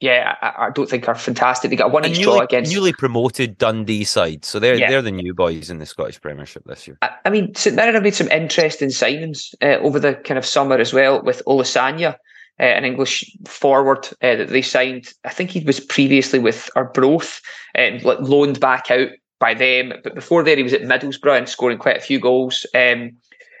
yeah, 0.00 0.34
I, 0.40 0.68
I, 0.68 0.70
don't 0.70 0.88
think 0.88 1.06
are 1.08 1.14
fantastic. 1.14 1.68
They 1.68 1.76
got 1.76 1.92
one 1.92 2.06
each 2.06 2.22
draw 2.22 2.40
against 2.40 2.72
newly 2.72 2.94
promoted 2.94 3.58
Dundee 3.58 4.04
side, 4.04 4.46
so 4.46 4.58
they're 4.58 4.76
yeah. 4.76 4.88
they're 4.88 5.02
the 5.02 5.10
new 5.10 5.34
boys 5.34 5.68
in 5.68 5.78
the 5.78 5.84
Scottish 5.84 6.22
Premiership 6.22 6.64
this 6.64 6.88
year. 6.88 6.96
I, 7.02 7.10
I 7.26 7.30
mean, 7.30 7.54
St 7.54 7.76
Mirren 7.76 7.92
have 7.92 8.02
made 8.02 8.14
some 8.14 8.30
interesting 8.30 8.88
signings 8.88 9.54
uh, 9.60 9.78
over 9.82 10.00
the 10.00 10.14
kind 10.14 10.38
of 10.38 10.46
summer 10.46 10.78
as 10.78 10.94
well 10.94 11.22
with 11.22 11.42
Olusanya 11.46 12.16
uh, 12.62 12.66
an 12.66 12.84
English 12.84 13.36
forward 13.44 14.06
uh, 14.22 14.36
that 14.36 14.48
they 14.50 14.62
signed. 14.62 15.12
I 15.24 15.30
think 15.30 15.50
he 15.50 15.60
was 15.64 15.80
previously 15.80 16.38
with 16.38 16.70
Arbroath 16.76 17.40
and 17.74 18.04
uh, 18.06 18.16
loaned 18.20 18.60
back 18.60 18.90
out 18.90 19.08
by 19.40 19.52
them. 19.52 19.92
But 20.04 20.14
before 20.14 20.44
there, 20.44 20.56
he 20.56 20.62
was 20.62 20.72
at 20.72 20.82
Middlesbrough 20.82 21.36
and 21.36 21.48
scoring 21.48 21.78
quite 21.78 21.96
a 21.96 22.00
few 22.00 22.20
goals. 22.20 22.64
Um, 22.74 23.10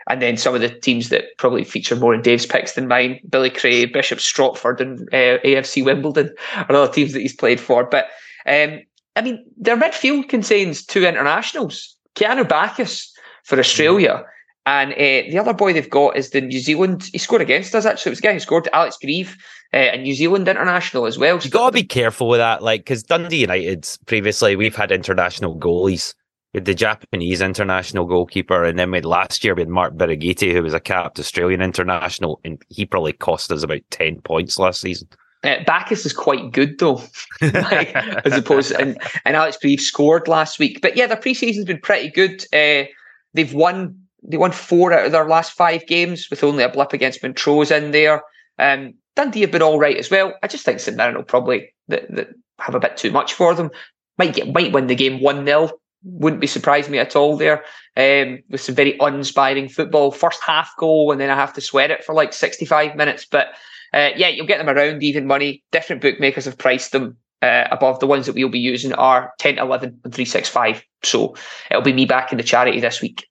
and 0.08 0.22
then 0.22 0.36
some 0.36 0.54
of 0.54 0.60
the 0.60 0.68
teams 0.68 1.08
that 1.08 1.24
probably 1.38 1.64
feature 1.64 1.96
more 1.96 2.14
in 2.14 2.22
Dave's 2.22 2.46
picks 2.46 2.72
than 2.72 2.88
mine, 2.88 3.20
Billericay, 3.28 3.92
Bishop 3.92 4.18
Stortford, 4.18 4.80
and 4.80 5.00
uh, 5.12 5.38
AFC 5.44 5.84
Wimbledon 5.84 6.34
are 6.56 6.74
other 6.74 6.92
teams 6.92 7.12
that 7.12 7.20
he's 7.20 7.36
played 7.36 7.60
for. 7.60 7.84
But 7.84 8.06
um, 8.46 8.80
I 9.16 9.22
mean, 9.22 9.44
their 9.56 9.76
midfield 9.76 10.28
contains 10.28 10.84
two 10.84 11.04
internationals. 11.04 11.96
Keanu 12.14 12.48
Baccus 12.48 13.12
for 13.44 13.58
Australia 13.58 14.24
and 14.66 14.92
uh, 14.92 15.30
the 15.30 15.38
other 15.38 15.52
boy 15.52 15.72
they've 15.72 15.90
got 15.90 16.16
is 16.16 16.30
the 16.30 16.40
New 16.40 16.60
Zealand. 16.60 17.08
He 17.12 17.18
scored 17.18 17.42
against 17.42 17.74
us 17.74 17.84
actually. 17.84 18.10
It 18.10 18.12
was 18.12 18.18
a 18.20 18.22
guy 18.22 18.32
who 18.34 18.40
scored, 18.40 18.68
Alex 18.72 18.96
Greive, 19.00 19.36
uh, 19.74 19.90
a 19.92 19.98
New 19.98 20.14
Zealand 20.14 20.46
international 20.48 21.06
as 21.06 21.18
well. 21.18 21.38
You've 21.38 21.50
got 21.50 21.70
to 21.70 21.72
be 21.72 21.84
careful 21.84 22.28
with 22.28 22.38
that, 22.38 22.62
like 22.62 22.82
because 22.82 23.02
Dundee 23.02 23.40
United 23.40 23.88
previously 24.06 24.54
we've 24.54 24.76
had 24.76 24.92
international 24.92 25.58
goalies. 25.58 26.14
We 26.54 26.58
had 26.58 26.66
the 26.66 26.74
Japanese 26.74 27.40
international 27.40 28.04
goalkeeper, 28.04 28.62
and 28.62 28.78
then 28.78 28.90
we 28.90 28.98
had, 28.98 29.06
last 29.06 29.42
year 29.42 29.54
we 29.54 29.62
had 29.62 29.70
Mark 29.70 29.94
Birighitti, 29.94 30.52
who 30.52 30.62
was 30.62 30.74
a 30.74 30.80
capped 30.80 31.18
Australian 31.18 31.62
international, 31.62 32.40
and 32.44 32.60
he 32.68 32.84
probably 32.84 33.14
cost 33.14 33.50
us 33.50 33.62
about 33.62 33.80
ten 33.90 34.20
points 34.20 34.58
last 34.58 34.80
season. 34.80 35.08
Uh, 35.44 35.56
Baccus 35.64 36.06
is 36.06 36.12
quite 36.12 36.52
good 36.52 36.78
though, 36.78 37.02
like, 37.40 37.96
as 37.96 38.36
opposed 38.36 38.70
and 38.72 38.96
and 39.24 39.34
Alex 39.34 39.56
Greive 39.56 39.80
scored 39.80 40.28
last 40.28 40.58
week. 40.60 40.80
But 40.80 40.96
yeah, 40.96 41.06
their 41.08 41.16
preseason's 41.16 41.64
been 41.64 41.80
pretty 41.80 42.10
good. 42.10 42.44
Uh, 42.52 42.86
they've 43.34 43.52
won 43.52 43.98
they 44.22 44.36
won 44.36 44.52
four 44.52 44.92
out 44.92 45.06
of 45.06 45.12
their 45.12 45.26
last 45.26 45.52
five 45.52 45.86
games 45.86 46.28
with 46.30 46.44
only 46.44 46.64
a 46.64 46.68
blip 46.68 46.92
against 46.92 47.22
Montrose 47.22 47.70
in 47.70 47.90
there. 47.90 48.22
Um, 48.58 48.94
Dundee 49.16 49.40
have 49.42 49.50
been 49.50 49.62
all 49.62 49.78
right 49.78 49.96
as 49.96 50.10
well. 50.10 50.34
I 50.42 50.48
just 50.48 50.64
think 50.64 50.80
St 50.80 50.96
Mirren 50.96 51.16
will 51.16 51.22
probably 51.22 51.74
have 51.90 52.74
a 52.74 52.80
bit 52.80 52.96
too 52.96 53.10
much 53.10 53.34
for 53.34 53.54
them. 53.54 53.70
Might 54.18 54.34
get 54.34 54.52
might 54.52 54.72
win 54.72 54.86
the 54.86 54.94
game 54.94 55.20
one 55.20 55.44
0 55.44 55.70
Wouldn't 56.04 56.40
be 56.40 56.46
surprised 56.46 56.90
me 56.90 56.98
at 56.98 57.16
all 57.16 57.36
there. 57.36 57.64
Um, 57.96 58.42
with 58.48 58.60
some 58.60 58.74
very 58.74 58.96
uninspiring 58.98 59.68
football. 59.68 60.10
First 60.10 60.42
half 60.42 60.72
goal, 60.78 61.12
and 61.12 61.20
then 61.20 61.30
I 61.30 61.36
have 61.36 61.52
to 61.54 61.60
sweat 61.60 61.90
it 61.90 62.04
for 62.04 62.14
like 62.14 62.32
sixty 62.32 62.64
five 62.64 62.96
minutes. 62.96 63.26
But 63.30 63.48
uh, 63.92 64.10
yeah, 64.16 64.28
you'll 64.28 64.46
get 64.46 64.58
them 64.58 64.74
around 64.74 65.02
even 65.02 65.26
money. 65.26 65.62
Different 65.72 66.02
bookmakers 66.02 66.46
have 66.46 66.58
priced 66.58 66.92
them 66.92 67.16
uh, 67.42 67.68
above 67.70 68.00
the 68.00 68.06
ones 68.06 68.26
that 68.26 68.34
we'll 68.34 68.48
be 68.48 68.58
using 68.58 68.92
are 68.94 69.32
10 69.38 69.58
11 69.58 70.00
and 70.04 70.14
365. 70.14 70.82
So 71.02 71.34
it'll 71.70 71.82
be 71.82 71.92
me 71.92 72.06
back 72.06 72.32
in 72.32 72.38
the 72.38 72.44
charity 72.44 72.80
this 72.80 73.02
week. 73.02 73.26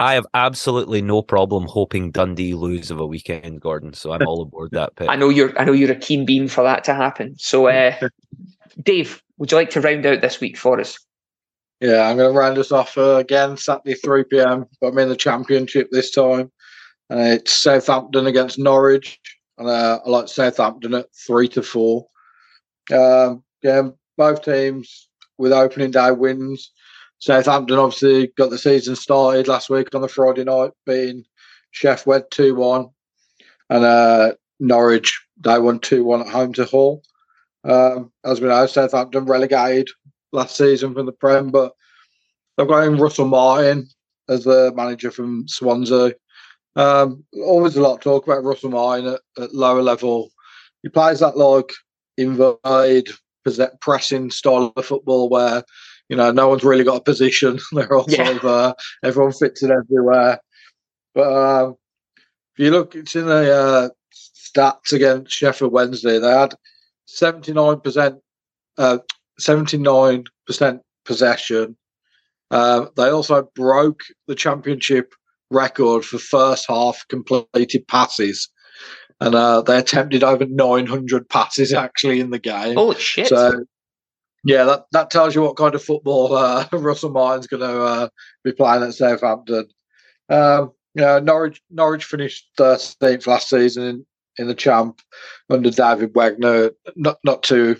I 0.00 0.14
have 0.14 0.26
absolutely 0.32 1.02
no 1.02 1.20
problem 1.20 1.66
hoping 1.66 2.10
Dundee 2.10 2.54
lose 2.54 2.90
of 2.90 3.00
a 3.00 3.06
weekend, 3.06 3.60
Gordon. 3.60 3.92
So 3.92 4.12
I'm 4.12 4.22
all 4.26 4.40
aboard 4.40 4.70
that 4.72 4.96
pick. 4.96 5.08
I 5.08 5.16
know 5.16 5.28
you're. 5.28 5.56
I 5.58 5.64
know 5.64 5.72
you're 5.72 5.92
a 5.92 5.96
keen 5.96 6.24
bean 6.24 6.48
for 6.48 6.64
that 6.64 6.84
to 6.84 6.94
happen. 6.94 7.36
So, 7.38 7.66
uh, 7.66 7.94
Dave, 8.82 9.22
would 9.36 9.52
you 9.52 9.58
like 9.58 9.70
to 9.70 9.80
round 9.80 10.06
out 10.06 10.22
this 10.22 10.40
week 10.40 10.56
for 10.56 10.80
us? 10.80 10.98
Yeah, 11.80 12.08
I'm 12.08 12.16
going 12.16 12.32
to 12.32 12.38
round 12.38 12.58
us 12.58 12.72
off 12.72 12.96
uh, 12.96 13.16
again 13.16 13.56
Saturday 13.56 13.94
3 13.94 14.24
p.m. 14.24 14.66
But 14.80 14.88
I'm 14.88 14.98
in 14.98 15.10
the 15.10 15.16
Championship 15.16 15.88
this 15.90 16.10
time, 16.10 16.50
and 17.10 17.20
it's 17.20 17.52
Southampton 17.52 18.26
against 18.26 18.58
Norwich, 18.58 19.20
and 19.58 19.68
uh, 19.68 20.00
I 20.04 20.08
like 20.08 20.28
Southampton 20.28 20.94
at 20.94 21.06
three 21.26 21.48
to 21.48 21.62
four. 21.62 22.06
Um, 22.90 23.44
yeah, 23.62 23.88
both 24.16 24.44
teams 24.44 25.08
with 25.36 25.52
opening 25.52 25.90
day 25.90 26.10
wins. 26.10 26.72
Southampton 27.20 27.78
obviously 27.78 28.28
got 28.38 28.50
the 28.50 28.58
season 28.58 28.96
started 28.96 29.46
last 29.46 29.68
week 29.68 29.94
on 29.94 30.00
the 30.00 30.08
Friday 30.08 30.44
night, 30.44 30.72
being 30.86 31.24
Sheff 31.74 32.06
Wed 32.06 32.24
2 32.30 32.54
1. 32.54 32.88
And 33.68 33.84
uh, 33.84 34.32
Norwich, 34.58 35.22
they 35.38 35.58
won 35.58 35.78
2 35.78 36.02
1 36.02 36.22
at 36.22 36.28
home 36.28 36.52
to 36.54 36.64
Hull. 36.64 37.02
Um, 37.62 38.10
as 38.24 38.40
we 38.40 38.48
know, 38.48 38.66
Southampton 38.66 39.26
relegated 39.26 39.90
last 40.32 40.56
season 40.56 40.94
from 40.94 41.04
the 41.04 41.12
Prem, 41.12 41.50
but 41.50 41.74
they've 42.56 42.66
got 42.66 42.86
in 42.86 42.96
Russell 42.96 43.26
Martin 43.26 43.86
as 44.28 44.44
the 44.44 44.72
manager 44.74 45.10
from 45.10 45.46
Swansea. 45.46 46.14
Um, 46.76 47.24
always 47.34 47.76
a 47.76 47.82
lot 47.82 47.96
of 47.96 48.00
talk 48.00 48.26
about 48.26 48.44
Russell 48.44 48.70
Martin 48.70 49.08
at, 49.08 49.42
at 49.42 49.54
lower 49.54 49.82
level. 49.82 50.30
He 50.82 50.88
plays 50.88 51.20
that 51.20 51.36
like 51.36 51.70
inverted 52.16 53.10
pressing 53.80 54.30
style 54.30 54.72
of 54.74 54.86
football 54.86 55.28
where 55.28 55.64
you 56.10 56.16
know, 56.16 56.32
no 56.32 56.48
one's 56.48 56.64
really 56.64 56.84
got 56.84 56.96
a 56.96 57.02
position. 57.02 57.58
They're 57.72 57.94
all 57.94 58.04
yeah. 58.08 58.24
sort 58.26 58.36
of 58.38 58.44
uh, 58.44 58.74
everyone 59.04 59.32
fits 59.32 59.62
in 59.62 59.70
everywhere. 59.70 60.40
But 61.14 61.32
uh, 61.32 61.70
if 61.70 62.64
you 62.64 62.70
look, 62.72 62.96
it's 62.96 63.14
in 63.14 63.26
the 63.26 63.54
uh, 63.54 63.88
stats 64.12 64.92
against 64.92 65.32
Sheffield 65.32 65.72
Wednesday. 65.72 66.18
They 66.18 66.30
had 66.30 66.54
seventy 67.06 67.52
nine 67.52 67.80
percent, 67.80 68.16
uh, 68.76 68.98
seventy 69.38 69.78
nine 69.78 70.24
percent 70.46 70.82
possession. 71.04 71.76
Uh, 72.50 72.86
they 72.96 73.08
also 73.08 73.48
broke 73.54 74.00
the 74.26 74.34
championship 74.34 75.14
record 75.52 76.04
for 76.04 76.18
first 76.18 76.66
half 76.68 77.06
completed 77.08 77.86
passes. 77.86 78.48
And 79.20 79.34
uh, 79.34 79.62
they 79.62 79.78
attempted 79.78 80.24
over 80.24 80.46
900 80.46 81.28
passes 81.28 81.72
actually 81.74 82.18
in 82.18 82.30
the 82.30 82.38
game. 82.38 82.74
Holy 82.74 82.98
shit. 82.98 83.28
So 83.28 83.64
yeah, 84.44 84.64
that, 84.64 84.84
that 84.92 85.10
tells 85.10 85.34
you 85.34 85.42
what 85.42 85.56
kind 85.56 85.74
of 85.74 85.82
football 85.82 86.34
uh, 86.36 86.66
Russell 86.72 87.10
Martin's 87.10 87.46
going 87.46 87.60
to 87.60 87.82
uh, 87.82 88.08
be 88.44 88.52
playing 88.52 88.82
at 88.82 88.94
Southampton. 88.94 89.68
Um, 90.28 90.72
yeah, 90.94 91.20
Norwich 91.20 91.60
Norwich 91.70 92.04
finished 92.04 92.50
thirteenth 92.56 93.26
last 93.26 93.48
season 93.48 93.82
in, 93.84 94.06
in, 94.38 94.48
the 94.48 94.54
champ 94.54 95.00
under 95.48 95.70
David 95.70 96.12
Wagner. 96.14 96.70
Not 96.96 97.18
not 97.24 97.42
too 97.42 97.76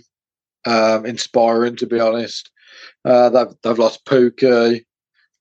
um, 0.65 1.07
inspiring 1.07 1.77
to 1.77 1.87
be 1.87 1.99
honest. 1.99 2.51
Uh, 3.05 3.31
they've 3.31 3.55
they've 3.63 3.79
lost 3.79 4.05
Pukki, 4.05 4.85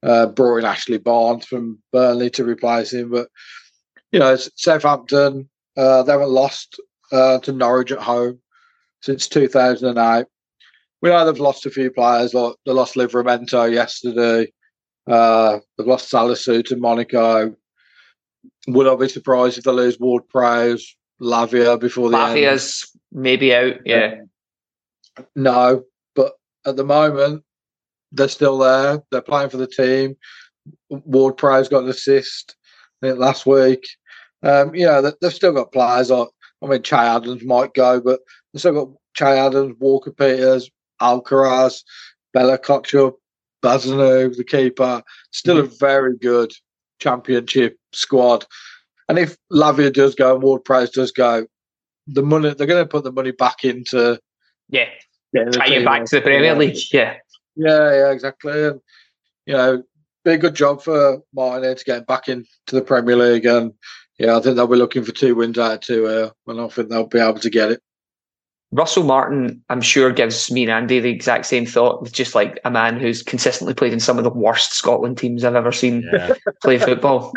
uh, 0.01 0.27
brought 0.27 0.57
in 0.57 0.65
Ashley 0.65 0.97
Barnes 0.97 1.45
from 1.45 1.79
Burnley 1.91 2.31
to 2.31 2.43
replace 2.43 2.91
him, 2.91 3.11
but 3.11 3.29
you 4.11 4.19
know 4.19 4.35
Southampton 4.55 5.47
uh, 5.77 6.03
they 6.03 6.11
haven't 6.11 6.29
lost 6.29 6.79
uh, 7.11 7.39
to 7.39 7.51
Norwich 7.51 7.91
at 7.91 7.99
home 7.99 8.39
since 9.01 9.27
2008 9.27 10.25
we 11.01 11.09
know 11.09 11.25
they've 11.25 11.39
lost 11.39 11.65
a 11.65 11.71
few 11.71 11.91
players. 11.91 12.33
Like 12.33 12.53
they 12.65 12.71
lost 12.71 12.95
Livramento 12.95 13.71
yesterday. 13.71 14.51
Uh, 15.07 15.59
they've 15.77 15.87
lost 15.87 16.11
Salisu 16.11 16.63
to 16.65 16.75
Monaco. 16.75 17.55
Would 18.67 18.87
I 18.87 18.95
be 18.95 19.09
surprised 19.09 19.57
if 19.57 19.63
they 19.63 19.71
lose 19.71 19.99
Ward 19.99 20.27
Prowse, 20.29 20.95
Lavia 21.21 21.79
before 21.79 22.09
the 22.09 22.17
Lavia's 22.17 22.85
end? 22.93 23.23
maybe 23.23 23.53
out, 23.53 23.75
yeah. 23.85 24.15
No, 25.35 25.83
but 26.15 26.33
at 26.65 26.75
the 26.75 26.83
moment, 26.83 27.43
they're 28.11 28.27
still 28.27 28.57
there. 28.57 29.01
They're 29.11 29.21
playing 29.21 29.49
for 29.49 29.57
the 29.57 29.67
team. 29.67 30.15
Ward 30.89 31.37
Prowse 31.37 31.69
got 31.69 31.83
an 31.83 31.89
assist 31.89 32.55
I 33.01 33.07
think, 33.07 33.19
last 33.19 33.45
week. 33.45 33.87
Um, 34.43 34.73
you 34.75 34.85
know, 34.85 35.11
they've 35.21 35.33
still 35.33 35.53
got 35.53 35.71
players. 35.71 36.09
Like, 36.09 36.27
I 36.61 36.67
mean, 36.67 36.83
Che 36.83 36.95
Adams 36.95 37.43
might 37.43 37.73
go, 37.73 37.99
but 37.99 38.19
they've 38.53 38.59
still 38.59 38.85
got 38.85 38.93
Che 39.15 39.25
Adams, 39.25 39.75
Walker 39.79 40.11
Peters, 40.11 40.69
Alcaraz, 41.01 41.83
Bella 42.33 42.57
Kotchap, 42.57 43.13
Bazunu, 43.63 44.35
the 44.35 44.43
keeper. 44.43 45.03
Still 45.31 45.57
mm-hmm. 45.57 45.73
a 45.73 45.77
very 45.77 46.17
good 46.17 46.51
championship 46.99 47.77
squad. 47.93 48.45
And 49.07 49.17
if 49.17 49.37
Lavia 49.51 49.91
does 49.91 50.15
go 50.15 50.35
and 50.35 50.43
Ward 50.43 50.63
Prowse 50.63 50.91
does 50.91 51.11
go, 51.11 51.47
the 52.07 52.23
money 52.23 52.53
they're 52.53 52.67
going 52.67 52.83
to 52.83 52.89
put 52.89 53.03
the 53.03 53.11
money 53.11 53.31
back 53.31 53.63
into 53.63 54.19
yeah, 55.33 55.45
try 55.51 55.67
you 55.67 55.85
back 55.85 56.05
to 56.05 56.15
the 56.15 56.21
Premier 56.21 56.55
League. 56.55 56.77
Yeah, 56.91 57.15
yeah, 57.55 57.91
yeah, 57.91 58.11
exactly. 58.11 58.65
And 58.65 58.81
you 59.45 59.53
know, 59.53 59.83
be 60.25 60.31
a 60.31 60.37
good 60.37 60.55
job 60.55 60.81
for 60.81 61.21
Martin 61.33 61.75
to 61.75 61.83
get 61.83 62.07
back 62.07 62.27
into 62.29 62.47
the 62.67 62.81
Premier 62.81 63.15
League. 63.15 63.45
And 63.45 63.73
yeah, 64.17 64.37
I 64.37 64.41
think 64.41 64.55
they'll 64.55 64.67
be 64.67 64.75
looking 64.75 65.03
for 65.03 65.11
two 65.11 65.35
wins 65.35 65.57
out 65.57 65.73
of 65.73 65.79
two 65.81 66.05
here, 66.05 66.31
and 66.47 66.61
I 66.61 66.67
think 66.67 66.89
they'll 66.89 67.07
be 67.07 67.19
able 67.19 67.39
to 67.39 67.49
get 67.49 67.71
it. 67.71 67.81
Russell 68.71 69.03
Martin, 69.03 69.63
I'm 69.69 69.81
sure, 69.81 70.11
gives 70.11 70.51
me 70.51 70.63
and 70.63 70.71
Andy 70.71 70.99
the 70.99 71.09
exact 71.09 71.47
same 71.47 71.65
thought. 71.65 72.01
With 72.01 72.11
just 72.11 72.35
like 72.35 72.59
a 72.63 72.69
man 72.69 72.99
who's 72.99 73.23
consistently 73.23 73.73
played 73.73 73.93
in 73.93 73.99
some 73.99 74.17
of 74.17 74.23
the 74.23 74.29
worst 74.29 74.73
Scotland 74.73 75.17
teams 75.17 75.43
I've 75.43 75.55
ever 75.55 75.71
seen 75.71 76.07
yeah. 76.13 76.33
play 76.61 76.77
football. 76.77 77.33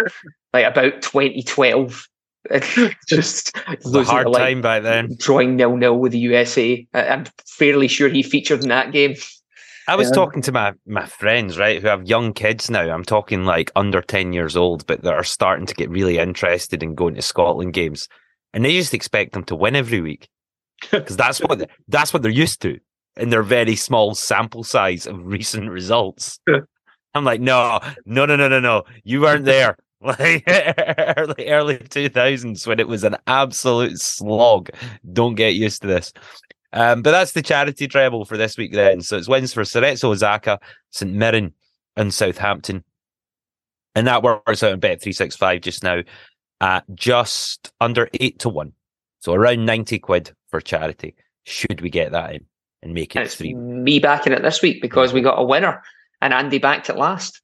like 0.53 0.67
about 0.67 1.01
2012, 1.01 2.07
just 3.09 3.57
a 3.57 4.05
hard 4.05 4.33
time 4.35 4.61
back 4.61 4.83
then. 4.83 5.17
Drawing 5.19 5.57
nil 5.57 5.77
nil 5.77 5.99
with 5.99 6.13
the 6.13 6.19
USA. 6.19 6.87
I'm 6.93 7.25
fairly 7.47 7.89
sure 7.89 8.11
he 8.11 8.23
featured 8.23 8.63
in 8.63 8.69
that 8.69 8.93
game. 8.93 9.15
I 9.89 9.97
was 9.97 10.09
yeah. 10.09 10.15
talking 10.15 10.43
to 10.43 10.53
my 10.53 10.75
my 10.87 11.07
friends, 11.07 11.57
right, 11.59 11.81
who 11.81 11.89
have 11.89 12.07
young 12.07 12.35
kids 12.35 12.71
now. 12.71 12.83
I'm 12.83 13.05
talking 13.05 13.47
like 13.47 13.73
under 13.75 14.03
ten 14.03 14.35
years 14.35 14.55
old, 14.55 14.87
but 14.87 15.03
that 15.03 15.15
are 15.15 15.25
starting 15.25 15.67
to 15.67 15.75
get 15.75 15.89
really 15.89 16.19
interested 16.19 16.83
in 16.83 16.95
going 16.95 17.15
to 17.15 17.23
Scotland 17.23 17.73
games, 17.73 18.07
and 18.53 18.65
they 18.65 18.75
just 18.75 18.93
expect 18.93 19.33
them 19.33 19.45
to 19.45 19.57
win 19.57 19.75
every 19.75 20.03
week 20.03 20.29
because 20.91 21.17
that's 21.17 21.41
what 21.41 21.69
that's 21.89 22.13
what 22.13 22.23
they're 22.23 22.31
used 22.31 22.61
to 22.63 22.79
in 23.17 23.31
their 23.31 23.43
very 23.43 23.77
small 23.77 24.15
sample 24.15 24.65
size 24.65 25.07
of 25.07 25.19
recent 25.27 25.71
results. 25.71 26.39
I'm 27.15 27.25
like, 27.25 27.41
no, 27.41 27.79
no, 28.07 28.25
no, 28.25 28.37
no, 28.37 28.49
no, 28.49 28.61
no. 28.61 28.85
You 29.05 29.21
weren't 29.21 29.45
there. 29.45 29.77
Like 30.05 30.43
early 31.17 31.49
early 31.49 31.79
two 31.79 32.09
thousands 32.09 32.67
when 32.67 32.81
it 32.81 32.89
was 32.89 33.05
an 33.05 33.17
absolute 33.29 34.01
slog. 34.01 34.71
Don't 35.13 35.37
get 35.37 35.55
used 35.55 35.83
to 35.83 35.87
this. 35.89 36.13
Um, 36.73 37.03
but 37.03 37.13
that's 37.13 37.33
the 37.33 37.43
charity 37.43 37.87
treble 37.87 38.25
for 38.25 38.37
this 38.37 38.57
week 38.57 38.73
then. 38.73 39.03
So 39.03 39.17
it's 39.17 39.29
wins 39.29 39.53
for 39.53 39.63
Cerezo 39.63 40.07
Osaka, 40.07 40.59
St 40.91 41.13
Mirren, 41.13 41.55
and 41.97 42.13
Southampton. 42.13 42.83
And 43.95 44.09
that 44.09 44.25
works 44.25 44.65
out 44.65 44.73
in 44.73 44.81
bet 44.81 45.01
three 45.01 45.13
six 45.13 45.37
five 45.37 45.61
just 45.61 45.85
now 45.85 46.01
at 46.61 46.85
just 46.97 47.73
under 47.81 48.09
eight 48.15 48.41
to 48.41 48.49
one. 48.49 48.73
So 49.21 49.35
around 49.35 49.65
ninety 49.65 50.01
quid 50.01 50.33
for 50.53 50.61
charity. 50.61 51.17
Should 51.43 51.81
we 51.81 51.91
get 51.91 52.13
that 52.13 52.35
in 52.35 52.47
and 52.83 52.95
make 52.95 53.17
it 53.17 53.23
it's 53.23 53.35
three? 53.35 53.55
Me 53.55 53.99
backing 53.99 54.33
it 54.33 54.43
this 54.43 54.63
week 54.63 54.81
because 54.81 55.13
we 55.13 55.21
got 55.21 55.41
a 55.41 55.45
winner 55.45 55.83
and 56.21 56.33
Andy 56.33 56.59
backed 56.59 56.89
it 56.89 56.97
last. 56.97 57.41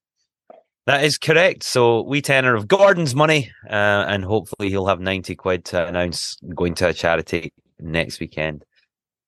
That 0.87 1.03
is 1.03 1.19
correct. 1.19 1.65
So 1.65 2.03
we 2.03 2.23
tenor 2.23 2.55
of 2.55 2.69
Gordon's 2.69 3.15
money, 3.15 3.51
uh, 3.69 4.07
and 4.09 4.25
hopefully 4.25 4.71
he'll 4.71 4.87
have 4.87 5.01
90 5.01 5.35
quid 5.35 5.65
to 5.67 5.87
announce 5.87 6.39
going 6.55 6.75
to 6.77 6.89
a 6.89 6.95
charity 6.95 7.53
next 7.79 8.21
weekend. 8.21 8.65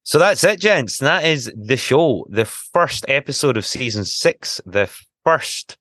So 0.04 0.18
that's 0.18 0.42
it, 0.44 0.60
gents. 0.60 0.98
That 0.98 1.24
is 1.24 1.52
the 1.54 1.76
show. 1.76 2.26
The 2.30 2.46
first 2.46 3.04
episode 3.08 3.58
of 3.58 3.66
season 3.66 4.06
six, 4.06 4.60
the 4.64 4.88
first 5.24 5.76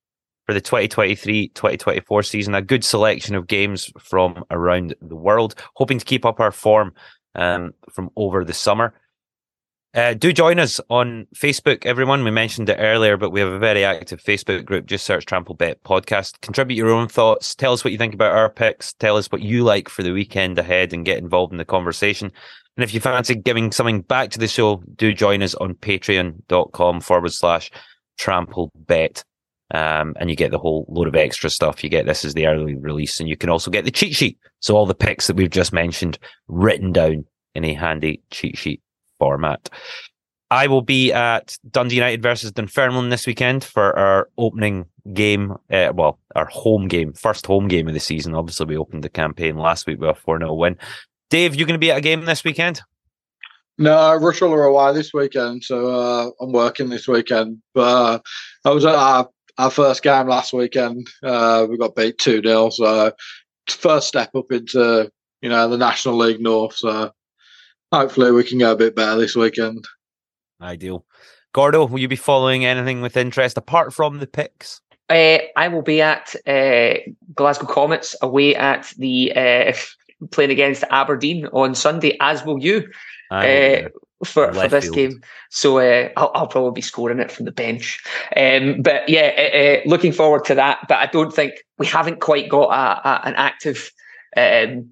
for 0.50 0.54
the 0.54 0.62
2023-2024 0.62 2.26
season. 2.26 2.56
A 2.56 2.62
good 2.64 2.84
selection 2.84 3.36
of 3.36 3.46
games 3.46 3.92
from 4.00 4.44
around 4.50 4.96
the 5.00 5.16
world. 5.16 5.54
Hoping 5.76 6.00
to 6.00 6.06
keep 6.06 6.26
up 6.26 6.40
our 6.40 6.52
form 6.52 6.92
um, 7.40 7.74
from 7.92 8.10
over 8.16 8.44
the 8.44 8.54
summer. 8.54 8.94
Uh, 9.96 10.14
do 10.14 10.32
join 10.32 10.60
us 10.60 10.80
on 10.92 11.26
Facebook, 11.36 11.84
everyone. 11.84 12.24
We 12.24 12.30
mentioned 12.30 12.70
it 12.70 12.78
earlier, 12.80 13.18
but 13.18 13.32
we 13.32 13.40
have 13.40 13.52
a 13.52 13.58
very 13.58 13.84
active 13.84 14.22
Facebook 14.22 14.64
group. 14.64 14.86
Just 14.86 15.04
search 15.04 15.26
Trampled 15.26 15.58
Bet 15.58 15.82
Podcast. 15.84 16.40
Contribute 16.42 16.78
your 16.78 16.92
own 16.92 17.08
thoughts. 17.08 17.56
Tell 17.56 17.74
us 17.74 17.84
what 17.84 17.92
you 17.92 17.98
think 17.98 18.14
about 18.14 18.36
our 18.36 18.50
picks. 18.50 18.94
Tell 18.94 19.18
us 19.18 19.32
what 19.32 19.42
you 19.42 19.64
like 19.64 19.90
for 19.90 20.04
the 20.04 20.12
weekend 20.12 20.60
ahead 20.60 20.94
and 20.94 21.06
get 21.06 21.18
involved 21.18 21.52
in 21.52 21.58
the 21.58 21.66
conversation. 21.66 22.32
And 22.78 22.84
if 22.84 22.94
you 22.94 23.00
fancy 23.00 23.34
giving 23.34 23.72
something 23.72 24.02
back 24.02 24.30
to 24.32 24.40
the 24.40 24.48
show, 24.48 24.84
do 24.96 25.12
join 25.12 25.42
us 25.42 25.56
on 25.56 25.74
patreon.com 25.74 27.02
forward 27.02 27.34
slash 27.34 27.72
trample 28.20 28.72
bet. 28.76 29.24
Um, 29.72 30.16
and 30.20 30.30
you 30.30 30.36
get 30.36 30.52
the 30.52 30.58
whole 30.58 30.86
load 30.90 31.08
of 31.08 31.16
extra 31.16 31.50
stuff. 31.50 31.84
You 31.84 31.90
get 31.90 32.06
this 32.06 32.26
as 32.26 32.34
the 32.34 32.48
early 32.48 32.76
release, 32.76 33.20
and 33.20 33.30
you 33.30 33.38
can 33.38 33.50
also 33.50 33.70
get 33.70 33.86
the 33.86 33.92
cheat 33.92 34.16
sheet. 34.16 34.40
So 34.60 34.76
all 34.76 34.86
the 34.86 34.96
picks 34.96 35.28
that 35.28 35.36
we've 35.36 35.50
just 35.50 35.74
mentioned 35.74 36.18
written 36.48 36.92
down 36.92 37.26
in 37.56 37.64
a 37.64 37.74
handy 37.74 38.22
cheat 38.32 38.58
sheet 38.58 38.82
format. 39.20 39.70
I 40.52 40.66
will 40.66 40.82
be 40.82 41.14
at 41.14 41.58
Dundee 41.70 41.96
United 41.96 42.24
versus 42.24 42.52
Dunfermline 42.52 43.10
this 43.10 43.28
weekend 43.28 43.64
for 43.64 43.98
our 43.98 44.30
opening 44.38 44.86
game. 45.14 45.52
Uh, 45.72 45.92
well, 45.94 46.20
our 46.36 46.46
home 46.46 46.88
game, 46.88 47.14
first 47.14 47.46
home 47.46 47.68
game 47.68 47.88
of 47.88 47.94
the 47.94 48.00
season. 48.00 48.34
Obviously, 48.34 48.66
we 48.66 48.78
opened 48.78 49.04
the 49.04 49.10
campaign 49.10 49.58
last 49.58 49.86
week 49.86 50.00
with 50.00 50.10
a 50.10 50.16
4 50.16 50.40
0 50.40 50.54
win. 50.56 50.78
Dave, 51.30 51.54
you 51.54 51.66
going 51.66 51.76
to 51.76 51.80
be 51.80 51.92
at 51.92 52.00
a 52.00 52.02
game 52.02 52.26
this 52.26 52.44
weekend? 52.44 52.82
No, 53.78 53.92
Rushall 54.20 54.52
are 54.52 54.66
away 54.66 54.94
this 54.94 55.14
weekend, 55.14 55.64
so 55.64 55.88
uh, 55.88 56.32
I'm 56.42 56.52
working 56.52 56.90
this 56.90 57.08
weekend. 57.08 57.62
But 57.76 57.82
uh, 57.82 58.20
I 58.66 58.72
was 58.72 58.86
at 58.86 59.28
our, 59.60 59.70
first 59.70 60.04
game 60.04 60.28
last 60.28 60.54
weekend. 60.54 61.08
Uh, 61.22 61.68
we 61.70 61.78
got 61.78 61.96
beat 61.96 62.18
2 62.18 62.42
0, 62.42 62.70
so 62.70 63.12
first 63.68 64.08
step 64.08 64.34
up 64.36 64.52
into 64.52 65.12
you 65.42 65.50
know 65.50 65.70
the 65.70 65.78
National 65.78 66.18
League 66.18 66.42
North. 66.42 66.76
So 66.76 67.12
hopefully 67.92 68.32
we 68.32 68.44
can 68.44 68.60
go 68.60 68.72
a 68.72 68.78
bit 68.78 68.96
better 68.96 69.20
this 69.20 69.36
weekend. 69.36 69.86
Ideal. 70.62 71.06
Gordo, 71.54 71.86
will 71.86 72.00
you 72.00 72.08
be 72.08 72.16
following 72.16 72.66
anything 72.66 73.02
with 73.02 73.18
interest 73.18 73.58
apart 73.58 73.94
from 73.94 74.20
the 74.20 74.28
picks? 74.28 74.82
Uh, 75.10 75.40
I 75.56 75.68
will 75.68 75.82
be 75.82 76.02
at 76.02 76.36
uh, 76.46 77.00
Glasgow 77.34 77.66
Comets 77.66 78.16
away 78.22 78.56
at 78.56 78.94
the 78.98 79.34
uh, 79.36 79.74
playing 80.32 80.52
against 80.52 80.84
Aberdeen 80.92 81.48
on 81.48 81.74
Sunday, 81.74 82.16
as 82.22 82.46
will 82.46 82.60
you. 82.60 82.88
For, 84.26 84.52
for 84.54 84.68
this 84.68 84.84
field. 84.86 84.96
game. 84.96 85.22
So 85.50 85.80
uh, 85.80 86.10
I'll, 86.18 86.32
I'll, 86.36 86.48
probably 86.48 86.72
be 86.74 86.82
scoring 86.82 87.20
it 87.20 87.32
from 87.32 87.46
the 87.46 87.54
bench. 87.54 88.04
Um, 88.36 88.82
but 88.82 89.08
yeah, 89.08 89.32
uh, 89.38 89.58
uh, 89.58 89.82
looking 89.86 90.12
forward 90.12 90.44
to 90.46 90.56
that. 90.56 90.80
But 90.90 90.98
I 90.98 91.06
don't 91.06 91.34
think 91.34 91.54
we 91.78 91.86
haven't 91.86 92.20
quite 92.20 92.50
got 92.50 92.70
a, 92.70 93.08
a, 93.08 93.28
an 93.28 93.36
active. 93.36 93.92
Um, 94.36 94.90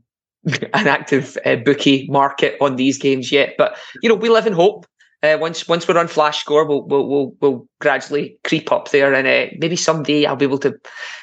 an 0.74 0.88
active 0.88 1.38
uh, 1.46 1.58
bookie 1.58 2.08
market 2.10 2.56
on 2.62 2.78
these 2.78 2.98
games 2.98 3.34
yet, 3.34 3.56
but 3.58 3.78
you 4.02 4.08
know 4.08 4.16
we 4.16 4.30
live 4.30 4.48
in 4.48 4.54
hope. 4.54 4.86
Uh, 5.24 5.36
once 5.42 5.68
once 5.68 5.88
we're 5.88 5.98
on 5.98 6.08
flash 6.08 6.40
score, 6.40 6.64
we'll 6.64 6.84
we'll 6.84 7.08
we'll, 7.08 7.36
we'll 7.42 7.68
gradually 7.82 8.38
creep 8.44 8.72
up 8.72 8.92
there, 8.92 9.14
and 9.14 9.28
uh, 9.28 9.52
maybe 9.58 9.76
someday 9.76 10.26
I'll 10.26 10.36
be 10.36 10.46
able 10.46 10.60
to. 10.60 10.70